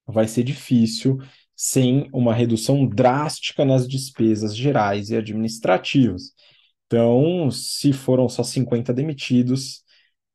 vai 0.07 0.27
ser 0.27 0.43
difícil 0.43 1.19
sem 1.57 2.09
uma 2.13 2.35
redução 2.35 2.87
drástica 2.87 3.65
nas 3.65 3.87
despesas 3.87 4.57
gerais 4.57 5.11
e 5.11 5.17
administrativas. 5.17 6.33
Então, 6.87 7.51
se 7.51 7.93
foram 7.93 8.29
só 8.29 8.43
50 8.43 8.93
demitidos, 8.93 9.83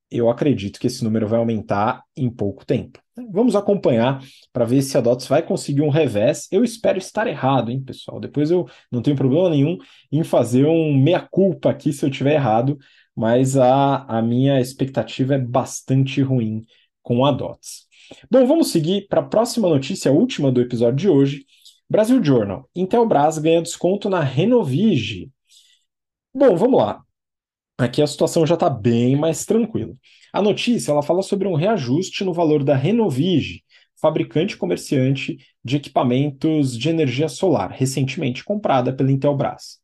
eu 0.09 0.29
acredito 0.29 0.79
que 0.79 0.87
esse 0.87 1.03
número 1.03 1.27
vai 1.27 1.39
aumentar 1.39 2.03
em 2.15 2.29
pouco 2.29 2.65
tempo. 2.65 2.99
Vamos 3.31 3.55
acompanhar 3.55 4.23
para 4.53 4.65
ver 4.65 4.81
se 4.81 4.97
a 4.97 5.01
DOTS 5.01 5.27
vai 5.27 5.41
conseguir 5.43 5.81
um 5.81 5.89
revés. 5.89 6.47
Eu 6.51 6.63
espero 6.63 6.97
estar 6.97 7.27
errado, 7.27 7.71
hein, 7.71 7.81
pessoal? 7.81 8.19
Depois 8.19 8.51
eu 8.51 8.67
não 8.91 9.01
tenho 9.01 9.15
problema 9.17 9.49
nenhum 9.49 9.77
em 10.11 10.23
fazer 10.23 10.65
um 10.65 10.95
meia-culpa 10.95 11.69
aqui 11.71 11.91
se 11.91 12.05
eu 12.05 12.09
estiver 12.09 12.35
errado, 12.35 12.77
mas 13.15 13.57
a, 13.57 14.03
a 14.03 14.21
minha 14.21 14.59
expectativa 14.61 15.35
é 15.35 15.39
bastante 15.39 16.21
ruim 16.21 16.63
com 17.01 17.25
a 17.25 17.31
DOTS. 17.31 17.86
Bom, 18.31 18.45
vamos 18.45 18.71
seguir 18.71 19.07
para 19.07 19.21
a 19.21 19.25
próxima 19.25 19.67
notícia, 19.67 20.09
a 20.09 20.13
última 20.13 20.51
do 20.51 20.61
episódio 20.61 20.95
de 20.95 21.09
hoje. 21.09 21.45
Brasil 21.89 22.23
Journal. 22.23 22.69
Intelbras 22.75 23.37
ganha 23.37 23.61
desconto 23.61 24.09
na 24.09 24.21
Renovige. 24.21 25.31
Bom, 26.33 26.55
vamos 26.55 26.79
lá. 26.79 27.01
Aqui 27.77 28.01
a 28.01 28.07
situação 28.07 28.45
já 28.45 28.55
está 28.55 28.69
bem 28.69 29.15
mais 29.15 29.45
tranquila. 29.45 29.93
A 30.33 30.41
notícia 30.41 30.91
ela 30.91 31.03
fala 31.03 31.21
sobre 31.21 31.47
um 31.47 31.55
reajuste 31.55 32.23
no 32.23 32.33
valor 32.33 32.63
da 32.63 32.75
Renovige, 32.75 33.63
fabricante 33.99 34.55
e 34.55 34.57
comerciante 34.57 35.37
de 35.63 35.77
equipamentos 35.77 36.77
de 36.77 36.89
energia 36.89 37.27
solar, 37.27 37.71
recentemente 37.71 38.43
comprada 38.43 38.93
pela 38.93 39.11
Intelbras. 39.11 39.79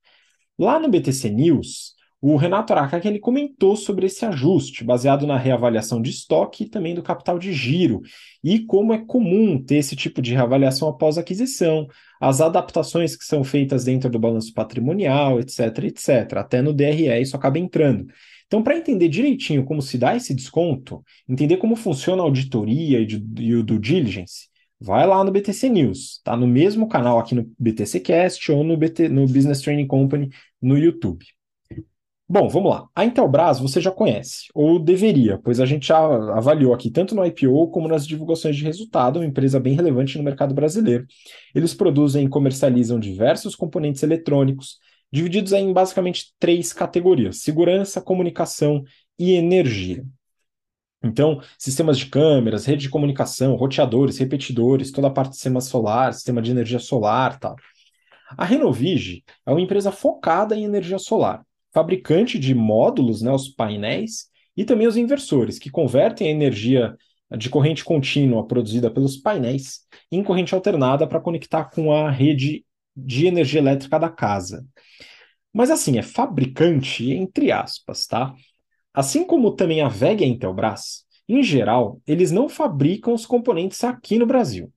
Lá 0.57 0.79
no 0.79 0.89
BTC 0.89 1.29
News, 1.29 1.93
o 2.25 2.37
Renato 2.37 2.71
Aracaki 2.71 3.05
ele 3.05 3.19
comentou 3.19 3.75
sobre 3.75 4.05
esse 4.05 4.25
ajuste, 4.25 4.81
baseado 4.81 5.27
na 5.27 5.37
reavaliação 5.37 6.01
de 6.01 6.09
estoque 6.09 6.63
e 6.63 6.69
também 6.69 6.95
do 6.95 7.03
capital 7.03 7.37
de 7.37 7.51
giro, 7.51 8.01
e 8.41 8.59
como 8.59 8.93
é 8.93 8.97
comum 9.05 9.61
ter 9.61 9.75
esse 9.75 9.93
tipo 9.93 10.21
de 10.21 10.33
reavaliação 10.33 10.87
após 10.87 11.17
aquisição, 11.17 11.85
as 12.21 12.39
adaptações 12.39 13.17
que 13.17 13.25
são 13.25 13.43
feitas 13.43 13.83
dentro 13.83 14.09
do 14.09 14.17
balanço 14.17 14.53
patrimonial, 14.53 15.37
etc, 15.41 15.77
etc. 15.83 16.37
Até 16.37 16.61
no 16.61 16.71
DRE 16.71 17.21
isso 17.21 17.35
acaba 17.35 17.59
entrando. 17.59 18.07
Então, 18.47 18.63
para 18.63 18.77
entender 18.77 19.09
direitinho 19.09 19.65
como 19.65 19.81
se 19.81 19.97
dá 19.97 20.15
esse 20.15 20.33
desconto, 20.33 21.03
entender 21.27 21.57
como 21.57 21.75
funciona 21.75 22.21
a 22.21 22.25
auditoria 22.25 23.05
e, 23.37 23.53
o 23.53 23.61
do 23.61 23.77
diligence, 23.77 24.47
vai 24.79 25.05
lá 25.05 25.21
no 25.25 25.31
BTC 25.31 25.67
News, 25.67 26.21
tá 26.23 26.37
no 26.37 26.47
mesmo 26.47 26.87
canal 26.87 27.19
aqui 27.19 27.35
no 27.35 27.51
BTC 27.59 27.99
Cast 27.99 28.49
ou 28.49 28.63
no, 28.63 28.77
BT, 28.77 29.09
no 29.09 29.27
Business 29.27 29.59
Training 29.59 29.87
Company 29.87 30.29
no 30.61 30.77
YouTube. 30.77 31.25
Bom, 32.27 32.47
vamos 32.47 32.71
lá. 32.71 32.87
A 32.95 33.03
Intelbras 33.03 33.59
você 33.59 33.81
já 33.81 33.91
conhece, 33.91 34.45
ou 34.55 34.79
deveria, 34.79 35.37
pois 35.37 35.59
a 35.59 35.65
gente 35.65 35.87
já 35.87 35.97
avaliou 36.35 36.73
aqui 36.73 36.89
tanto 36.89 37.13
no 37.13 37.23
IPO 37.25 37.67
como 37.69 37.87
nas 37.87 38.07
divulgações 38.07 38.55
de 38.55 38.63
resultado, 38.63 39.19
uma 39.19 39.25
empresa 39.25 39.59
bem 39.59 39.73
relevante 39.73 40.17
no 40.17 40.23
mercado 40.23 40.53
brasileiro. 40.53 41.05
Eles 41.53 41.73
produzem 41.73 42.25
e 42.25 42.29
comercializam 42.29 42.99
diversos 42.99 43.55
componentes 43.55 44.01
eletrônicos, 44.03 44.79
divididos 45.11 45.51
em 45.51 45.71
basicamente 45.73 46.33
três 46.39 46.71
categorias: 46.71 47.41
segurança, 47.41 48.01
comunicação 48.01 48.83
e 49.19 49.33
energia. 49.33 50.03
Então, 51.03 51.41
sistemas 51.59 51.97
de 51.97 52.05
câmeras, 52.05 52.65
rede 52.65 52.83
de 52.83 52.89
comunicação, 52.89 53.55
roteadores, 53.55 54.17
repetidores, 54.17 54.91
toda 54.91 55.07
a 55.07 55.11
parte 55.11 55.31
de 55.31 55.35
sistema 55.35 55.59
solar, 55.59 56.13
sistema 56.13 56.41
de 56.41 56.51
energia 56.51 56.79
solar, 56.79 57.37
tal. 57.37 57.55
A 58.37 58.45
Renovige 58.45 59.23
é 59.45 59.51
uma 59.51 59.61
empresa 59.61 59.91
focada 59.91 60.55
em 60.55 60.63
energia 60.63 60.97
solar 60.97 61.43
fabricante 61.73 62.37
de 62.37 62.53
módulos, 62.53 63.21
né, 63.21 63.31
os 63.31 63.49
painéis, 63.49 64.27
e 64.55 64.63
também 64.63 64.87
os 64.87 64.95
inversores, 64.95 65.57
que 65.57 65.69
convertem 65.69 66.27
a 66.27 66.31
energia 66.31 66.95
de 67.35 67.49
corrente 67.49 67.83
contínua 67.83 68.45
produzida 68.45 68.91
pelos 68.91 69.17
painéis 69.17 69.81
em 70.11 70.23
corrente 70.23 70.53
alternada 70.53 71.07
para 71.07 71.19
conectar 71.19 71.65
com 71.65 71.91
a 71.91 72.11
rede 72.11 72.63
de 72.95 73.25
energia 73.25 73.59
elétrica 73.59 73.99
da 73.99 74.09
casa. 74.09 74.63
Mas 75.51 75.71
assim, 75.71 75.97
é 75.97 76.03
fabricante 76.03 77.11
entre 77.11 77.51
aspas, 77.51 78.05
tá? 78.05 78.35
Assim 78.93 79.25
como 79.25 79.55
também 79.55 79.81
a 79.81 79.87
VEG 79.87 80.21
e 80.21 80.25
a 80.25 80.27
Intelbras, 80.27 81.03
em 81.27 81.41
geral, 81.41 81.99
eles 82.05 82.31
não 82.31 82.47
fabricam 82.47 83.13
os 83.13 83.25
componentes 83.25 83.83
aqui 83.83 84.19
no 84.19 84.25
Brasil. 84.25 84.71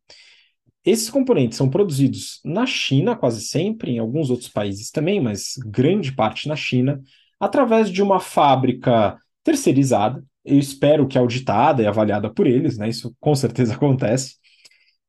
Esses 0.86 1.10
componentes 1.10 1.58
são 1.58 1.68
produzidos 1.68 2.40
na 2.44 2.64
China, 2.64 3.16
quase 3.16 3.40
sempre, 3.40 3.90
em 3.90 3.98
alguns 3.98 4.30
outros 4.30 4.48
países 4.48 4.88
também, 4.92 5.20
mas 5.20 5.54
grande 5.66 6.12
parte 6.12 6.46
na 6.46 6.54
China, 6.54 7.02
através 7.40 7.90
de 7.90 8.00
uma 8.00 8.20
fábrica 8.20 9.18
terceirizada. 9.42 10.24
Eu 10.44 10.56
espero 10.60 11.08
que 11.08 11.18
auditada 11.18 11.82
e 11.82 11.86
avaliada 11.88 12.32
por 12.32 12.46
eles, 12.46 12.78
né? 12.78 12.88
Isso 12.88 13.12
com 13.18 13.34
certeza 13.34 13.74
acontece. 13.76 14.36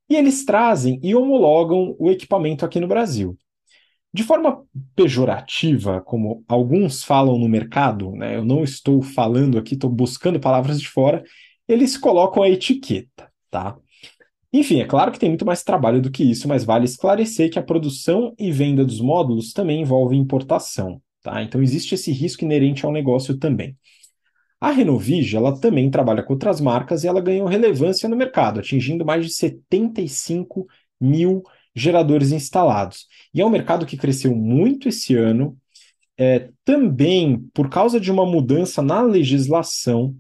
E 0.10 0.16
eles 0.16 0.44
trazem 0.46 1.00
e 1.04 1.14
homologam 1.14 1.96
o 2.00 2.10
equipamento 2.10 2.66
aqui 2.66 2.80
no 2.80 2.88
Brasil. 2.88 3.38
De 4.12 4.24
forma 4.24 4.64
pejorativa, 4.96 6.02
como 6.02 6.44
alguns 6.48 7.04
falam 7.04 7.38
no 7.38 7.48
mercado, 7.48 8.14
né? 8.14 8.36
Eu 8.36 8.44
não 8.44 8.64
estou 8.64 9.04
falando 9.04 9.60
aqui, 9.60 9.76
estou 9.76 9.92
buscando 9.92 10.40
palavras 10.40 10.82
de 10.82 10.88
fora, 10.90 11.24
eles 11.68 11.96
colocam 11.98 12.42
a 12.42 12.50
etiqueta, 12.50 13.32
tá? 13.52 13.78
Enfim, 14.58 14.82
é 14.82 14.86
claro 14.86 15.12
que 15.12 15.20
tem 15.20 15.30
muito 15.30 15.46
mais 15.46 15.62
trabalho 15.62 16.02
do 16.02 16.10
que 16.10 16.24
isso, 16.24 16.48
mas 16.48 16.64
vale 16.64 16.86
esclarecer 16.86 17.52
que 17.52 17.60
a 17.60 17.64
produção 17.64 18.34
e 18.40 18.52
venda 18.52 18.84
dos 18.84 19.00
módulos 19.00 19.54
também 19.54 19.82
envolve 19.82 20.16
importação, 20.16 21.00
tá? 21.22 21.44
Então 21.44 21.62
existe 21.62 21.94
esse 21.94 22.12
risco 22.12 22.44
inerente 22.44 22.84
ao 22.84 22.92
negócio 22.92 23.38
também. 23.38 23.78
A 24.60 24.72
Renovige, 24.72 25.38
ela 25.38 25.60
também 25.60 25.92
trabalha 25.92 26.24
com 26.24 26.34
outras 26.34 26.60
marcas 26.60 27.04
e 27.04 27.08
ela 27.08 27.22
ganhou 27.22 27.46
relevância 27.46 28.10
no 28.10 28.16
mercado, 28.16 28.60
atingindo 28.60 29.06
mais 29.06 29.24
de 29.24 29.32
75 29.32 30.66
mil 31.00 31.44
geradores 31.76 32.32
instalados. 32.32 33.06
E 33.32 33.40
é 33.40 33.46
um 33.46 33.52
mercado 33.52 33.86
que 33.86 33.96
cresceu 33.96 34.36
muito 34.36 34.90
esse 34.90 35.14
ano, 35.14 35.56
é, 36.18 36.50
também 36.66 37.48
por 37.54 37.70
causa 37.70 38.00
de 38.00 38.12
uma 38.12 38.26
mudança 38.26 38.82
na 38.82 39.04
legislação, 39.04 40.16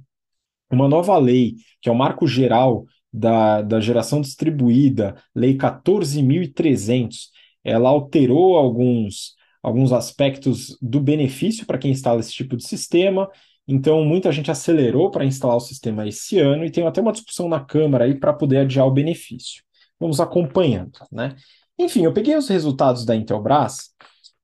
uma 0.72 0.88
nova 0.88 1.18
lei, 1.18 1.56
que 1.82 1.90
é 1.90 1.92
o 1.92 1.96
Marco 1.96 2.28
Geral 2.28 2.86
da, 3.12 3.62
da 3.62 3.80
geração 3.80 4.22
distribuída, 4.22 5.16
Lei 5.36 5.56
14.300, 5.58 7.30
ela 7.64 7.90
alterou 7.90 8.56
alguns, 8.56 9.36
alguns 9.62 9.92
aspectos 9.92 10.78
do 10.82 11.00
benefício 11.00 11.66
para 11.66 11.78
quem 11.78 11.92
instala 11.92 12.20
esse 12.20 12.32
tipo 12.32 12.56
de 12.56 12.66
sistema. 12.66 13.30
Então, 13.68 14.06
muita 14.06 14.32
gente 14.32 14.50
acelerou 14.50 15.12
para 15.12 15.26
instalar 15.26 15.58
o 15.58 15.62
sistema 15.62 16.08
esse 16.08 16.40
ano 16.40 16.64
e 16.64 16.72
tem 16.72 16.86
até 16.86 17.02
uma 17.02 17.12
discussão 17.12 17.50
na 17.50 17.60
Câmara 17.60 18.06
aí 18.06 18.16
para 18.16 18.34
poder 18.34 18.60
adiar 18.60 18.88
o 18.88 18.92
benefício. 18.92 19.64
Vamos 20.00 20.20
acompanhando, 20.20 21.00
né? 21.12 21.36
Enfim, 21.78 22.04
eu 22.06 22.14
peguei 22.14 22.36
os 22.36 22.48
resultados 22.48 23.06
da 23.06 23.16
Intelbras 23.16 23.90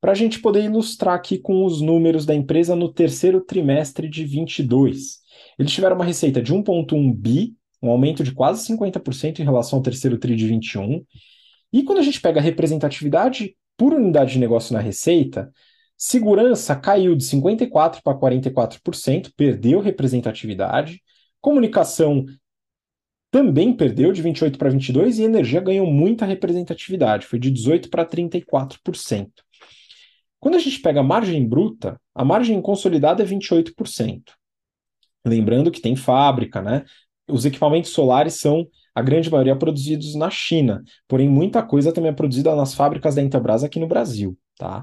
para 0.02 0.12
a 0.12 0.16
gente 0.16 0.40
poder 0.40 0.66
ilustrar 0.66 1.16
aqui 1.16 1.38
com 1.38 1.64
os 1.64 1.80
números 1.80 2.26
da 2.26 2.36
empresa 2.36 2.76
no 2.76 2.92
terceiro 2.92 3.40
trimestre 3.40 4.10
de 4.10 4.26
22. 4.26 5.20
Eles 5.58 5.72
tiveram 5.72 5.96
uma 5.96 6.04
receita 6.04 6.42
de 6.42 6.54
1,1 6.54 7.16
bi 7.16 7.56
um 7.84 7.92
aumento 7.92 8.24
de 8.24 8.32
quase 8.32 8.66
50% 8.66 9.40
em 9.40 9.44
relação 9.44 9.78
ao 9.78 9.84
terceiro 9.84 10.18
TRI 10.18 10.36
de 10.38 10.48
21. 10.48 11.06
E 11.72 11.84
quando 11.84 12.00
a 12.00 12.04
gente 12.04 12.22
pega 12.22 12.40
a 12.40 12.44
representatividade 12.44 13.56
por 13.78 13.94
unidade 13.94 14.34
de 14.34 14.40
negócio 14.40 14.74
na 14.74 14.80
receita, 14.80 15.52
segurança 15.98 16.76
caiu 16.76 17.16
de 17.16 17.26
54% 17.26 18.02
para 18.02 18.18
44%, 18.18 19.32
perdeu 19.36 19.82
representatividade. 19.82 21.02
Comunicação 21.42 22.26
também 23.30 23.76
perdeu 23.76 24.14
de 24.14 24.24
28% 24.24 24.58
para 24.58 24.70
22% 24.70 25.18
e 25.18 25.24
energia 25.24 25.60
ganhou 25.60 25.88
muita 25.88 26.26
representatividade, 26.26 27.26
foi 27.26 27.40
de 27.40 27.52
18% 27.52 27.90
para 27.90 28.06
34%. 28.06 29.30
Quando 30.40 30.56
a 30.56 30.60
gente 30.60 30.80
pega 30.80 31.00
a 31.00 31.04
margem 31.04 31.48
bruta, 31.48 32.00
a 32.14 32.24
margem 32.24 32.62
consolidada 32.62 33.24
é 33.24 33.26
28%. 33.26 34.22
Lembrando 35.26 35.72
que 35.72 35.82
tem 35.82 35.96
fábrica, 35.96 36.62
né? 36.62 36.84
Os 37.30 37.46
equipamentos 37.46 37.92
solares 37.92 38.36
são, 38.36 38.68
a 38.94 39.02
grande 39.02 39.30
maioria, 39.30 39.56
produzidos 39.56 40.16
na 40.16 40.30
China, 40.30 40.84
porém 41.08 41.28
muita 41.28 41.64
coisa 41.64 41.92
também 41.92 42.12
é 42.12 42.14
produzida 42.14 42.56
nas 42.56 42.74
fábricas 42.74 43.16
da 43.16 43.22
Intelbras 43.22 43.64
aqui 43.64 43.80
no 43.80 43.88
Brasil, 43.88 44.38
tá? 44.58 44.82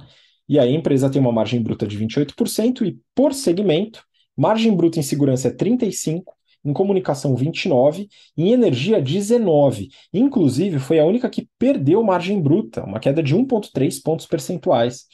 E 0.48 0.58
aí 0.58 0.74
a 0.74 0.76
empresa 0.76 1.08
tem 1.08 1.20
uma 1.20 1.30
margem 1.30 1.62
bruta 1.62 1.86
de 1.86 1.96
28% 1.96 2.84
e, 2.84 2.98
por 3.14 3.32
segmento, 3.32 4.02
margem 4.36 4.74
bruta 4.74 4.98
em 4.98 5.02
segurança 5.02 5.48
é 5.48 5.52
35%, 5.52 6.24
em 6.64 6.72
comunicação 6.72 7.34
29% 7.36 8.08
e 8.36 8.42
em 8.42 8.52
energia 8.52 9.00
19%. 9.00 9.88
Inclusive, 10.12 10.78
foi 10.78 10.98
a 10.98 11.04
única 11.04 11.30
que 11.30 11.48
perdeu 11.58 12.02
margem 12.02 12.40
bruta, 12.42 12.84
uma 12.84 12.98
queda 12.98 13.22
de 13.22 13.34
1,3 13.34 14.02
pontos 14.02 14.26
percentuais. 14.26 15.06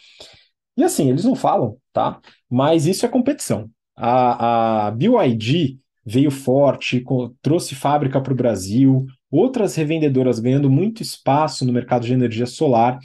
E 0.76 0.82
assim, 0.82 1.08
eles 1.10 1.24
não 1.24 1.34
falam, 1.34 1.76
tá? 1.92 2.20
Mas 2.48 2.86
isso 2.86 3.04
é 3.04 3.08
competição. 3.08 3.70
A, 3.94 4.86
a 4.88 4.90
BYD 4.90 5.78
veio 6.06 6.30
forte, 6.30 7.04
trouxe 7.42 7.74
fábrica 7.74 8.20
para 8.20 8.32
o 8.32 8.36
Brasil, 8.36 9.04
outras 9.30 9.74
revendedoras 9.74 10.38
ganhando 10.38 10.70
muito 10.70 11.02
espaço 11.02 11.66
no 11.66 11.72
mercado 11.72 12.06
de 12.06 12.12
energia 12.12 12.46
solar. 12.46 12.98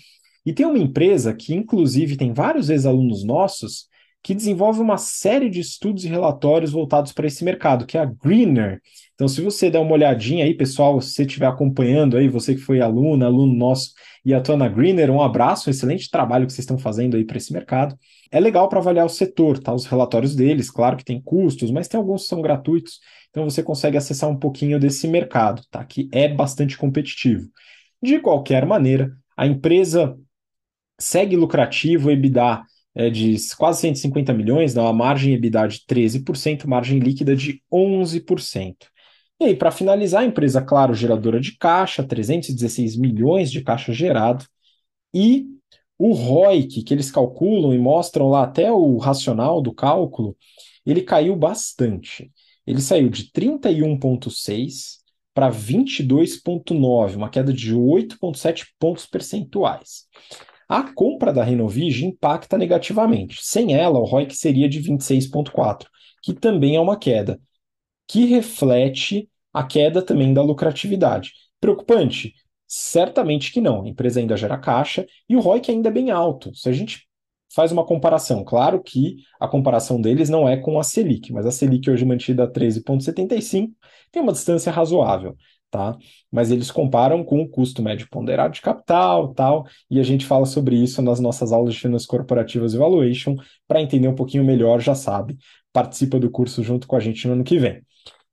E 0.45 0.53
tem 0.53 0.65
uma 0.65 0.77
empresa 0.77 1.33
que, 1.33 1.53
inclusive, 1.55 2.15
tem 2.15 2.31
vários 2.31 2.69
ex-alunos 2.69 3.23
nossos 3.23 3.87
que 4.23 4.35
desenvolve 4.35 4.79
uma 4.79 4.97
série 4.97 5.49
de 5.49 5.59
estudos 5.59 6.05
e 6.05 6.07
relatórios 6.07 6.71
voltados 6.71 7.11
para 7.11 7.25
esse 7.25 7.43
mercado, 7.43 7.85
que 7.85 7.97
é 7.97 8.01
a 8.01 8.05
Greener. 8.05 8.79
Então, 9.15 9.27
se 9.27 9.41
você 9.41 9.69
der 9.69 9.79
uma 9.79 9.93
olhadinha 9.93 10.45
aí, 10.45 10.53
pessoal, 10.53 10.99
se 11.01 11.11
você 11.11 11.23
estiver 11.23 11.47
acompanhando 11.47 12.17
aí, 12.17 12.27
você 12.27 12.55
que 12.55 12.61
foi 12.61 12.81
aluno, 12.81 13.25
aluno 13.25 13.53
nosso 13.53 13.93
e 14.23 14.33
atua 14.33 14.55
na 14.55 14.67
Greener, 14.67 15.09
um 15.09 15.21
abraço, 15.21 15.69
um 15.69 15.71
excelente 15.71 16.09
trabalho 16.09 16.45
que 16.45 16.53
vocês 16.53 16.63
estão 16.63 16.77
fazendo 16.77 17.17
aí 17.17 17.25
para 17.25 17.37
esse 17.37 17.51
mercado. 17.51 17.97
É 18.31 18.39
legal 18.39 18.69
para 18.69 18.79
avaliar 18.79 19.05
o 19.05 19.09
setor, 19.09 19.57
tá? 19.57 19.73
Os 19.73 19.85
relatórios 19.85 20.35
deles, 20.35 20.69
claro 20.69 20.95
que 20.95 21.03
tem 21.03 21.19
custos, 21.19 21.71
mas 21.71 21.87
tem 21.87 21.97
alguns 21.97 22.23
que 22.23 22.29
são 22.29 22.41
gratuitos, 22.41 22.99
então 23.29 23.43
você 23.43 23.63
consegue 23.63 23.97
acessar 23.97 24.29
um 24.29 24.37
pouquinho 24.37 24.79
desse 24.79 25.07
mercado, 25.07 25.63
tá? 25.71 25.83
Que 25.83 26.07
é 26.11 26.27
bastante 26.27 26.77
competitivo. 26.77 27.47
De 28.01 28.19
qualquer 28.19 28.65
maneira, 28.65 29.11
a 29.35 29.47
empresa 29.47 30.15
segue 30.99 31.35
lucrativo, 31.35 32.11
EBITDA 32.11 32.63
é 32.93 33.09
de 33.09 33.35
quase 33.57 33.81
150 33.81 34.33
milhões, 34.33 34.73
dá 34.73 34.81
uma 34.83 34.93
margem 34.93 35.33
EBITDA 35.33 35.67
de 35.67 35.79
13%, 35.87 36.67
margem 36.67 36.99
líquida 36.99 37.35
de 37.35 37.61
11%. 37.71 38.75
E 39.39 39.45
aí, 39.45 39.55
para 39.55 39.71
finalizar, 39.71 40.21
a 40.21 40.25
empresa, 40.25 40.61
claro, 40.61 40.93
geradora 40.93 41.39
de 41.39 41.57
caixa, 41.57 42.03
316 42.03 42.95
milhões 42.95 43.51
de 43.51 43.63
caixa 43.63 43.91
gerado, 43.91 44.45
e 45.13 45.47
o 45.97 46.13
ROIC, 46.13 46.83
que 46.83 46.93
eles 46.93 47.11
calculam 47.11 47.73
e 47.73 47.77
mostram 47.77 48.29
lá 48.29 48.43
até 48.43 48.71
o 48.71 48.97
racional 48.97 49.61
do 49.61 49.73
cálculo, 49.73 50.35
ele 50.85 51.01
caiu 51.01 51.35
bastante. 51.35 52.31
Ele 52.65 52.81
saiu 52.81 53.09
de 53.09 53.31
31,6 53.31 55.01
para 55.33 55.49
22,9, 55.49 57.15
uma 57.15 57.29
queda 57.29 57.53
de 57.53 57.73
8,7 57.73 58.67
pontos 58.79 59.05
percentuais. 59.05 60.07
A 60.71 60.83
compra 60.83 61.33
da 61.33 61.43
Renovige 61.43 62.05
impacta 62.05 62.57
negativamente. 62.57 63.43
Sem 63.43 63.75
ela, 63.75 63.99
o 63.99 64.05
ROIC 64.05 64.33
seria 64.33 64.69
de 64.69 64.79
26,4, 64.79 65.85
que 66.23 66.33
também 66.33 66.77
é 66.77 66.79
uma 66.79 66.97
queda, 66.97 67.41
que 68.07 68.23
reflete 68.23 69.29
a 69.51 69.65
queda 69.65 70.01
também 70.01 70.33
da 70.33 70.41
lucratividade. 70.41 71.33
Preocupante? 71.59 72.33
Certamente 72.65 73.51
que 73.51 73.59
não. 73.59 73.83
A 73.83 73.89
empresa 73.89 74.21
ainda 74.21 74.37
gera 74.37 74.57
caixa 74.57 75.05
e 75.27 75.35
o 75.35 75.41
ROIC 75.41 75.69
ainda 75.69 75.89
é 75.89 75.91
bem 75.91 76.09
alto. 76.09 76.55
Se 76.55 76.69
a 76.69 76.71
gente 76.71 77.05
faz 77.53 77.73
uma 77.73 77.85
comparação, 77.85 78.45
claro 78.45 78.81
que 78.81 79.17
a 79.41 79.49
comparação 79.49 79.99
deles 79.99 80.29
não 80.29 80.47
é 80.47 80.55
com 80.55 80.79
a 80.79 80.83
Selic, 80.83 81.33
mas 81.33 81.45
a 81.45 81.51
Selic 81.51 81.89
hoje 81.89 82.05
mantida 82.05 82.45
a 82.45 82.47
13,75 82.49 83.73
tem 84.09 84.23
uma 84.23 84.31
distância 84.31 84.71
razoável 84.71 85.35
tá? 85.71 85.97
Mas 86.31 86.51
eles 86.51 86.69
comparam 86.69 87.23
com 87.23 87.41
o 87.41 87.49
custo 87.49 87.81
médio 87.81 88.07
ponderado 88.09 88.53
de 88.53 88.61
capital, 88.61 89.33
tal, 89.33 89.65
e 89.89 89.99
a 89.99 90.03
gente 90.03 90.25
fala 90.25 90.45
sobre 90.45 90.75
isso 90.75 91.01
nas 91.01 91.19
nossas 91.19 91.51
aulas 91.51 91.73
de 91.73 91.79
finanças 91.79 92.05
corporativas 92.05 92.73
e 92.73 92.77
valuation, 92.77 93.35
para 93.67 93.81
entender 93.81 94.07
um 94.09 94.15
pouquinho 94.15 94.43
melhor, 94.43 94.81
já 94.81 94.93
sabe, 94.93 95.37
participa 95.73 96.19
do 96.19 96.29
curso 96.29 96.61
junto 96.61 96.85
com 96.85 96.95
a 96.95 96.99
gente 96.99 97.25
no 97.27 97.33
ano 97.33 97.43
que 97.43 97.57
vem. 97.57 97.81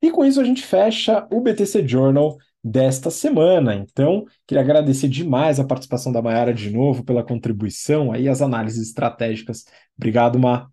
E 0.02 0.10
com 0.10 0.24
isso 0.24 0.40
a 0.40 0.44
gente 0.44 0.62
fecha 0.62 1.26
o 1.30 1.40
BTC 1.40 1.86
Journal 1.86 2.36
desta 2.62 3.10
semana. 3.10 3.74
Então, 3.74 4.24
queria 4.46 4.62
agradecer 4.62 5.08
demais 5.08 5.58
a 5.58 5.64
participação 5.64 6.12
da 6.12 6.22
Mayara 6.22 6.52
de 6.52 6.70
novo 6.70 7.04
pela 7.04 7.22
contribuição 7.22 8.12
aí 8.12 8.28
as 8.28 8.42
análises 8.42 8.88
estratégicas. 8.88 9.64
Obrigado, 9.96 10.38
Ma. 10.38 10.68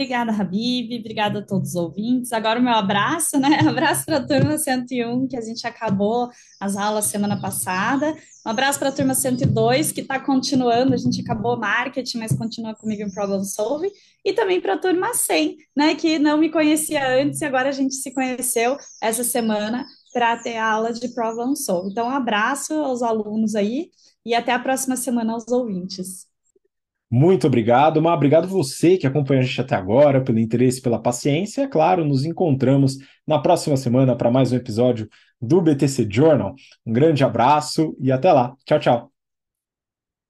Obrigada, 0.00 0.32
Habib. 0.32 0.98
Obrigada 0.98 1.40
a 1.40 1.42
todos 1.42 1.70
os 1.70 1.74
ouvintes. 1.74 2.32
Agora 2.32 2.58
o 2.58 2.62
meu 2.62 2.72
abraço, 2.72 3.38
né? 3.38 3.58
Abraço 3.68 4.06
para 4.06 4.16
a 4.16 4.26
turma 4.26 4.56
101, 4.56 5.28
que 5.28 5.36
a 5.36 5.42
gente 5.42 5.66
acabou 5.66 6.30
as 6.58 6.74
aulas 6.74 7.04
semana 7.04 7.38
passada. 7.38 8.16
Um 8.46 8.48
abraço 8.48 8.78
para 8.78 8.88
a 8.88 8.92
turma 8.92 9.14
102, 9.14 9.92
que 9.92 10.00
está 10.00 10.18
continuando. 10.18 10.94
A 10.94 10.96
gente 10.96 11.20
acabou 11.20 11.58
marketing, 11.58 12.16
mas 12.16 12.32
continua 12.32 12.74
comigo 12.74 13.02
em 13.02 13.10
Problem 13.10 13.44
Solve. 13.44 13.92
E 14.24 14.32
também 14.32 14.58
para 14.58 14.72
a 14.72 14.78
turma 14.78 15.12
100, 15.12 15.58
né? 15.76 15.94
Que 15.94 16.18
não 16.18 16.38
me 16.38 16.48
conhecia 16.48 17.06
antes 17.06 17.42
e 17.42 17.44
agora 17.44 17.68
a 17.68 17.72
gente 17.72 17.94
se 17.94 18.10
conheceu 18.14 18.78
essa 19.02 19.22
semana 19.22 19.84
para 20.14 20.34
ter 20.38 20.56
a 20.56 20.66
aula 20.66 20.94
de 20.94 21.08
Problem 21.08 21.54
Solve. 21.54 21.90
Então, 21.90 22.06
um 22.06 22.10
abraço 22.10 22.72
aos 22.72 23.02
alunos 23.02 23.54
aí 23.54 23.90
e 24.24 24.34
até 24.34 24.52
a 24.52 24.58
próxima 24.58 24.96
semana 24.96 25.34
aos 25.34 25.46
ouvintes. 25.48 26.29
Muito 27.10 27.46
obrigado, 27.48 28.00
Mar. 28.00 28.14
Obrigado 28.14 28.46
você 28.46 28.96
que 28.96 29.06
acompanhou 29.06 29.42
a 29.42 29.44
gente 29.44 29.60
até 29.60 29.74
agora, 29.74 30.22
pelo 30.22 30.38
interesse, 30.38 30.80
pela 30.80 31.00
paciência. 31.00 31.62
É 31.62 31.66
claro, 31.66 32.04
nos 32.04 32.24
encontramos 32.24 32.98
na 33.26 33.38
próxima 33.40 33.76
semana 33.76 34.16
para 34.16 34.30
mais 34.30 34.52
um 34.52 34.56
episódio 34.56 35.08
do 35.40 35.60
BTC 35.60 36.06
Journal. 36.08 36.54
Um 36.86 36.92
grande 36.92 37.24
abraço 37.24 37.96
e 38.00 38.12
até 38.12 38.32
lá. 38.32 38.54
Tchau, 38.64 38.78
tchau. 38.78 39.19